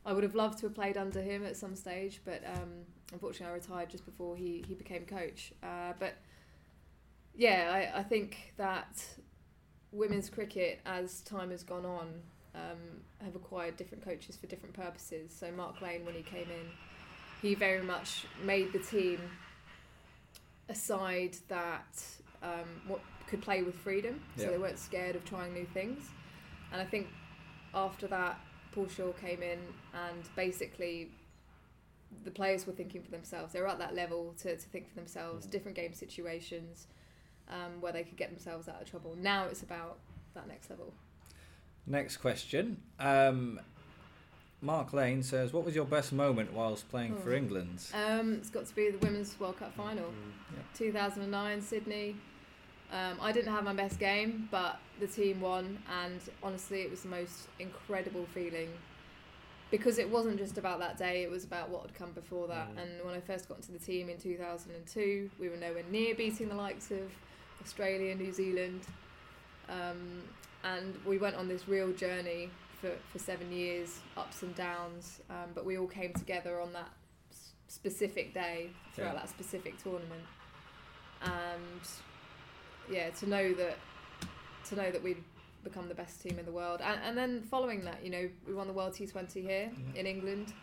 I 0.06 0.14
would 0.14 0.24
have 0.24 0.36
loved 0.36 0.60
to 0.60 0.66
have 0.66 0.76
played 0.76 0.98
under 0.98 1.22
him 1.22 1.46
at 1.46 1.56
some 1.56 1.76
stage, 1.76 2.22
but 2.26 2.44
um, 2.46 2.72
unfortunately, 3.14 3.52
I 3.52 3.56
retired 3.56 3.90
just 3.90 4.06
before 4.06 4.36
he 4.36 4.64
he 4.68 4.76
became 4.76 5.06
coach. 5.06 5.54
Uh, 5.64 5.94
but 5.98 6.16
yeah, 7.36 7.70
I, 7.72 8.00
I 8.00 8.04
think 8.04 8.54
that 8.58 9.04
women's 9.94 10.30
cricket, 10.30 10.80
as 10.86 11.22
time 11.22 11.52
has 11.52 11.64
gone 11.64 11.86
on, 11.86 12.14
um, 12.56 12.80
have 13.24 13.36
acquired 13.36 13.78
different 13.78 14.04
coaches 14.04 14.36
for 14.36 14.48
different 14.48 14.76
purposes. 14.76 15.34
So 15.38 15.52
Mark 15.52 15.82
Lane, 15.82 16.06
when 16.06 16.16
he 16.16 16.22
came 16.22 16.50
in, 16.50 16.68
he 17.42 17.56
very 17.56 17.84
much 17.84 18.26
made 18.44 18.74
the 18.74 18.80
team 18.80 19.20
a 20.70 20.76
side 20.76 21.36
that 21.50 22.04
um, 22.42 22.82
what 22.88 23.02
could 23.28 23.42
play 23.42 23.64
with 23.64 23.76
freedom, 23.76 24.22
so 24.38 24.50
they 24.50 24.58
weren't 24.58 24.80
scared 24.80 25.16
of 25.16 25.26
trying 25.26 25.54
new 25.54 25.66
things. 25.74 26.04
And 26.72 26.82
I 26.82 26.86
think 26.86 27.08
after 27.74 28.08
that, 28.08 28.40
Paul 28.72 28.88
Shaw 28.88 29.12
came 29.14 29.42
in, 29.42 29.60
and 29.94 30.24
basically 30.36 31.12
the 32.24 32.32
players 32.32 32.66
were 32.66 32.74
thinking 32.74 33.02
for 33.02 33.12
themselves. 33.12 33.54
They 33.54 33.62
were 33.62 33.68
at 33.68 33.80
that 33.80 33.96
level 33.96 34.34
to, 34.40 34.56
to 34.56 34.70
think 34.70 34.88
for 34.88 34.96
themselves, 34.96 35.46
different 35.46 35.76
game 35.76 35.94
situations 35.94 36.88
um, 37.50 37.82
where 37.82 37.92
they 37.92 38.04
could 38.04 38.18
get 38.18 38.30
themselves 38.30 38.68
out 38.68 38.82
of 38.82 38.90
trouble. 38.90 39.16
Now 39.20 39.46
it's 39.46 39.62
about 39.64 39.98
that 40.34 40.48
next 40.48 40.70
level. 40.70 40.94
Next 41.86 42.18
question. 42.18 42.78
Um, 43.00 43.60
Mark 44.62 44.94
Lane 44.94 45.22
says, 45.24 45.52
"What 45.52 45.66
was 45.66 45.76
your 45.76 45.86
best 45.86 46.14
moment 46.14 46.54
whilst 46.54 46.90
playing 46.90 47.18
for 47.18 47.34
Oh. 47.34 47.36
England?" 47.38 47.86
Um, 47.94 48.34
it's 48.36 48.50
got 48.50 48.66
to 48.66 48.76
be 48.76 48.90
the 48.92 48.98
Women's 49.00 49.38
World 49.40 49.58
Cup 49.58 49.74
final, 49.76 50.14
Yeah. 50.54 50.60
2009 50.74 51.62
Sydney. 51.62 52.16
Um, 52.92 53.18
I 53.20 53.32
didn't 53.32 53.52
have 53.52 53.64
my 53.64 53.74
best 53.74 54.00
game, 54.00 54.48
but 54.52 54.80
the 55.00 55.08
team 55.08 55.42
won, 55.42 55.80
and 56.04 56.22
honestly, 56.44 56.82
it 56.82 56.92
was 56.92 57.02
the 57.02 57.10
most 57.10 57.48
incredible 57.60 58.26
feeling 58.34 58.70
because 59.72 59.98
it 59.98 60.08
wasn't 60.08 60.38
just 60.38 60.58
about 60.58 60.80
that 60.80 60.98
day; 60.98 61.24
it 61.24 61.30
was 61.32 61.44
about 61.44 61.70
what 61.70 61.82
had 61.82 61.94
come 61.96 62.12
before 62.12 62.48
that. 62.48 62.70
And 62.78 63.04
when 63.04 63.16
I 63.16 63.20
first 63.20 63.50
got 63.50 63.58
into 63.58 63.72
the 63.74 63.80
team 63.80 64.08
in 64.10 64.18
2002, 64.18 65.30
we 65.40 65.50
were 65.50 65.58
nowhere 65.58 65.84
near 65.92 66.16
beating 66.16 66.48
the 66.48 66.56
likes 66.56 66.90
of 66.92 67.12
Australia, 67.64 68.14
New 68.16 68.32
Zealand, 68.34 68.82
um, 69.70 70.22
and 70.64 70.96
we 71.06 71.18
went 71.18 71.36
on 71.36 71.48
this 71.48 71.68
real 71.68 71.92
journey 71.94 72.50
for, 72.80 72.92
for 73.12 73.20
seven 73.20 73.52
years, 73.52 74.00
ups 74.18 74.42
and 74.44 74.54
downs. 74.56 75.22
Um, 75.30 75.50
but 75.56 75.66
we 75.66 75.78
all 75.78 75.88
came 75.88 76.14
together 76.14 76.60
on 76.60 76.74
that 76.74 76.90
s- 77.32 77.52
specific 77.68 78.34
day 78.34 78.70
throughout 78.94 79.14
Yeah. 79.14 79.20
that 79.22 79.30
specific 79.30 79.82
tournament, 79.82 80.24
and 81.22 81.82
yeah, 82.92 83.10
to 83.12 83.30
know 83.30 83.54
that 83.54 83.78
to 84.70 84.76
know 84.76 84.92
that 84.92 85.04
we'd 85.04 85.24
become 85.64 85.88
the 85.90 85.96
best 85.96 86.22
team 86.22 86.38
in 86.40 86.46
the 86.46 86.52
world, 86.52 86.82
and, 86.84 87.00
and 87.04 87.18
then 87.18 87.42
following 87.44 87.84
that, 87.86 88.04
you 88.04 88.10
know, 88.10 88.30
we 88.48 88.54
won 88.54 88.68
the 88.68 88.74
World 88.74 88.94
T20 88.94 89.42
here 89.42 89.72
in 89.96 90.06
England. 90.06 90.54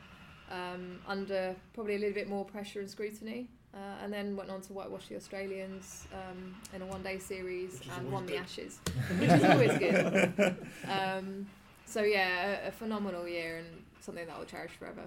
Um, 0.50 0.98
under 1.06 1.54
probably 1.74 1.94
a 1.94 1.98
little 2.00 2.12
bit 2.14 2.28
more 2.28 2.44
pressure 2.44 2.80
and 2.80 2.90
scrutiny, 2.90 3.46
uh, 3.74 4.02
and 4.02 4.12
then 4.12 4.36
went 4.36 4.50
on 4.50 4.60
to 4.62 4.72
whitewash 4.72 5.08
the 5.08 5.16
Australians 5.16 6.06
um, 6.12 6.54
in 6.74 6.82
a 6.82 6.86
one-day 6.86 7.18
series 7.18 7.80
and 7.96 8.10
won 8.10 8.26
the. 8.26 8.36
Ashes, 8.36 8.80
which 9.18 9.30
is 9.30 9.44
always 9.44 9.78
good. 9.78 10.56
Um, 10.88 11.46
so 11.86 12.02
yeah, 12.02 12.64
a, 12.64 12.68
a 12.68 12.72
phenomenal 12.72 13.26
year 13.26 13.58
and 13.58 13.66
something 14.00 14.26
that 14.26 14.36
I'll 14.36 14.44
cherish 14.44 14.72
forever. 14.72 15.02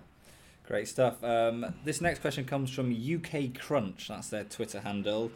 Great 0.68 0.88
stuff. 0.88 1.22
Um, 1.24 1.74
this 1.84 2.00
next 2.00 2.20
question 2.20 2.46
comes 2.46 2.72
from 2.72 2.92
UK 2.92 3.54
Crunch. 3.60 4.08
That's 4.08 4.30
their 4.30 4.46
Twitter 4.46 4.80
handle. 4.80 5.32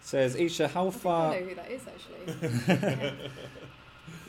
Says 0.00 0.36
Isa, 0.36 0.66
how 0.66 0.88
I 0.88 0.90
far? 0.90 1.32
I 1.32 1.40
know 1.40 1.46
who 1.46 1.54
that 1.54 1.70
is 1.70 1.82
actually. 1.86 3.14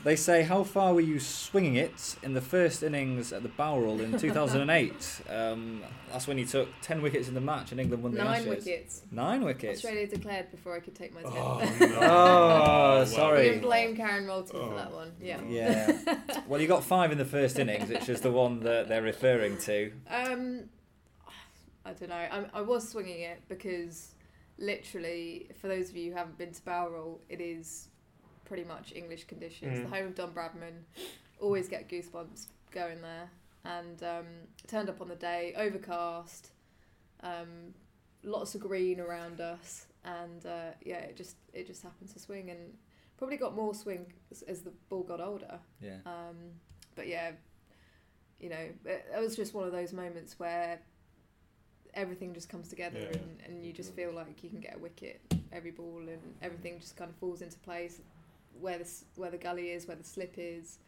They 0.04 0.16
say 0.16 0.42
how 0.42 0.64
far 0.64 0.92
were 0.92 1.00
you 1.00 1.18
swinging 1.18 1.76
it 1.76 2.16
in 2.22 2.34
the 2.34 2.42
first 2.42 2.82
innings 2.82 3.32
at 3.32 3.42
the 3.42 3.48
Bowral 3.48 4.00
in 4.02 4.18
2008? 4.18 5.20
um, 5.30 5.82
that's 6.12 6.26
when 6.26 6.36
you 6.36 6.44
took 6.44 6.68
ten 6.82 7.00
wickets 7.00 7.26
in 7.26 7.32
the 7.32 7.40
match 7.40 7.72
and 7.72 7.80
England 7.80 8.02
won 8.02 8.12
the 8.12 8.18
Nine 8.18 8.42
Ashes. 8.42 8.46
wickets. 8.46 9.02
Nine 9.10 9.42
wickets. 9.42 9.78
Australia 9.78 10.06
declared 10.06 10.50
before 10.50 10.76
I 10.76 10.80
could 10.80 10.94
take 10.94 11.14
my 11.14 11.22
ten. 11.22 11.32
Oh, 11.34 11.76
no. 11.80 11.86
Oh, 12.02 12.98
wow. 12.98 13.04
sorry. 13.06 13.50
can 13.50 13.60
blame 13.60 13.96
Karen 13.96 14.26
Rolton 14.26 14.60
for 14.68 14.74
that 14.74 14.92
one. 14.92 15.12
Yeah. 15.22 15.40
Yeah. 15.48 15.96
well, 16.46 16.60
you 16.60 16.68
got 16.68 16.84
five 16.84 17.10
in 17.10 17.16
the 17.16 17.24
first 17.24 17.58
innings, 17.58 17.88
which 17.88 18.10
is 18.10 18.20
the 18.20 18.30
one 18.30 18.60
that 18.60 18.88
they're 18.88 19.00
referring 19.02 19.56
to. 19.58 19.90
Um, 20.08 20.64
I 21.86 21.94
don't 21.94 22.10
know. 22.10 22.14
I, 22.14 22.44
I 22.52 22.60
was 22.60 22.88
swinging 22.88 23.20
it 23.20 23.42
because 23.48 24.14
literally, 24.58 25.48
for 25.60 25.68
those 25.68 25.88
of 25.88 25.96
you 25.96 26.10
who 26.12 26.16
haven't 26.18 26.36
been 26.36 26.52
to 26.52 26.62
Bowral, 26.62 27.20
it 27.30 27.40
is 27.40 27.88
pretty 28.44 28.64
much 28.64 28.92
English 28.94 29.24
conditions. 29.24 29.78
Mm. 29.78 29.90
The 29.90 29.96
home 29.96 30.06
of 30.06 30.14
Don 30.14 30.30
Bradman. 30.32 30.82
Always 31.40 31.68
get 31.68 31.88
goosebumps 31.88 32.46
going 32.70 33.00
there. 33.02 33.30
And 33.64 34.02
um, 34.02 34.26
turned 34.66 34.88
up 34.88 35.00
on 35.00 35.08
the 35.08 35.14
day, 35.16 35.54
overcast, 35.56 36.50
um, 37.22 37.72
lots 38.22 38.54
of 38.54 38.60
green 38.60 39.00
around 39.00 39.40
us, 39.40 39.86
and 40.04 40.44
uh, 40.44 40.72
yeah, 40.84 40.98
it 40.98 41.16
just 41.16 41.36
it 41.54 41.66
just 41.66 41.82
happened 41.82 42.10
to 42.12 42.18
swing 42.18 42.50
and 42.50 42.58
probably 43.16 43.38
got 43.38 43.56
more 43.56 43.74
swing 43.74 44.04
as, 44.30 44.42
as 44.42 44.60
the 44.60 44.72
ball 44.90 45.02
got 45.02 45.20
older. 45.20 45.58
Yeah. 45.80 45.96
Um, 46.04 46.36
but 46.94 47.08
yeah, 47.08 47.30
you 48.38 48.50
know, 48.50 48.68
it, 48.84 49.06
it 49.16 49.20
was 49.20 49.34
just 49.34 49.54
one 49.54 49.64
of 49.64 49.72
those 49.72 49.94
moments 49.94 50.38
where 50.38 50.78
everything 51.94 52.34
just 52.34 52.48
comes 52.48 52.68
together 52.68 52.98
Yeah. 52.98 53.18
and, 53.18 53.38
and 53.46 53.64
you 53.64 53.72
just 53.72 53.94
feel 53.94 54.12
like 54.12 54.42
you 54.42 54.50
can 54.50 54.60
get 54.60 54.74
a 54.76 54.78
wicket 54.78 55.20
every 55.52 55.70
ball 55.70 56.00
and 56.00 56.18
everything 56.42 56.80
just 56.80 56.96
kind 56.96 57.08
of 57.08 57.16
falls 57.16 57.40
into 57.40 57.56
place 57.60 58.00
where 58.60 58.78
the 58.78 58.88
where 59.16 59.30
the 59.30 59.38
gully 59.38 59.70
is, 59.70 59.86
where 59.86 59.96
the 59.96 60.04
slip 60.04 60.34
is, 60.36 60.78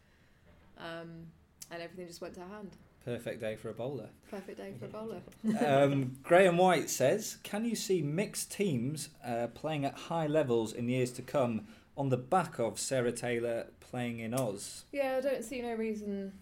um, 0.78 1.26
and 1.70 1.82
everything 1.82 2.06
just 2.06 2.20
went 2.20 2.34
to 2.34 2.40
hand. 2.40 2.76
Perfect 3.04 3.40
day 3.40 3.54
for 3.54 3.70
a 3.70 3.72
bowler. 3.72 4.08
Perfect 4.30 4.58
day 4.58 4.74
for 4.78 4.86
a 4.86 4.88
bowler. 4.88 5.20
um, 5.64 6.16
Graham 6.22 6.56
White 6.56 6.90
says, 6.90 7.38
"Can 7.44 7.64
you 7.64 7.76
see 7.76 8.02
mixed 8.02 8.50
teams 8.50 9.10
uh, 9.24 9.46
playing 9.48 9.84
at 9.84 9.94
high 9.94 10.26
levels 10.26 10.72
in 10.72 10.88
years 10.88 11.12
to 11.12 11.22
come 11.22 11.68
on 11.96 12.10
the 12.10 12.16
back 12.16 12.58
of 12.58 12.78
Sarah 12.78 13.12
Taylor 13.12 13.68
playing 13.80 14.20
in 14.20 14.34
Oz. 14.34 14.84
Yeah, 14.92 15.16
I 15.18 15.20
don't 15.20 15.44
see 15.44 15.62
no 15.62 15.74
reason 15.74 16.32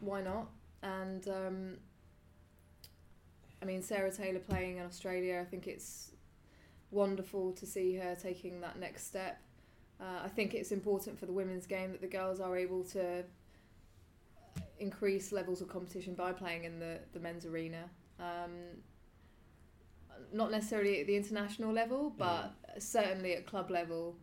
why 0.00 0.22
not. 0.22 0.48
And 0.82 1.26
um, 1.28 1.76
I 3.60 3.64
mean, 3.64 3.82
Sarah 3.82 4.12
Taylor 4.12 4.40
playing 4.40 4.78
in 4.78 4.86
Australia, 4.86 5.40
I 5.40 5.44
think 5.44 5.66
it's 5.66 6.12
wonderful 6.90 7.52
to 7.52 7.66
see 7.66 7.96
her 7.96 8.14
taking 8.14 8.60
that 8.60 8.78
next 8.78 9.06
step. 9.06 9.40
Uh, 10.02 10.24
I 10.24 10.28
think 10.28 10.52
it's 10.52 10.72
important 10.72 11.16
for 11.18 11.26
the 11.26 11.32
women's 11.32 11.66
game 11.66 11.92
that 11.92 12.00
the 12.00 12.08
girls 12.08 12.40
are 12.40 12.56
able 12.56 12.82
to 12.84 13.22
increase 14.80 15.30
levels 15.30 15.60
of 15.60 15.68
competition 15.68 16.14
by 16.14 16.32
playing 16.32 16.64
in 16.64 16.80
the, 16.80 16.98
the 17.12 17.20
men's 17.20 17.46
arena. 17.46 17.84
Um, 18.18 18.80
not 20.32 20.50
necessarily 20.50 21.00
at 21.00 21.06
the 21.06 21.16
international 21.16 21.72
level, 21.72 22.12
but 22.18 22.52
certainly 22.78 23.34
at 23.34 23.46
club 23.46 23.70
level. 23.70 24.16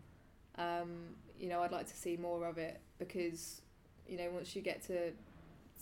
Um, 0.57 1.15
you 1.39 1.47
know, 1.47 1.61
I'd 1.61 1.71
like 1.71 1.87
to 1.87 1.95
see 1.95 2.17
more 2.17 2.45
of 2.45 2.57
it 2.57 2.81
because, 2.97 3.61
you 4.05 4.17
know, 4.17 4.29
once 4.33 4.55
you 4.55 4.61
get 4.61 4.83
to 4.87 5.11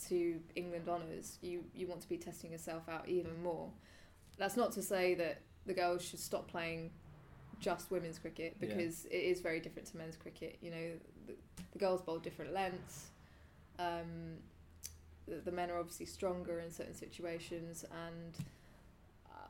to 0.10 0.40
England 0.56 0.88
honours, 0.88 1.40
you 1.42 1.64
you 1.74 1.88
want 1.88 2.02
to 2.02 2.10
be 2.10 2.18
testing 2.18 2.52
yourself 2.52 2.88
out 2.88 3.08
even 3.08 3.42
more. 3.42 3.70
That's 4.38 4.56
not 4.56 4.72
to 4.74 4.84
say 4.84 5.16
that 5.16 5.42
the 5.66 5.74
girls 5.74 6.04
should 6.04 6.20
stop 6.20 6.48
playing 6.48 6.92
just 7.60 7.92
women's 7.92 8.20
cricket 8.20 8.60
because 8.60 9.06
it 9.06 9.16
is 9.16 9.40
very 9.40 9.60
different 9.60 9.88
to 9.90 9.98
men's 9.98 10.16
cricket. 10.16 10.58
You 10.62 10.72
know, 10.72 10.92
the, 11.26 11.34
the 11.72 11.80
girls 11.80 12.02
bowl 12.02 12.20
different 12.20 12.54
lengths. 12.54 13.08
Um, 13.80 14.38
the, 15.28 15.38
the 15.38 15.52
men 15.52 15.70
are 15.70 15.80
obviously 15.80 16.06
stronger 16.06 16.60
in 16.60 16.72
certain 16.72 16.94
situations, 16.94 17.86
and 18.08 18.46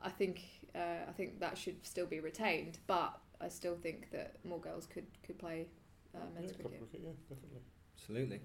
I 0.02 0.10
think 0.10 0.42
uh, 0.74 1.08
I 1.08 1.12
think 1.12 1.40
that 1.40 1.56
should 1.56 1.84
still 1.86 2.06
be 2.06 2.20
retained. 2.20 2.78
But 2.86 3.18
I 3.40 3.48
still 3.48 3.76
think 3.76 4.10
that 4.12 4.36
more 4.44 4.60
girls 4.60 4.86
could 4.86 5.06
could 5.24 5.38
play 5.38 5.66
uh, 6.14 6.18
men's 6.34 6.52
yeah, 6.52 6.56
cricket. 6.56 6.78
cricket, 6.78 7.00
yeah, 7.04 7.12
definitely. 7.28 7.60
Absolutely. 7.96 8.40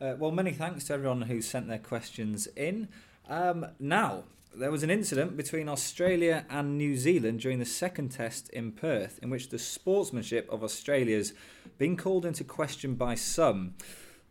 Uh, 0.00 0.14
well, 0.18 0.30
many 0.30 0.52
thanks 0.52 0.84
to 0.84 0.92
everyone 0.94 1.22
who 1.22 1.42
sent 1.42 1.66
their 1.66 1.78
questions 1.78 2.46
in. 2.56 2.88
Um, 3.28 3.66
now, 3.78 4.24
there 4.54 4.70
was 4.70 4.82
an 4.82 4.90
incident 4.90 5.36
between 5.36 5.68
Australia 5.68 6.46
and 6.48 6.78
New 6.78 6.96
Zealand 6.96 7.40
during 7.40 7.58
the 7.58 7.66
second 7.66 8.08
test 8.08 8.48
in 8.48 8.72
Perth, 8.72 9.18
in 9.22 9.28
which 9.28 9.50
the 9.50 9.58
sportsmanship 9.58 10.48
of 10.50 10.64
Australia's 10.64 11.34
been 11.76 11.96
called 11.96 12.24
into 12.24 12.42
question 12.42 12.94
by 12.94 13.14
some. 13.14 13.74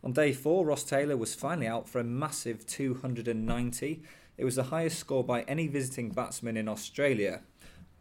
On 0.02 0.12
day 0.12 0.32
four, 0.32 0.66
Ross 0.66 0.82
Taylor 0.82 1.16
was 1.16 1.34
finally 1.34 1.68
out 1.68 1.88
for 1.88 2.00
a 2.00 2.04
massive 2.04 2.66
290. 2.66 4.02
It 4.36 4.44
was 4.44 4.56
the 4.56 4.64
highest 4.64 4.98
score 4.98 5.24
by 5.24 5.42
any 5.42 5.68
visiting 5.68 6.10
batsman 6.10 6.56
in 6.56 6.68
Australia. 6.68 7.42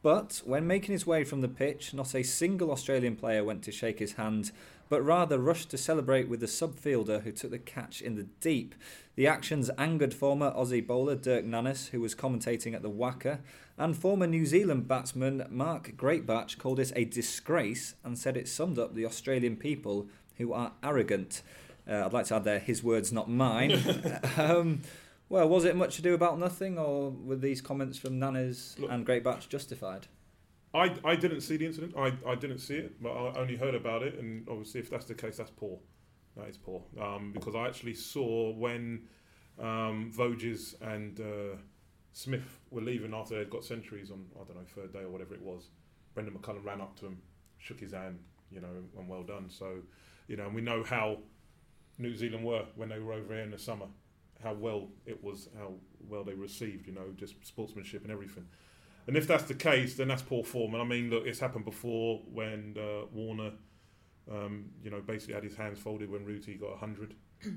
But 0.01 0.41
when 0.45 0.67
making 0.67 0.93
his 0.93 1.07
way 1.07 1.23
from 1.23 1.41
the 1.41 1.47
pitch, 1.47 1.93
not 1.93 2.13
a 2.13 2.23
single 2.23 2.71
Australian 2.71 3.15
player 3.15 3.43
went 3.43 3.63
to 3.63 3.71
shake 3.71 3.99
his 3.99 4.13
hand, 4.13 4.51
but 4.89 5.01
rather 5.01 5.39
rushed 5.39 5.69
to 5.71 5.77
celebrate 5.77 6.29
with 6.29 6.39
the 6.39 6.45
subfielder 6.45 7.23
who 7.23 7.31
took 7.31 7.51
the 7.51 7.57
catch 7.57 8.01
in 8.01 8.15
the 8.15 8.27
deep. 8.39 8.75
The 9.15 9.27
actions 9.27 9.69
angered 9.77 10.13
former 10.13 10.51
Aussie 10.51 10.85
bowler 10.85 11.15
Dirk 11.15 11.43
Nannes, 11.43 11.89
who 11.89 11.99
was 11.99 12.15
commentating 12.15 12.73
at 12.73 12.83
the 12.83 12.89
WACA, 12.89 13.39
and 13.77 13.97
former 13.97 14.27
New 14.27 14.45
Zealand 14.45 14.87
batsman 14.87 15.45
Mark 15.49 15.97
Greatbatch 15.97 16.57
called 16.57 16.79
it 16.79 16.91
a 16.95 17.05
disgrace 17.05 17.95
and 18.03 18.17
said 18.17 18.37
it 18.37 18.47
summed 18.47 18.79
up 18.79 18.93
the 18.93 19.05
Australian 19.05 19.57
people 19.57 20.07
who 20.37 20.53
are 20.53 20.73
arrogant. 20.83 21.41
Uh, 21.89 22.05
I'd 22.05 22.13
like 22.13 22.25
to 22.27 22.35
add 22.35 22.43
there, 22.43 22.59
his 22.59 22.83
words, 22.83 23.11
not 23.11 23.29
mine. 23.29 23.71
um, 24.37 24.81
well, 25.29 25.47
was 25.47 25.65
it 25.65 25.75
much 25.75 25.99
ado 25.99 26.13
about 26.13 26.39
nothing, 26.39 26.77
or 26.77 27.11
were 27.11 27.35
these 27.35 27.61
comments 27.61 27.97
from 27.97 28.19
Nannes 28.19 28.77
Look- 28.79 28.91
and 28.91 29.05
Greatbatch 29.05 29.49
justified? 29.49 30.07
I, 30.73 30.95
I 31.03 31.15
didn't 31.15 31.41
see 31.41 31.57
the 31.57 31.65
incident. 31.65 31.93
I, 31.97 32.13
I 32.27 32.35
didn't 32.35 32.59
see 32.59 32.75
it, 32.75 33.01
but 33.01 33.11
I 33.11 33.39
only 33.39 33.55
heard 33.55 33.73
about 33.73 34.03
it. 34.03 34.19
And 34.19 34.47
obviously, 34.49 34.81
if 34.81 34.89
that's 34.89 35.05
the 35.05 35.15
case, 35.15 35.37
that's 35.37 35.49
poor. 35.49 35.79
That 36.35 36.49
is 36.49 36.57
poor. 36.57 36.83
Um, 37.01 37.31
because 37.33 37.55
I 37.55 37.65
actually 37.65 37.95
saw 37.95 38.53
when 38.53 39.07
um, 39.59 40.11
Voges 40.13 40.75
and 40.81 41.19
uh, 41.19 41.57
Smith 42.11 42.59
were 42.69 42.81
leaving 42.81 43.13
after 43.13 43.37
they'd 43.37 43.49
got 43.49 43.63
centuries 43.63 44.11
on, 44.11 44.25
I 44.35 44.43
don't 44.43 44.57
know, 44.57 44.65
third 44.75 44.93
day 44.93 44.99
or 44.99 45.09
whatever 45.09 45.33
it 45.33 45.41
was. 45.41 45.69
Brendon 46.13 46.35
McCullum 46.37 46.65
ran 46.65 46.81
up 46.81 46.99
to 46.99 47.07
him, 47.07 47.21
shook 47.57 47.79
his 47.79 47.93
hand, 47.93 48.19
you 48.51 48.59
know, 48.59 48.67
and 48.97 49.07
well 49.07 49.23
done. 49.23 49.49
So, 49.49 49.77
you 50.27 50.35
know, 50.35 50.45
and 50.45 50.53
we 50.53 50.61
know 50.61 50.83
how 50.83 51.19
New 51.97 52.15
Zealand 52.15 52.43
were 52.43 52.65
when 52.75 52.89
they 52.89 52.99
were 52.99 53.13
over 53.13 53.33
here 53.33 53.43
in 53.43 53.51
the 53.51 53.57
summer, 53.57 53.85
how 54.43 54.53
well 54.53 54.89
it 55.05 55.23
was, 55.23 55.49
how 55.57 55.73
well 56.07 56.23
they 56.23 56.33
received, 56.33 56.87
you 56.87 56.93
know, 56.93 57.13
just 57.15 57.35
sportsmanship 57.45 58.03
and 58.03 58.11
everything. 58.11 58.47
And 59.07 59.15
if 59.15 59.25
that's 59.25 59.45
the 59.45 59.53
case, 59.53 59.95
then 59.95 60.09
that's 60.09 60.21
poor 60.21 60.43
form. 60.43 60.73
And 60.73 60.81
I 60.83 60.85
mean, 60.85 61.09
look, 61.09 61.25
it's 61.25 61.39
happened 61.39 61.65
before 61.65 62.21
when 62.31 62.75
uh, 62.77 63.05
Warner, 63.13 63.51
um, 64.29 64.65
you 64.83 64.91
know, 64.91 64.99
basically 64.99 65.33
had 65.33 65.43
his 65.43 65.55
hands 65.55 65.79
folded 65.79 66.11
when 66.11 66.25
Ruti 66.25 66.59
got 66.59 66.71
100. 66.71 67.15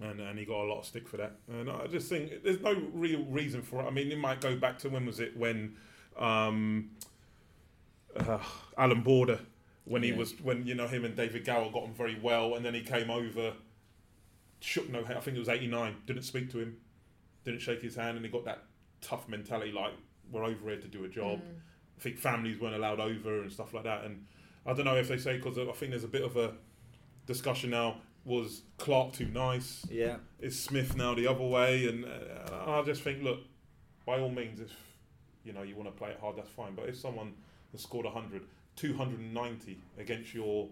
And, 0.00 0.20
and 0.20 0.36
he 0.36 0.44
got 0.44 0.64
a 0.64 0.66
lot 0.66 0.80
of 0.80 0.86
stick 0.86 1.06
for 1.06 1.18
that. 1.18 1.36
And 1.48 1.70
I 1.70 1.86
just 1.86 2.08
think 2.08 2.42
there's 2.42 2.60
no 2.60 2.74
real 2.92 3.22
reason 3.26 3.62
for 3.62 3.80
it. 3.80 3.86
I 3.86 3.90
mean, 3.90 4.10
it 4.10 4.18
might 4.18 4.40
go 4.40 4.56
back 4.56 4.76
to 4.80 4.88
when 4.88 5.06
was 5.06 5.20
it 5.20 5.36
when 5.36 5.76
um, 6.18 6.90
uh, 8.16 8.38
Allan 8.76 9.02
Border, 9.02 9.38
when 9.84 10.02
he 10.02 10.10
was, 10.10 10.32
when, 10.42 10.66
you 10.66 10.74
know, 10.74 10.88
him 10.88 11.04
and 11.04 11.14
David 11.14 11.44
Gower 11.44 11.70
got 11.70 11.84
on 11.84 11.92
very 11.92 12.18
well. 12.20 12.56
And 12.56 12.64
then 12.64 12.74
he 12.74 12.80
came 12.80 13.08
over, 13.08 13.52
shook 14.64 14.88
no 14.88 15.04
hand. 15.04 15.18
I 15.18 15.20
think 15.20 15.36
it 15.36 15.40
was 15.40 15.50
89, 15.50 15.94
didn't 16.06 16.22
speak 16.22 16.50
to 16.52 16.58
him, 16.58 16.78
didn't 17.44 17.60
shake 17.60 17.82
his 17.82 17.94
hand. 17.94 18.16
And 18.16 18.24
he 18.24 18.32
got 18.32 18.46
that 18.46 18.62
tough 19.02 19.28
mentality 19.28 19.72
like, 19.72 19.92
we're 20.32 20.44
over 20.44 20.70
here 20.70 20.80
to 20.80 20.88
do 20.88 21.04
a 21.04 21.08
job. 21.08 21.40
I 21.98 22.00
think 22.00 22.16
families 22.18 22.58
weren't 22.58 22.74
allowed 22.74 22.98
over 22.98 23.42
and 23.42 23.52
stuff 23.52 23.74
like 23.74 23.84
that. 23.84 24.04
And 24.04 24.24
I 24.64 24.72
don't 24.72 24.86
know 24.86 24.96
if 24.96 25.08
they 25.08 25.18
say 25.18 25.36
because 25.36 25.58
I 25.58 25.70
think 25.72 25.90
there's 25.90 26.04
a 26.04 26.08
bit 26.08 26.22
of 26.22 26.36
a 26.38 26.54
discussion 27.26 27.70
now. 27.70 27.96
Was 28.24 28.62
Clarke 28.78 29.12
too 29.12 29.26
nice? 29.26 29.84
Yeah. 29.90 30.16
Is 30.40 30.58
Smith 30.58 30.96
now 30.96 31.14
the 31.14 31.26
other 31.26 31.44
way? 31.44 31.86
And 31.86 32.06
uh, 32.06 32.70
I 32.70 32.82
just 32.82 33.02
think, 33.02 33.22
look, 33.22 33.40
by 34.06 34.18
all 34.18 34.30
means, 34.30 34.60
if 34.60 34.72
you 35.44 35.52
know 35.52 35.62
you 35.62 35.76
want 35.76 35.88
to 35.88 35.92
play 35.94 36.08
it 36.08 36.18
hard, 36.22 36.36
that's 36.36 36.48
fine. 36.48 36.74
But 36.74 36.88
if 36.88 36.96
someone 36.96 37.34
has 37.72 37.82
scored 37.82 38.06
100, 38.06 38.40
290 38.76 39.78
against 39.98 40.32
your 40.32 40.68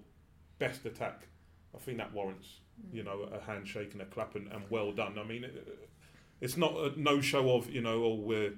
best 0.58 0.86
attack, 0.86 1.28
I 1.74 1.78
think 1.78 1.98
that 1.98 2.14
warrants 2.14 2.61
you 2.92 3.02
know 3.02 3.28
a 3.32 3.40
handshake 3.40 3.92
and 3.92 4.02
a 4.02 4.06
clap 4.06 4.34
and, 4.34 4.50
and 4.52 4.62
well 4.70 4.92
done. 4.92 5.18
I 5.18 5.24
mean, 5.24 5.44
it, 5.44 5.78
it's 6.40 6.56
not 6.56 6.72
a 6.74 7.00
no 7.00 7.20
show 7.20 7.54
of 7.56 7.70
you 7.70 7.80
know 7.82 8.04
oh 8.04 8.14
we're 8.14 8.54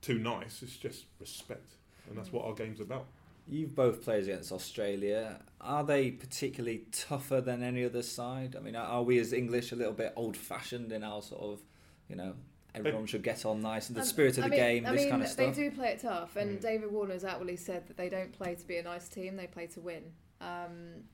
too 0.00 0.18
nice. 0.18 0.62
It's 0.62 0.76
just 0.76 1.06
respect, 1.20 1.72
and 2.08 2.16
that's 2.18 2.32
what 2.32 2.44
our 2.44 2.54
game's 2.54 2.80
about. 2.80 3.06
You've 3.46 3.74
both 3.74 4.02
played 4.02 4.22
against 4.24 4.52
Australia. 4.52 5.40
Are 5.60 5.84
they 5.84 6.10
particularly 6.10 6.84
tougher 6.92 7.42
than 7.42 7.62
any 7.62 7.84
other 7.84 8.02
side? 8.02 8.56
I 8.56 8.60
mean, 8.60 8.74
are- 8.74 8.86
are 8.86 9.02
we 9.02 9.18
as 9.18 9.34
English 9.34 9.70
a 9.72 9.76
little 9.76 9.92
bit 9.92 10.14
old 10.16 10.34
fashioned 10.34 10.92
in 10.92 11.04
our 11.04 11.20
sort 11.20 11.42
of, 11.42 11.60
you 12.08 12.16
know, 12.16 12.32
everyone 12.74 13.04
should 13.04 13.22
get 13.22 13.44
on 13.44 13.60
nice 13.60 13.88
and 13.88 13.96
the 13.96 14.00
Um, 14.00 14.06
spirit 14.06 14.38
of 14.38 14.44
I 14.44 14.48
the 14.48 14.50
mean- 14.52 14.60
game, 14.60 14.86
I 14.86 14.92
this 14.92 15.00
mean, 15.02 15.10
kind 15.10 15.22
of 15.22 15.28
stuff? 15.28 15.54
They 15.54 15.62
do 15.68 15.70
play 15.76 15.88
it 15.90 16.00
tough, 16.00 16.36
and 16.36 16.58
Mm. 16.58 16.62
David 16.62 16.90
Warner's 16.90 17.22
outwardly 17.22 17.56
said 17.56 17.86
that 17.88 17.98
they 17.98 18.08
don't 18.08 18.32
play 18.32 18.54
to 18.54 18.66
be 18.66 18.78
a 18.78 18.82
nice 18.82 19.10
team; 19.10 19.36
they 19.36 19.46
play 19.46 19.66
to 19.68 19.80
win. 19.82 20.04
Um, 20.40 21.04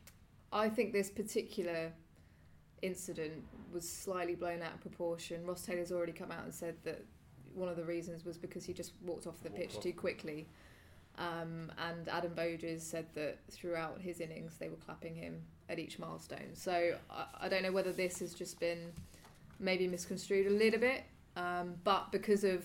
I 0.52 0.68
think 0.68 0.92
this 0.92 1.10
particular 1.10 1.92
incident 2.82 3.44
was 3.72 3.88
slightly 3.88 4.34
blown 4.34 4.62
out 4.62 4.74
of 4.74 4.80
proportion. 4.80 5.44
Ross 5.46 5.62
Taylor's 5.64 5.92
already 5.92 6.12
come 6.12 6.30
out 6.30 6.44
and 6.44 6.52
said 6.54 6.76
that 6.84 7.04
one 7.54 7.68
of 7.68 7.76
the 7.76 7.84
reasons 7.84 8.24
was 8.24 8.38
because 8.38 8.64
he 8.64 8.72
just 8.72 8.92
walked 9.04 9.26
off 9.26 9.42
the 9.42 9.50
Walked 9.50 9.60
pitch 9.60 9.76
off. 9.76 9.82
too 9.82 9.92
quickly. 9.92 10.46
Um, 11.18 11.70
and 11.78 12.08
Adam 12.08 12.32
Voges 12.34 12.80
said 12.80 13.06
that 13.14 13.38
throughout 13.50 14.00
his 14.00 14.20
innings 14.20 14.56
they 14.58 14.68
were 14.68 14.76
clapping 14.76 15.14
him 15.14 15.42
at 15.68 15.78
each 15.78 15.98
milestone. 15.98 16.54
So 16.54 16.96
I, 17.10 17.24
I 17.42 17.48
don't 17.48 17.62
know 17.62 17.72
whether 17.72 17.92
this 17.92 18.20
has 18.20 18.32
just 18.32 18.58
been 18.60 18.92
maybe 19.58 19.86
misconstrued 19.86 20.46
a 20.46 20.50
little 20.50 20.80
bit, 20.80 21.04
um, 21.36 21.74
but 21.84 22.10
because 22.10 22.44
of 22.44 22.64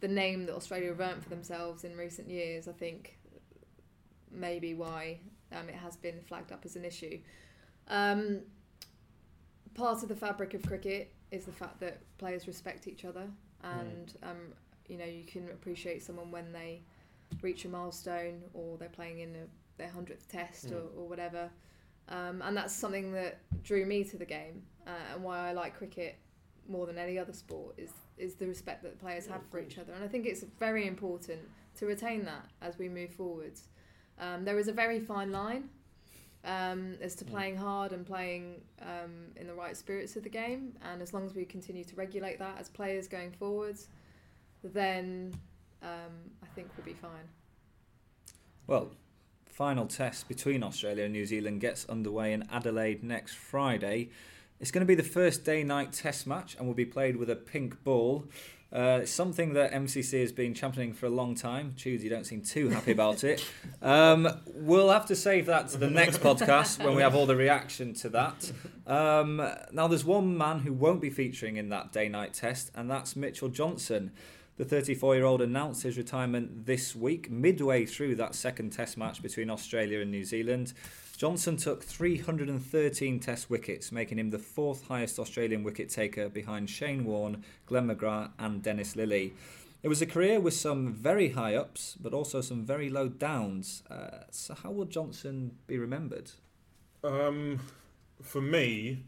the 0.00 0.08
name 0.08 0.46
that 0.46 0.54
Australia 0.54 0.88
have 0.88 1.00
earned 1.00 1.22
for 1.22 1.28
themselves 1.28 1.84
in 1.84 1.96
recent 1.96 2.28
years, 2.30 2.68
I 2.68 2.72
think 2.72 3.18
maybe 4.30 4.74
why 4.74 5.18
um, 5.52 5.68
it 5.68 5.74
has 5.74 5.96
been 5.96 6.20
flagged 6.22 6.52
up 6.52 6.64
as 6.64 6.76
an 6.76 6.84
issue. 6.84 7.18
Um, 7.88 8.40
part 9.74 10.02
of 10.02 10.08
the 10.08 10.16
fabric 10.16 10.54
of 10.54 10.62
cricket 10.62 11.12
is 11.30 11.44
the 11.44 11.52
fact 11.52 11.80
that 11.80 11.98
players 12.18 12.46
respect 12.46 12.86
each 12.86 13.04
other, 13.04 13.28
and 13.62 14.14
um, 14.22 14.52
you 14.88 14.96
know 14.96 15.04
you 15.04 15.24
can 15.24 15.48
appreciate 15.50 16.02
someone 16.02 16.30
when 16.30 16.52
they 16.52 16.82
reach 17.42 17.64
a 17.64 17.68
milestone 17.68 18.42
or 18.52 18.76
they're 18.78 18.88
playing 18.88 19.20
in 19.20 19.34
a, 19.34 19.78
their 19.78 19.88
hundredth 19.88 20.28
test 20.28 20.70
or, 20.70 20.82
or 20.96 21.08
whatever. 21.08 21.50
Um, 22.08 22.42
and 22.42 22.56
that's 22.56 22.74
something 22.74 23.12
that 23.12 23.38
drew 23.62 23.86
me 23.86 24.04
to 24.04 24.16
the 24.16 24.26
game, 24.26 24.62
uh, 24.86 25.14
and 25.14 25.22
why 25.22 25.48
I 25.48 25.52
like 25.52 25.76
cricket 25.76 26.18
more 26.68 26.86
than 26.86 26.98
any 26.98 27.18
other 27.18 27.32
sport 27.32 27.74
is 27.78 27.90
is 28.16 28.34
the 28.34 28.46
respect 28.46 28.82
that 28.84 28.98
players 29.00 29.26
have 29.26 29.42
for 29.50 29.58
each 29.58 29.78
other. 29.78 29.92
And 29.92 30.04
I 30.04 30.08
think 30.08 30.26
it's 30.26 30.44
very 30.60 30.86
important 30.86 31.40
to 31.76 31.86
retain 31.86 32.24
that 32.24 32.46
as 32.62 32.78
we 32.78 32.88
move 32.88 33.10
forwards. 33.10 33.68
Um, 34.20 34.44
there 34.44 34.58
is 34.60 34.68
a 34.68 34.72
very 34.72 35.00
fine 35.00 35.32
line 35.32 35.68
um, 36.44 36.96
as 37.00 37.14
to 37.16 37.24
playing 37.24 37.56
hard 37.56 37.92
and 37.92 38.06
playing 38.06 38.60
um, 38.82 39.32
in 39.36 39.46
the 39.46 39.54
right 39.54 39.76
spirits 39.76 40.16
of 40.16 40.22
the 40.22 40.28
game. 40.28 40.74
And 40.82 41.00
as 41.02 41.12
long 41.12 41.24
as 41.24 41.34
we 41.34 41.44
continue 41.44 41.84
to 41.84 41.96
regulate 41.96 42.38
that 42.38 42.58
as 42.58 42.68
players 42.68 43.08
going 43.08 43.32
forwards, 43.32 43.88
then 44.62 45.34
um, 45.82 46.12
I 46.42 46.46
think 46.54 46.68
we'll 46.76 46.86
be 46.86 46.94
fine. 46.94 47.28
Well, 48.66 48.90
final 49.46 49.86
test 49.86 50.28
between 50.28 50.62
Australia 50.62 51.04
and 51.04 51.12
New 51.12 51.26
Zealand 51.26 51.60
gets 51.60 51.86
underway 51.86 52.32
in 52.32 52.44
Adelaide 52.50 53.02
next 53.04 53.34
Friday. 53.34 54.10
It's 54.60 54.70
going 54.70 54.80
to 54.80 54.86
be 54.86 54.94
the 54.94 55.02
first 55.02 55.44
day 55.44 55.62
night 55.62 55.92
test 55.92 56.26
match 56.26 56.56
and 56.56 56.66
will 56.66 56.74
be 56.74 56.86
played 56.86 57.16
with 57.16 57.28
a 57.28 57.36
pink 57.36 57.82
ball. 57.84 58.24
Uh, 58.74 59.06
something 59.06 59.52
that 59.52 59.70
MCC 59.70 60.20
has 60.20 60.32
been 60.32 60.52
championing 60.52 60.92
for 60.92 61.06
a 61.06 61.10
long 61.10 61.36
time. 61.36 61.74
Choose, 61.76 62.02
you 62.02 62.10
don't 62.10 62.26
seem 62.26 62.42
too 62.42 62.70
happy 62.70 62.90
about 62.90 63.22
it. 63.22 63.48
Um, 63.80 64.28
we'll 64.52 64.90
have 64.90 65.06
to 65.06 65.14
save 65.14 65.46
that 65.46 65.68
to 65.68 65.78
the 65.78 65.88
next 65.88 66.18
podcast 66.18 66.82
when 66.84 66.96
we 66.96 67.02
have 67.02 67.14
all 67.14 67.24
the 67.26 67.36
reaction 67.36 67.94
to 67.94 68.08
that. 68.08 68.50
Um, 68.84 69.36
now, 69.70 69.86
there's 69.86 70.04
one 70.04 70.36
man 70.36 70.58
who 70.58 70.72
won't 70.72 71.00
be 71.00 71.10
featuring 71.10 71.56
in 71.56 71.68
that 71.68 71.92
day 71.92 72.08
night 72.08 72.34
test, 72.34 72.72
and 72.74 72.90
that's 72.90 73.14
Mitchell 73.14 73.48
Johnson. 73.48 74.10
The 74.56 74.64
34 74.64 75.16
year 75.16 75.24
old 75.24 75.40
announced 75.40 75.84
his 75.84 75.96
retirement 75.96 76.66
this 76.66 76.96
week, 76.96 77.30
midway 77.30 77.86
through 77.86 78.16
that 78.16 78.34
second 78.34 78.70
test 78.70 78.96
match 78.96 79.22
between 79.22 79.50
Australia 79.50 80.00
and 80.00 80.10
New 80.10 80.24
Zealand. 80.24 80.72
Johnson 81.16 81.56
took 81.56 81.84
313 81.84 83.20
test 83.20 83.48
wickets, 83.48 83.92
making 83.92 84.18
him 84.18 84.30
the 84.30 84.38
fourth 84.38 84.88
highest 84.88 85.18
Australian 85.20 85.62
wicket 85.62 85.88
taker 85.88 86.28
behind 86.28 86.68
Shane 86.68 87.04
Warne, 87.04 87.44
Glenn 87.66 87.88
McGrath, 87.88 88.32
and 88.38 88.62
Dennis 88.62 88.96
Lillee. 88.96 89.32
It 89.84 89.88
was 89.88 90.02
a 90.02 90.06
career 90.06 90.40
with 90.40 90.54
some 90.54 90.92
very 90.92 91.30
high 91.30 91.54
ups, 91.54 91.96
but 92.00 92.14
also 92.14 92.40
some 92.40 92.64
very 92.64 92.90
low 92.90 93.08
downs. 93.08 93.84
Uh, 93.88 94.24
so, 94.30 94.54
how 94.54 94.72
will 94.72 94.86
Johnson 94.86 95.52
be 95.66 95.78
remembered? 95.78 96.32
Um, 97.04 97.60
for 98.20 98.40
me, 98.40 99.04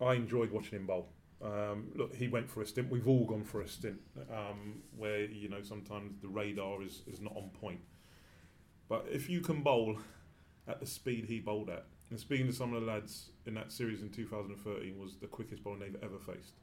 I 0.00 0.14
enjoyed 0.14 0.50
watching 0.50 0.80
him 0.80 0.86
bowl. 0.86 1.08
Um, 1.40 1.92
look, 1.94 2.14
he 2.14 2.28
went 2.28 2.50
for 2.50 2.60
a 2.60 2.66
stint. 2.66 2.90
We've 2.90 3.08
all 3.08 3.24
gone 3.24 3.44
for 3.44 3.62
a 3.62 3.68
stint 3.68 4.00
um, 4.30 4.82
where 4.96 5.24
you 5.24 5.48
know 5.48 5.62
sometimes 5.62 6.20
the 6.20 6.28
radar 6.28 6.82
is, 6.82 7.02
is 7.06 7.20
not 7.20 7.34
on 7.34 7.50
point. 7.60 7.80
But 8.88 9.06
if 9.10 9.28
you 9.28 9.40
can 9.40 9.62
bowl 9.62 9.98
at 10.66 10.80
the 10.80 10.86
speed 10.86 11.26
he 11.26 11.40
bowled 11.40 11.70
at, 11.70 11.86
and 12.10 12.18
speaking 12.18 12.46
to 12.46 12.52
some 12.52 12.72
of 12.72 12.80
the 12.80 12.86
lads 12.86 13.30
in 13.46 13.54
that 13.54 13.70
series 13.70 14.00
in 14.00 14.08
2013 14.08 14.98
was 14.98 15.16
the 15.16 15.26
quickest 15.26 15.62
bowler 15.62 15.80
they've 15.80 16.02
ever 16.02 16.18
faced. 16.18 16.54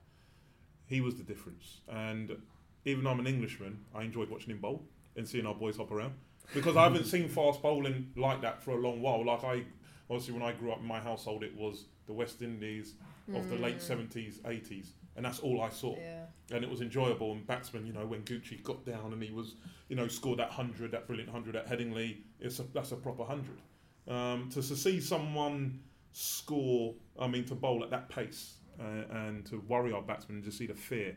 He 0.88 1.02
was 1.02 1.16
the 1.16 1.24
difference. 1.24 1.82
And 1.88 2.36
even 2.84 3.04
though 3.04 3.12
I'm 3.12 3.20
an 3.20 3.28
Englishman, 3.28 3.80
I 3.94 4.04
enjoyed 4.04 4.30
watching 4.30 4.52
him 4.52 4.60
bowl 4.60 4.84
and 5.16 5.28
seeing 5.28 5.46
our 5.46 5.54
boys 5.54 5.78
hop 5.78 5.92
around 5.92 6.14
because 6.54 6.76
I 6.76 6.84
haven't 6.86 7.06
seen 7.06 7.28
fast 7.28 7.62
bowling 7.62 8.12
like 8.16 8.42
that 8.42 8.64
for 8.64 8.72
a 8.72 8.80
long 8.80 9.02
while. 9.02 9.26
Like 9.26 9.44
I, 9.44 9.64
obviously, 10.10 10.34
when 10.34 10.44
I 10.44 10.52
grew 10.52 10.72
up 10.72 10.80
in 10.80 10.86
my 10.86 11.00
household, 11.00 11.44
it 11.44 11.56
was 11.56 11.86
the 12.08 12.14
West 12.14 12.42
Indies 12.42 12.94
of 13.34 13.50
the 13.50 13.56
late 13.56 13.80
mm. 13.80 14.08
70s, 14.08 14.40
80s, 14.42 14.90
and 15.16 15.26
that's 15.26 15.40
all 15.40 15.62
I 15.62 15.70
saw. 15.70 15.96
Yeah. 15.98 16.26
And 16.52 16.64
it 16.64 16.70
was 16.70 16.82
enjoyable. 16.82 17.32
And 17.32 17.46
batsmen, 17.48 17.86
you 17.86 17.94
know, 17.94 18.06
when 18.06 18.24
Gucci 18.24 18.62
got 18.62 18.86
down 18.86 19.14
and 19.14 19.22
he 19.22 19.32
was, 19.32 19.56
you 19.90 19.96
know, 19.96 20.08
scored 20.08 20.40
that 20.40 20.52
hundred, 20.52 20.92
that 20.92 21.08
brilliant 21.08 21.30
hundred 21.32 21.56
at 21.56 21.68
Headingley, 21.68 22.18
it's 22.40 22.60
a, 22.60 22.64
that's 22.74 22.92
a 22.92 22.96
proper 22.96 23.24
hundred. 23.24 23.62
Um, 24.08 24.50
to, 24.50 24.62
to 24.62 24.76
see 24.76 25.00
someone 25.00 25.80
score, 26.12 26.94
I 27.20 27.28
mean, 27.28 27.46
to 27.46 27.56
bowl 27.56 27.84
at 27.84 27.90
that 27.92 28.10
pace 28.10 28.56
uh, 28.80 29.18
and 29.18 29.46
to 29.48 29.64
worry 29.68 29.94
our 29.94 30.02
batsmen 30.02 30.38
and 30.38 30.44
just 30.44 30.58
see 30.58 30.68
the 30.68 30.76
fear 30.76 31.16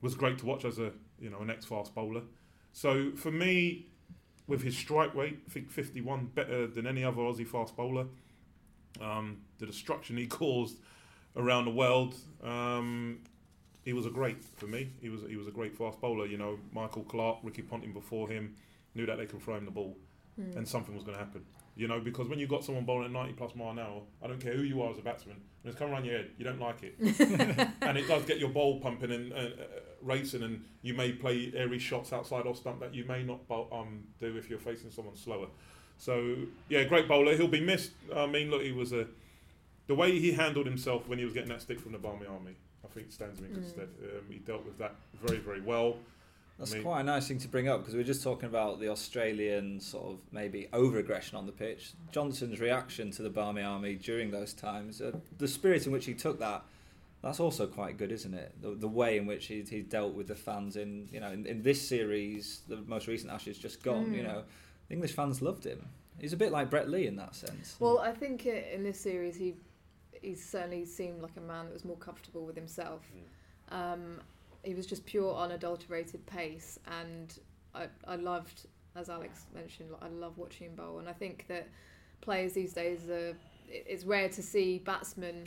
was 0.00 0.14
great 0.14 0.38
to 0.38 0.46
watch 0.46 0.64
as 0.64 0.78
a, 0.78 0.92
you 1.20 1.30
know, 1.30 1.40
an 1.40 1.50
ex-fast 1.50 1.94
bowler. 1.94 2.22
So 2.72 3.12
for 3.12 3.30
me, 3.30 3.86
with 4.46 4.62
his 4.62 4.76
strike 4.76 5.14
rate, 5.14 5.38
I 5.46 5.50
think 5.50 5.70
51, 5.70 6.26
better 6.34 6.66
than 6.66 6.86
any 6.86 7.04
other 7.04 7.18
Aussie 7.18 7.46
fast 7.46 7.76
bowler. 7.76 8.06
Um, 9.00 9.42
the 9.58 9.66
destruction 9.66 10.16
he 10.16 10.26
caused 10.26 10.78
around 11.36 11.64
the 11.64 11.70
world. 11.70 12.14
Um, 12.42 13.20
he 13.84 13.92
was 13.92 14.06
a 14.06 14.10
great 14.10 14.42
for 14.56 14.66
me. 14.66 14.90
He 15.00 15.08
was 15.08 15.22
he 15.28 15.36
was 15.36 15.46
a 15.46 15.50
great 15.50 15.76
fast 15.76 16.00
bowler. 16.00 16.26
You 16.26 16.38
know, 16.38 16.58
Michael 16.72 17.02
Clarke, 17.02 17.38
Ricky 17.42 17.62
Ponting 17.62 17.92
before 17.92 18.28
him 18.28 18.54
knew 18.94 19.06
that 19.06 19.16
they 19.16 19.26
could 19.26 19.42
throw 19.42 19.56
him 19.56 19.64
the 19.64 19.70
ball, 19.70 19.96
and 20.56 20.66
something 20.66 20.94
was 20.94 21.04
going 21.04 21.16
to 21.16 21.24
happen. 21.24 21.44
You 21.76 21.88
know, 21.88 22.00
because 22.00 22.28
when 22.28 22.38
you 22.38 22.46
got 22.46 22.64
someone 22.64 22.84
bowling 22.84 23.06
at 23.06 23.12
90 23.12 23.32
plus 23.34 23.54
mile 23.54 23.70
an 23.70 23.78
hour, 23.78 24.02
I 24.22 24.26
don't 24.26 24.40
care 24.40 24.52
who 24.52 24.62
you 24.62 24.82
are 24.82 24.90
as 24.90 24.98
a 24.98 25.02
batsman, 25.02 25.36
when 25.62 25.70
it's 25.70 25.78
coming 25.78 25.94
around 25.94 26.04
your 26.04 26.16
head, 26.16 26.30
you 26.36 26.44
don't 26.44 26.60
like 26.60 26.82
it, 26.82 26.94
and 27.82 27.96
it 27.96 28.06
does 28.08 28.24
get 28.24 28.38
your 28.38 28.50
ball 28.50 28.80
pumping 28.80 29.10
and 29.12 29.32
uh, 29.32 29.36
uh, 29.36 29.48
racing, 30.02 30.42
and 30.42 30.64
you 30.82 30.94
may 30.94 31.12
play 31.12 31.52
airy 31.54 31.78
shots 31.78 32.12
outside 32.12 32.44
or 32.44 32.54
stump 32.54 32.80
that 32.80 32.94
you 32.94 33.04
may 33.04 33.22
not 33.22 33.40
um, 33.50 34.02
do 34.18 34.36
if 34.36 34.50
you're 34.50 34.58
facing 34.58 34.90
someone 34.90 35.16
slower. 35.16 35.46
So 35.96 36.36
yeah, 36.68 36.84
great 36.84 37.06
bowler. 37.06 37.36
He'll 37.36 37.46
be 37.46 37.60
missed. 37.60 37.92
I 38.14 38.26
mean, 38.26 38.50
look, 38.50 38.62
he 38.62 38.72
was 38.72 38.92
a 38.92 39.06
the 39.90 39.96
way 39.96 40.16
he 40.20 40.30
handled 40.30 40.66
himself 40.66 41.08
when 41.08 41.18
he 41.18 41.24
was 41.24 41.34
getting 41.34 41.48
that 41.48 41.60
stick 41.60 41.80
from 41.80 41.90
the 41.90 41.98
Barmy 41.98 42.24
Army, 42.24 42.54
I 42.84 42.88
think 42.94 43.10
stands 43.10 43.40
him 43.40 43.46
in 43.46 43.54
good 43.54 43.68
stead. 43.68 43.88
Um, 44.04 44.22
he 44.30 44.38
dealt 44.38 44.64
with 44.64 44.78
that 44.78 44.94
very, 45.20 45.38
very 45.38 45.60
well. 45.60 45.96
That's 46.60 46.70
I 46.70 46.74
mean- 46.76 46.84
quite 46.84 47.00
a 47.00 47.02
nice 47.02 47.26
thing 47.26 47.38
to 47.38 47.48
bring 47.48 47.66
up 47.66 47.80
because 47.80 47.94
we 47.94 48.00
are 48.00 48.04
just 48.04 48.22
talking 48.22 48.48
about 48.48 48.78
the 48.78 48.88
Australian 48.88 49.80
sort 49.80 50.12
of 50.12 50.18
maybe 50.30 50.68
over 50.72 50.98
aggression 50.98 51.36
on 51.36 51.44
the 51.44 51.50
pitch. 51.50 51.90
Johnson's 52.12 52.60
reaction 52.60 53.10
to 53.10 53.22
the 53.22 53.30
Barmy 53.30 53.62
Army 53.62 53.96
during 53.96 54.30
those 54.30 54.52
times, 54.52 55.00
uh, 55.00 55.10
the 55.38 55.48
spirit 55.48 55.86
in 55.86 55.92
which 55.92 56.06
he 56.06 56.14
took 56.14 56.38
that, 56.38 56.62
that's 57.20 57.40
also 57.40 57.66
quite 57.66 57.98
good, 57.98 58.12
isn't 58.12 58.32
it? 58.32 58.54
The, 58.62 58.76
the 58.76 58.88
way 58.88 59.18
in 59.18 59.26
which 59.26 59.46
he, 59.46 59.64
he 59.68 59.80
dealt 59.80 60.14
with 60.14 60.28
the 60.28 60.36
fans 60.36 60.76
in 60.76 61.08
you 61.10 61.18
know 61.18 61.32
in, 61.32 61.46
in 61.46 61.62
this 61.64 61.82
series, 61.82 62.60
the 62.68 62.76
most 62.86 63.08
recent 63.08 63.32
Ashes 63.32 63.58
just 63.58 63.82
gone. 63.82 64.14
You 64.14 64.22
know, 64.22 64.44
the 64.86 64.94
English 64.94 65.14
fans 65.14 65.42
loved 65.42 65.64
him. 65.64 65.84
He's 66.20 66.32
a 66.32 66.36
bit 66.36 66.52
like 66.52 66.70
Brett 66.70 66.88
Lee 66.88 67.08
in 67.08 67.16
that 67.16 67.34
sense. 67.34 67.76
Well, 67.80 67.98
I 67.98 68.12
think 68.12 68.46
in 68.46 68.84
this 68.84 69.00
series 69.00 69.34
he 69.36 69.54
he 70.22 70.34
certainly 70.34 70.84
seemed 70.84 71.22
like 71.22 71.36
a 71.36 71.40
man 71.40 71.66
that 71.66 71.72
was 71.72 71.84
more 71.84 71.96
comfortable 71.96 72.44
with 72.44 72.56
himself. 72.56 73.02
Um, 73.70 74.20
he 74.62 74.74
was 74.74 74.86
just 74.86 75.06
pure, 75.06 75.34
unadulterated 75.34 76.24
pace, 76.26 76.78
and 77.00 77.38
I 77.74 77.86
I 78.06 78.16
loved, 78.16 78.66
as 78.96 79.08
Alex 79.08 79.46
mentioned, 79.54 79.90
I 80.02 80.08
love 80.08 80.36
watching 80.36 80.66
him 80.68 80.74
bowl, 80.74 80.98
and 80.98 81.08
I 81.08 81.12
think 81.12 81.46
that 81.48 81.68
players 82.20 82.52
these 82.52 82.72
days 82.72 83.08
are 83.08 83.36
it's 83.68 84.04
rare 84.04 84.28
to 84.28 84.42
see 84.42 84.78
batsmen 84.78 85.46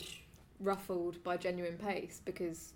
ruffled 0.60 1.24
by 1.24 1.38
genuine 1.38 1.78
pace 1.78 2.22
because. 2.26 2.74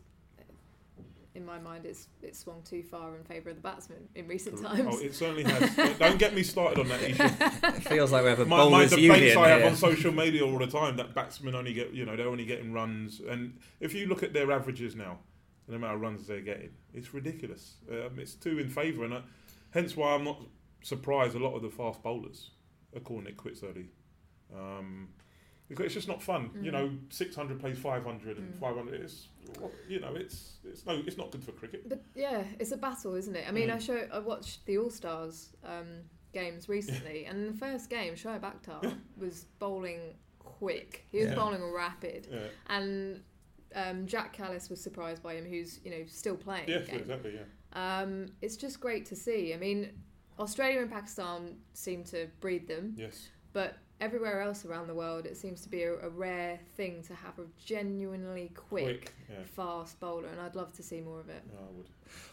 In 1.37 1.45
my 1.45 1.59
mind, 1.59 1.85
it's 1.85 2.07
it's 2.23 2.39
swung 2.39 2.63
too 2.63 2.81
far 2.81 3.15
in 3.15 3.23
favour 3.23 3.51
of 3.51 3.57
the 3.57 3.61
batsman 3.61 4.09
in 4.15 4.27
recent 4.27 4.59
times. 4.59 4.87
Oh, 4.89 4.97
it 4.97 5.13
certainly 5.13 5.43
has. 5.43 5.99
Don't 5.99 6.17
get 6.17 6.33
me 6.33 6.41
started 6.41 6.79
on 6.79 6.87
that 6.87 7.03
issue. 7.03 7.23
it 7.77 7.83
feels 7.83 8.11
like 8.11 8.23
we 8.23 8.29
have 8.29 8.39
a 8.39 8.45
my, 8.47 8.57
my 8.57 8.63
bowlers 8.63 8.89
debates 8.89 9.37
I 9.37 9.49
have 9.49 9.59
here. 9.59 9.69
on 9.69 9.75
social 9.75 10.11
media 10.11 10.43
all 10.43 10.57
the 10.57 10.65
time 10.65 10.97
that 10.97 11.13
batsmen 11.13 11.53
only 11.53 11.73
get, 11.73 11.93
you 11.93 12.07
know, 12.07 12.15
they're 12.15 12.27
only 12.27 12.45
getting 12.45 12.73
runs, 12.73 13.19
and 13.19 13.59
if 13.79 13.93
you 13.93 14.07
look 14.07 14.23
at 14.23 14.33
their 14.33 14.51
averages 14.51 14.95
now, 14.95 15.19
the 15.69 15.75
amount 15.75 15.93
of 15.93 16.01
runs 16.01 16.25
they're 16.25 16.41
getting, 16.41 16.71
it's 16.91 17.13
ridiculous. 17.13 17.75
Um, 17.87 18.17
it's 18.17 18.33
two 18.33 18.57
in 18.57 18.67
favour, 18.67 19.05
and 19.05 19.13
uh, 19.13 19.21
hence 19.69 19.95
why 19.95 20.15
I'm 20.15 20.23
not 20.23 20.41
surprised 20.81 21.35
a 21.35 21.39
lot 21.39 21.55
of 21.55 21.61
the 21.61 21.69
fast 21.69 22.01
bowlers 22.01 22.49
are 22.95 22.99
calling 22.99 23.27
it 23.27 23.37
quits 23.37 23.61
early. 23.61 23.89
Um, 24.51 25.09
because 25.69 25.85
it's 25.85 25.93
just 25.95 26.07
not 26.07 26.21
fun, 26.21 26.49
you 26.61 26.71
know. 26.71 26.89
600 27.09 27.59
plays 27.59 27.77
500 27.77 28.37
and 28.37 28.55
500. 28.59 29.01
It's, 29.01 29.27
you 29.87 29.99
know, 29.99 30.13
it's 30.15 30.57
it's 30.63 30.85
no, 30.85 31.01
it's 31.05 31.17
not 31.17 31.31
good 31.31 31.43
for 31.43 31.51
cricket. 31.51 31.87
But 31.89 32.03
yeah, 32.15 32.43
it's 32.59 32.71
a 32.71 32.77
battle, 32.77 33.15
isn't 33.15 33.35
it? 33.35 33.45
I 33.47 33.51
mean, 33.51 33.69
Mm. 33.69 33.75
I 33.75 33.79
show 33.79 34.07
I 34.13 34.19
watched 34.19 34.65
the 34.65 34.77
All 34.77 34.89
Stars 34.89 35.49
um, 35.63 35.87
games 36.33 36.69
recently, 36.77 37.25
and 37.25 37.53
the 37.53 37.57
first 37.57 37.89
game, 37.89 38.13
Shoaib 38.15 38.41
Akhtar 38.41 38.95
was 39.17 39.45
bowling 39.59 40.15
quick. 40.39 41.05
He 41.11 41.19
was 41.19 41.27
Yeah. 41.29 41.35
bowling 41.35 41.63
rapid, 41.73 42.27
Yeah. 42.31 42.39
and 42.67 43.23
um, 43.75 44.07
Jacques 44.07 44.35
Kallis 44.35 44.69
was 44.69 44.81
surprised 44.81 45.21
by 45.21 45.35
him, 45.35 45.45
who's 45.45 45.79
you 45.83 45.91
know 45.91 46.05
still 46.07 46.37
playing. 46.37 46.69
Yes, 46.69 46.87
the 46.87 46.95
exactly. 46.95 47.35
Yeah. 47.35 47.43
Um, 47.73 48.27
it's 48.41 48.55
just 48.55 48.79
great 48.79 49.05
to 49.07 49.15
see. 49.15 49.53
I 49.53 49.57
mean, 49.57 49.91
Australia 50.39 50.81
and 50.81 50.89
Pakistan 50.91 51.57
seem 51.73 52.03
to 52.05 52.27
breed 52.39 52.67
them, 52.67 52.93
Yes. 52.97 53.29
but 53.53 53.75
everywhere 53.99 54.41
else 54.41 54.65
around 54.65 54.87
the 54.87 54.93
world, 54.93 55.25
it 55.25 55.37
seems 55.37 55.61
to 55.61 55.69
be 55.69 55.83
a, 55.83 55.93
a 55.99 56.09
rare 56.09 56.59
thing 56.75 57.01
to 57.03 57.15
have 57.15 57.37
a 57.39 57.43
genuinely 57.63 58.51
quick, 58.55 58.85
Quick. 58.85 59.13
Yeah. 59.29 59.35
fast 59.55 59.99
bowler, 59.99 60.27
and 60.27 60.39
I'd 60.39 60.55
love 60.55 60.71
to 60.73 60.83
see 60.83 61.01
more 61.01 61.19
of 61.19 61.29
it. 61.29 61.43
I 61.57 61.71
would. 61.75 61.87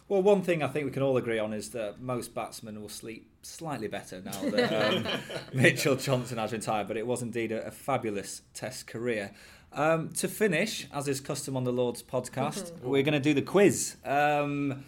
Well, 0.07 0.21
one 0.21 0.41
thing 0.41 0.63
I 0.63 0.67
think 0.67 0.85
we 0.85 0.91
can 0.91 1.01
all 1.03 1.17
agree 1.17 1.39
on 1.39 1.51
is 1.53 1.71
that 1.71 1.99
most 1.99 2.33
batsmen 2.35 2.81
will 2.81 2.89
sleep 2.89 3.29
slightly 3.41 3.87
better 3.87 4.21
now 4.21 4.39
that 4.49 4.93
um, 4.95 5.07
Mitchell 5.53 5.95
Johnson 5.95 6.37
has 6.37 6.51
retired, 6.53 6.87
but 6.87 6.97
it 6.97 7.05
was 7.07 7.21
indeed 7.21 7.51
a, 7.51 7.67
a 7.67 7.71
fabulous 7.71 8.41
Test 8.53 8.87
career. 8.87 9.31
Um, 9.73 10.09
to 10.13 10.27
finish, 10.29 10.87
as 10.93 11.07
is 11.09 11.19
custom 11.19 11.57
on 11.57 11.65
the 11.65 11.73
Lord's 11.73 12.01
podcast, 12.01 12.71
we're 12.81 13.03
going 13.03 13.13
to 13.13 13.19
do 13.19 13.33
the 13.33 13.41
quiz. 13.41 13.97
Um, 14.05 14.85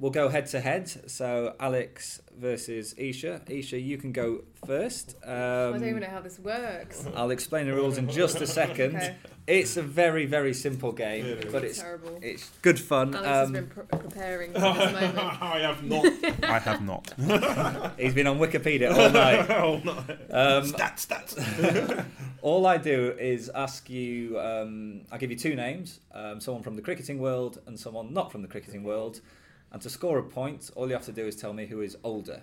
we'll 0.00 0.10
go 0.10 0.28
head 0.28 0.46
to 0.46 0.60
head. 0.60 0.88
So 1.08 1.54
Alex 1.60 2.20
versus 2.36 2.98
Isa. 2.98 3.42
Isa, 3.48 3.78
you 3.78 3.98
can 3.98 4.10
go 4.12 4.42
first. 4.66 5.14
Um, 5.24 5.30
I 5.32 5.70
don't 5.78 5.88
even 5.88 6.00
know 6.00 6.08
how 6.08 6.20
this 6.20 6.38
works. 6.40 7.06
I'll 7.14 7.30
explain 7.30 7.66
the 7.66 7.74
rules 7.74 7.98
in 7.98 8.08
just 8.08 8.40
a 8.40 8.46
second. 8.46 8.96
Okay. 8.96 9.16
It's 9.46 9.76
a 9.76 9.82
very, 9.82 10.26
very 10.26 10.54
simple 10.54 10.92
game, 10.92 11.26
Yeah, 11.26 11.34
but 11.50 11.64
it's 11.64 11.80
Terrible. 11.80 12.18
it's 12.22 12.48
good 12.62 12.78
fun. 12.78 13.14
Alex 13.14 13.26
has 13.28 13.46
Um, 13.48 13.52
been 13.52 13.66
pr- 13.66 13.80
preparing 13.80 14.52
for 14.52 14.60
this 14.60 14.92
moment. 14.92 15.18
I 15.42 15.58
have 15.60 15.82
not. 15.82 16.06
I 16.44 16.58
have 16.60 16.82
not. 16.82 17.12
he's 17.98 18.14
been 18.14 18.28
on 18.28 18.38
Wikipedia 18.38 18.94
all 18.96 19.10
night. 19.10 19.50
oh 19.62 19.80
no. 19.84 19.92
Um, 20.30 20.64
Stats, 20.70 21.06
stats. 21.06 22.04
all 22.42 22.64
I 22.66 22.76
do 22.76 23.14
is 23.18 23.50
ask 23.54 23.90
you. 23.90 24.38
Um, 24.38 25.02
I 25.10 25.18
give 25.18 25.30
you 25.32 25.36
two 25.36 25.56
names, 25.56 25.98
um, 26.12 26.40
someone 26.40 26.62
from 26.62 26.76
the 26.76 26.82
cricketing 26.82 27.18
world 27.18 27.60
and 27.66 27.78
someone 27.78 28.14
not 28.14 28.30
from 28.30 28.42
the 28.42 28.48
cricketing 28.48 28.84
world. 28.84 29.20
And 29.72 29.80
to 29.82 29.90
score 29.90 30.18
a 30.18 30.22
point, 30.22 30.70
all 30.74 30.86
you 30.88 30.94
have 30.94 31.04
to 31.06 31.12
do 31.12 31.26
is 31.26 31.36
tell 31.36 31.52
me 31.52 31.66
who 31.66 31.80
is 31.80 31.96
older. 32.02 32.42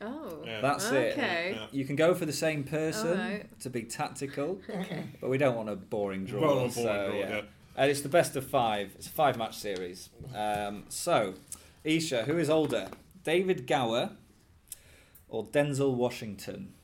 Oh. 0.00 0.42
Yeah. 0.44 0.60
That's 0.60 0.90
it. 0.90 1.12
Okay. 1.12 1.56
Yeah. 1.56 1.66
You 1.70 1.84
can 1.84 1.96
go 1.96 2.14
for 2.14 2.26
the 2.26 2.32
same 2.32 2.64
person 2.64 3.10
Alright. 3.10 3.60
to 3.60 3.70
be 3.70 3.82
tactical, 3.82 4.60
but 5.20 5.30
we 5.30 5.38
don't 5.38 5.56
want 5.56 5.68
a 5.68 5.76
boring 5.76 6.24
draw. 6.24 6.40
Well, 6.40 6.50
a 6.50 6.56
boring 6.56 6.70
so, 6.72 6.82
draw, 6.82 7.18
yeah. 7.18 7.28
yeah. 7.28 7.40
And 7.76 7.90
it's 7.90 8.00
the 8.00 8.08
best 8.08 8.36
of 8.36 8.46
five. 8.46 8.92
It's 8.96 9.06
a 9.06 9.10
five 9.10 9.38
match 9.38 9.56
series. 9.56 10.10
Um, 10.34 10.84
so, 10.88 11.34
Isa, 11.84 12.24
who 12.24 12.36
is 12.38 12.50
older, 12.50 12.88
David 13.24 13.66
Gower 13.66 14.10
or 15.28 15.44
Denzel 15.44 15.94
Washington? 15.94 16.74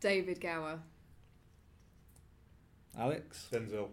David 0.00 0.40
Gower. 0.40 0.80
Alex, 2.98 3.48
Denzel. 3.52 3.88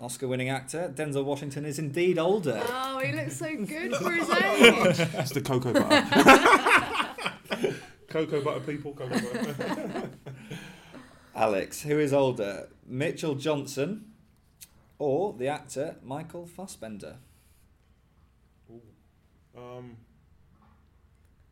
Oscar 0.00 0.28
winning 0.28 0.48
actor, 0.48 0.92
Denzel 0.94 1.24
Washington 1.24 1.64
is 1.64 1.78
indeed 1.78 2.18
older. 2.18 2.62
Oh, 2.68 3.00
he 3.00 3.12
looks 3.12 3.36
so 3.36 3.48
good 3.56 3.94
for 3.96 4.12
his 4.12 4.30
age. 4.30 5.00
It's 5.14 5.32
the 5.32 5.40
cocoa 5.40 5.72
butter. 5.72 7.74
cocoa 8.08 8.40
butter 8.42 8.60
people. 8.60 8.92
Cocoa 8.94 9.18
butter. 9.18 10.10
Alex, 11.34 11.82
who 11.82 11.98
is 11.98 12.12
older, 12.12 12.68
Mitchell 12.86 13.34
Johnson 13.34 14.12
or 15.00 15.32
the 15.32 15.48
actor 15.48 15.96
Michael 16.04 16.46
Fassbender? 16.46 17.16
um. 19.56 19.96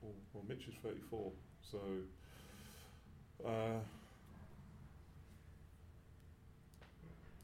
Oh, 0.05 0.09
well, 0.33 0.45
Mitch 0.49 0.69
is 0.69 0.75
thirty-four, 0.85 1.33
so. 1.69 1.79
Uh, 3.45 3.81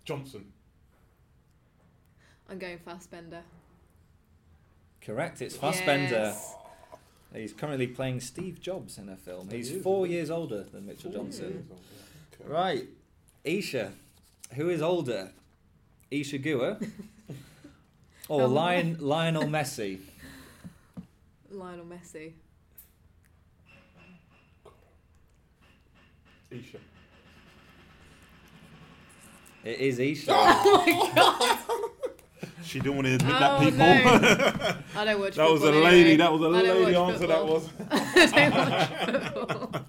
Johnson. 0.04 0.51
I'm 2.52 2.58
going 2.58 2.76
Fassbender. 2.76 3.40
Correct, 5.00 5.40
it's 5.40 5.56
Fassbender. 5.56 6.34
Yes. 6.34 6.54
He's 7.32 7.54
currently 7.54 7.86
playing 7.86 8.20
Steve 8.20 8.60
Jobs 8.60 8.98
in 8.98 9.08
a 9.08 9.16
film. 9.16 9.48
He's 9.48 9.72
four 9.82 10.06
years 10.06 10.30
older 10.30 10.64
than 10.64 10.84
Mitchell 10.84 11.10
Johnson. 11.10 11.66
Okay. 12.38 12.52
Right. 12.52 12.84
Isa, 13.42 13.92
who 14.52 14.68
is 14.68 14.82
older? 14.82 15.30
Isa 16.10 16.38
Guha 16.38 16.76
or 18.28 18.42
um, 18.42 18.50
Oh. 18.50 18.52
Lion, 18.52 18.98
Lionel 19.00 19.44
Messi? 19.44 20.00
Lionel 21.50 21.86
Messi. 21.86 22.32
Isa. 26.50 26.76
It 29.64 29.78
is 29.80 29.98
Isa. 29.98 30.32
Oh 30.36 31.92
She 32.64 32.78
didn't 32.80 32.94
want 32.96 33.06
to 33.08 33.14
admit 33.14 33.34
Oh, 33.34 33.38
that, 33.38 33.60
people. 33.60 33.78
no. 33.78 34.76
I 35.00 35.04
don't 35.04 35.20
watch 35.20 35.34
that 35.36 35.50
was 35.50 35.62
a 35.62 35.70
lady. 35.72 36.00
anyway. 36.12 36.16
That 36.16 36.32
was 36.32 36.42
a 36.42 36.48
lady 36.48 36.94
answer. 36.96 37.26
That 37.26 37.46
was. 37.46 37.68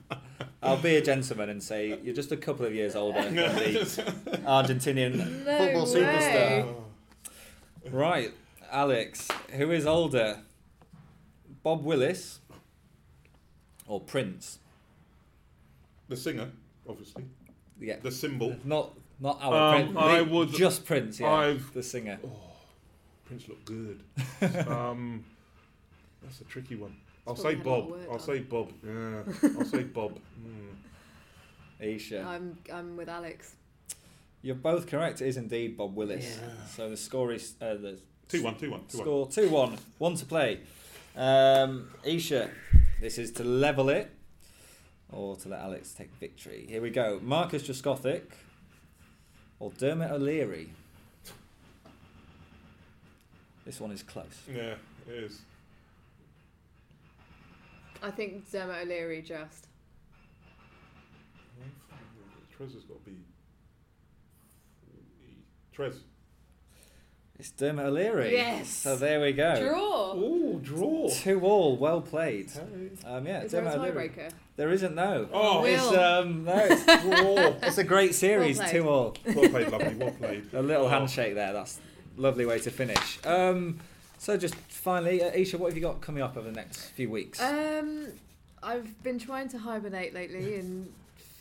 I'll 0.61 0.77
be 0.77 0.95
a 0.95 1.01
gentleman 1.01 1.49
and 1.49 1.61
say 1.61 1.99
you're 2.03 2.15
just 2.15 2.31
a 2.31 2.37
couple 2.37 2.65
of 2.65 2.73
years 2.73 2.95
older 2.95 3.21
than 3.21 3.35
the 3.35 4.39
Argentinian 4.45 5.43
No 5.45 5.57
football 5.57 5.85
way. 5.93 6.01
superstar. 6.01 6.73
Right, 7.91 8.31
Alex, 8.71 9.27
who 9.51 9.71
is 9.71 9.85
older? 9.85 10.39
Bob 11.63 11.83
Willis 11.83 12.39
or 13.87 13.99
Prince? 13.99 14.59
The 16.07 16.15
singer, 16.15 16.49
obviously. 16.87 17.25
Yeah, 17.79 17.97
The 18.01 18.11
symbol. 18.11 18.55
not 18.63 18.91
not 19.19 19.39
our 19.41 19.75
Um, 19.75 19.93
Prince. 19.93 19.97
I 19.97 20.21
would- 20.21 20.53
just 20.53 20.85
Prince. 20.85 21.19
Yeah, 21.19 21.31
I've- 21.31 21.63
the 21.73 21.83
singer. 21.83 22.19
Prince 23.33 23.47
looked 23.47 23.65
good. 23.65 24.67
um, 24.67 25.23
that's 26.21 26.41
a 26.41 26.43
tricky 26.43 26.75
one. 26.75 26.95
I'll 27.25 27.33
probably 27.33 27.53
say 27.53 27.57
had 27.57 27.65
a 27.65 27.69
lot 27.69 27.79
of 27.79 27.87
Bob. 27.87 27.91
work 27.91 28.09
I'll 28.11 28.19
say 28.19 28.39
Bob. 28.39 28.71
Yeah, 28.85 29.49
I'll 29.57 29.65
say 29.65 29.83
Bob. 29.83 30.19
Mm. 30.43 31.85
Isa. 31.85 32.21
I'm 32.21 32.57
I'm 32.71 32.95
with 32.95 33.09
Alex. 33.09 33.55
You're 34.41 34.55
both 34.55 34.87
correct. 34.87 35.21
It 35.21 35.27
is 35.27 35.37
indeed 35.37 35.75
Bob 35.75 35.95
Willis. 35.95 36.39
So 36.75 36.89
the 36.89 36.97
score 36.97 37.33
is 37.33 37.55
uh, 37.61 37.73
the 37.73 37.99
Two 38.29 38.43
one, 38.43 38.55
two 38.55 38.71
one, 38.71 38.81
two 38.87 38.97
one. 38.99 39.05
score 39.05 39.27
two 39.27 39.49
one. 39.49 39.77
One 39.97 40.15
to 40.15 40.25
play. 40.25 40.61
Um, 41.15 41.89
Isa, 42.05 42.49
this 43.01 43.17
is 43.17 43.31
to 43.33 43.43
level 43.43 43.89
it, 43.89 44.11
or 45.11 45.35
to 45.37 45.49
let 45.49 45.61
Alex 45.61 45.93
take 45.93 46.13
victory. 46.15 46.65
Here 46.69 46.81
we 46.81 46.89
go. 46.89 47.19
Marcus 47.21 47.63
Trescothick 47.63 48.31
or 49.59 49.71
Dermot 49.71 50.11
O'Leary. 50.11 50.69
This 53.65 53.79
one 53.79 53.91
is 53.91 54.03
close. 54.03 54.41
Yeah, 54.53 54.75
it 55.07 55.13
is. 55.13 55.41
I 58.01 58.11
think 58.11 58.49
Dermot 58.51 58.83
O'Leary 58.83 59.21
just. 59.21 59.67
Trez 62.57 62.73
has 62.73 62.83
got 62.83 63.03
to 63.03 63.09
be. 63.09 63.17
Trez. 65.75 65.95
It's 67.39 67.49
Dermot 67.51 67.87
O'Leary. 67.87 68.31
Yes. 68.33 68.69
So 68.69 68.95
there 68.95 69.19
we 69.19 69.31
go. 69.33 69.55
Draw. 69.59 70.11
Oh, 70.15 70.59
draw. 70.61 71.09
Two 71.09 71.41
all. 71.41 71.77
Well 71.77 71.99
played. 72.01 72.51
Hey. 72.51 72.91
Um, 73.07 73.25
yeah, 73.25 73.41
Is 73.41 73.51
there 73.51 73.61
a 73.61 73.65
Dermot 73.65 73.79
O'Leary. 73.79 74.09
tiebreaker? 74.09 74.31
There 74.55 74.69
isn't 74.71 74.93
no. 74.93 75.27
Oh, 75.33 75.63
It's 75.65 75.81
um 75.97 76.43
no, 76.45 76.53
it's 76.69 76.85
draw. 77.03 77.67
it's 77.67 77.77
a 77.79 77.83
great 77.83 78.13
series. 78.13 78.59
played. 78.59 78.69
two 78.71 78.87
all. 78.87 79.15
well 79.25 79.49
played, 79.49 79.69
lovely. 79.71 79.95
Well 79.95 80.11
played. 80.11 80.45
A 80.53 80.61
little 80.61 80.85
Oh. 80.85 80.89
handshake 80.89 81.33
there. 81.33 81.53
That's 81.53 81.79
a 81.79 81.92
lovely 82.17 82.45
way 82.45 82.59
to 82.59 82.71
finish. 82.71 83.19
Um, 83.25 83.79
so 84.17 84.37
just 84.37 84.55
finally, 84.55 85.21
uh, 85.21 85.35
Isa, 85.35 85.57
what 85.57 85.67
have 85.67 85.75
you 85.75 85.81
got 85.81 86.01
coming 86.01 86.23
up 86.23 86.37
over 86.37 86.49
the 86.49 86.55
next 86.55 86.89
few 86.91 87.09
weeks? 87.09 87.41
Um, 87.41 88.07
I've 88.61 89.01
been 89.03 89.19
trying 89.19 89.49
to 89.49 89.57
hibernate 89.57 90.13
lately 90.13 90.55
and 90.55 90.91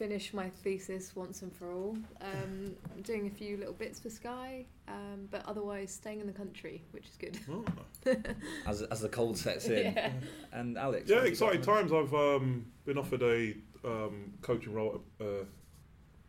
finish 0.03 0.35
my 0.35 0.49
thesis 0.49 1.15
once 1.15 1.43
and 1.43 1.53
for 1.55 1.71
all. 1.71 1.97
Um, 2.21 2.75
I'm 2.93 3.03
doing 3.03 3.29
a 3.29 3.31
few 3.31 3.57
little 3.57 3.75
bits 3.75 4.01
for 4.01 4.11
Sky, 4.11 4.65
um, 4.89 5.29
but 5.31 5.47
otherwise 5.47 5.93
staying 5.93 6.21
in 6.21 6.27
the 6.27 6.33
country, 6.33 6.83
which 6.91 7.07
is 7.07 7.17
good. 7.17 7.39
Oh. 7.49 7.65
as 8.67 8.83
as 8.83 9.01
the 9.01 9.09
cold 9.09 9.39
sets 9.39 9.67
in. 9.67 9.95
yeah. 9.95 10.11
And 10.53 10.77
Alex. 10.77 11.09
Yeah, 11.09 11.17
what 11.17 11.25
have 11.25 11.33
you 11.33 11.39
got 11.39 11.55
exciting 11.55 11.63
times. 11.63 11.93
I've 11.93 12.15
um, 12.15 12.67
been 12.85 12.99
offered 12.99 13.23
a 13.23 13.55
um, 13.85 14.33
coaching 14.43 14.75
role 14.75 15.01
at 15.21 15.27
a 15.27 15.47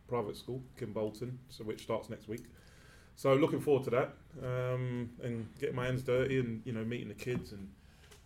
private 0.06 0.36
school, 0.36 0.62
Kimbolton, 0.78 1.36
so 1.48 1.64
which 1.64 1.82
starts 1.82 2.08
next 2.08 2.28
week. 2.28 2.44
So 3.16 3.34
looking 3.34 3.60
forward 3.60 3.84
to 3.84 3.90
that 3.90 4.14
um, 4.42 5.10
and 5.22 5.48
getting 5.60 5.76
my 5.76 5.86
hands 5.86 6.02
dirty 6.02 6.38
and 6.38 6.62
you 6.64 6.72
know 6.72 6.84
meeting 6.84 7.08
the 7.08 7.14
kids 7.14 7.52
and 7.52 7.68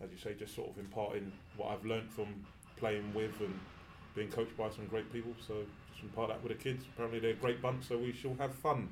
as 0.03 0.11
you 0.11 0.17
say, 0.17 0.35
just 0.39 0.55
sort 0.55 0.71
of 0.71 0.79
imparting 0.79 1.33
what 1.57 1.71
I've 1.71 1.85
learnt 1.85 2.13
from 2.13 2.27
playing 2.77 3.13
with 3.15 3.41
and 3.41 3.59
being 4.15 4.29
coached 4.29 4.57
by 4.57 4.71
some 4.71 4.87
great 4.87 5.13
people. 5.13 5.33
So 5.47 5.65
just 5.91 6.03
impart 6.03 6.29
that 6.29 6.43
with 6.43 6.57
the 6.57 6.63
kids. 6.63 6.85
Apparently 6.95 7.19
they're 7.19 7.33
a 7.33 7.35
great 7.35 7.61
bunch, 7.61 7.85
so 7.85 7.99
we 7.99 8.13
shall 8.13 8.35
have 8.39 8.55
fun. 8.55 8.89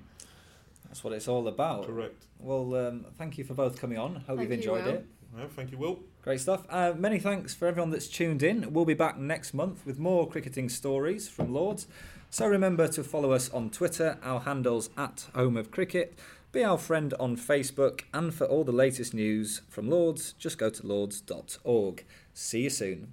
That's 0.88 1.02
what 1.04 1.12
it's 1.12 1.28
all 1.28 1.48
about. 1.48 1.86
Correct. 1.86 2.26
Well, 2.38 2.74
um, 2.74 3.06
thank 3.18 3.38
you 3.38 3.44
for 3.44 3.54
both 3.54 3.80
coming 3.80 3.98
on. 3.98 4.16
Hope 4.16 4.26
Thank 4.26 4.40
you've 4.40 4.50
you, 4.50 4.56
enjoyed 4.56 4.84
Will. 4.84 4.94
it. 4.94 5.06
Yeah, 5.36 5.46
thank 5.54 5.72
you, 5.72 5.78
Will. 5.78 6.00
Great 6.26 6.40
stuff. 6.40 6.66
Uh, 6.68 6.92
many 6.98 7.20
thanks 7.20 7.54
for 7.54 7.68
everyone 7.68 7.90
that's 7.90 8.08
tuned 8.08 8.42
in. 8.42 8.72
We'll 8.72 8.84
be 8.84 8.94
back 8.94 9.16
next 9.16 9.54
month 9.54 9.86
with 9.86 10.00
more 10.00 10.28
cricketing 10.28 10.68
stories 10.68 11.28
from 11.28 11.54
Lords. 11.54 11.86
So 12.30 12.48
remember 12.48 12.88
to 12.88 13.04
follow 13.04 13.30
us 13.30 13.48
on 13.50 13.70
Twitter, 13.70 14.18
our 14.24 14.40
handles 14.40 14.90
at 14.96 15.28
Home 15.36 15.56
of 15.56 15.70
Cricket. 15.70 16.18
Be 16.50 16.64
our 16.64 16.78
friend 16.78 17.14
on 17.20 17.36
Facebook, 17.36 18.00
and 18.12 18.34
for 18.34 18.44
all 18.44 18.64
the 18.64 18.72
latest 18.72 19.14
news 19.14 19.62
from 19.68 19.88
Lords, 19.88 20.32
just 20.32 20.58
go 20.58 20.68
to 20.68 20.84
lords.org. 20.84 22.04
See 22.34 22.62
you 22.62 22.70
soon. 22.70 23.12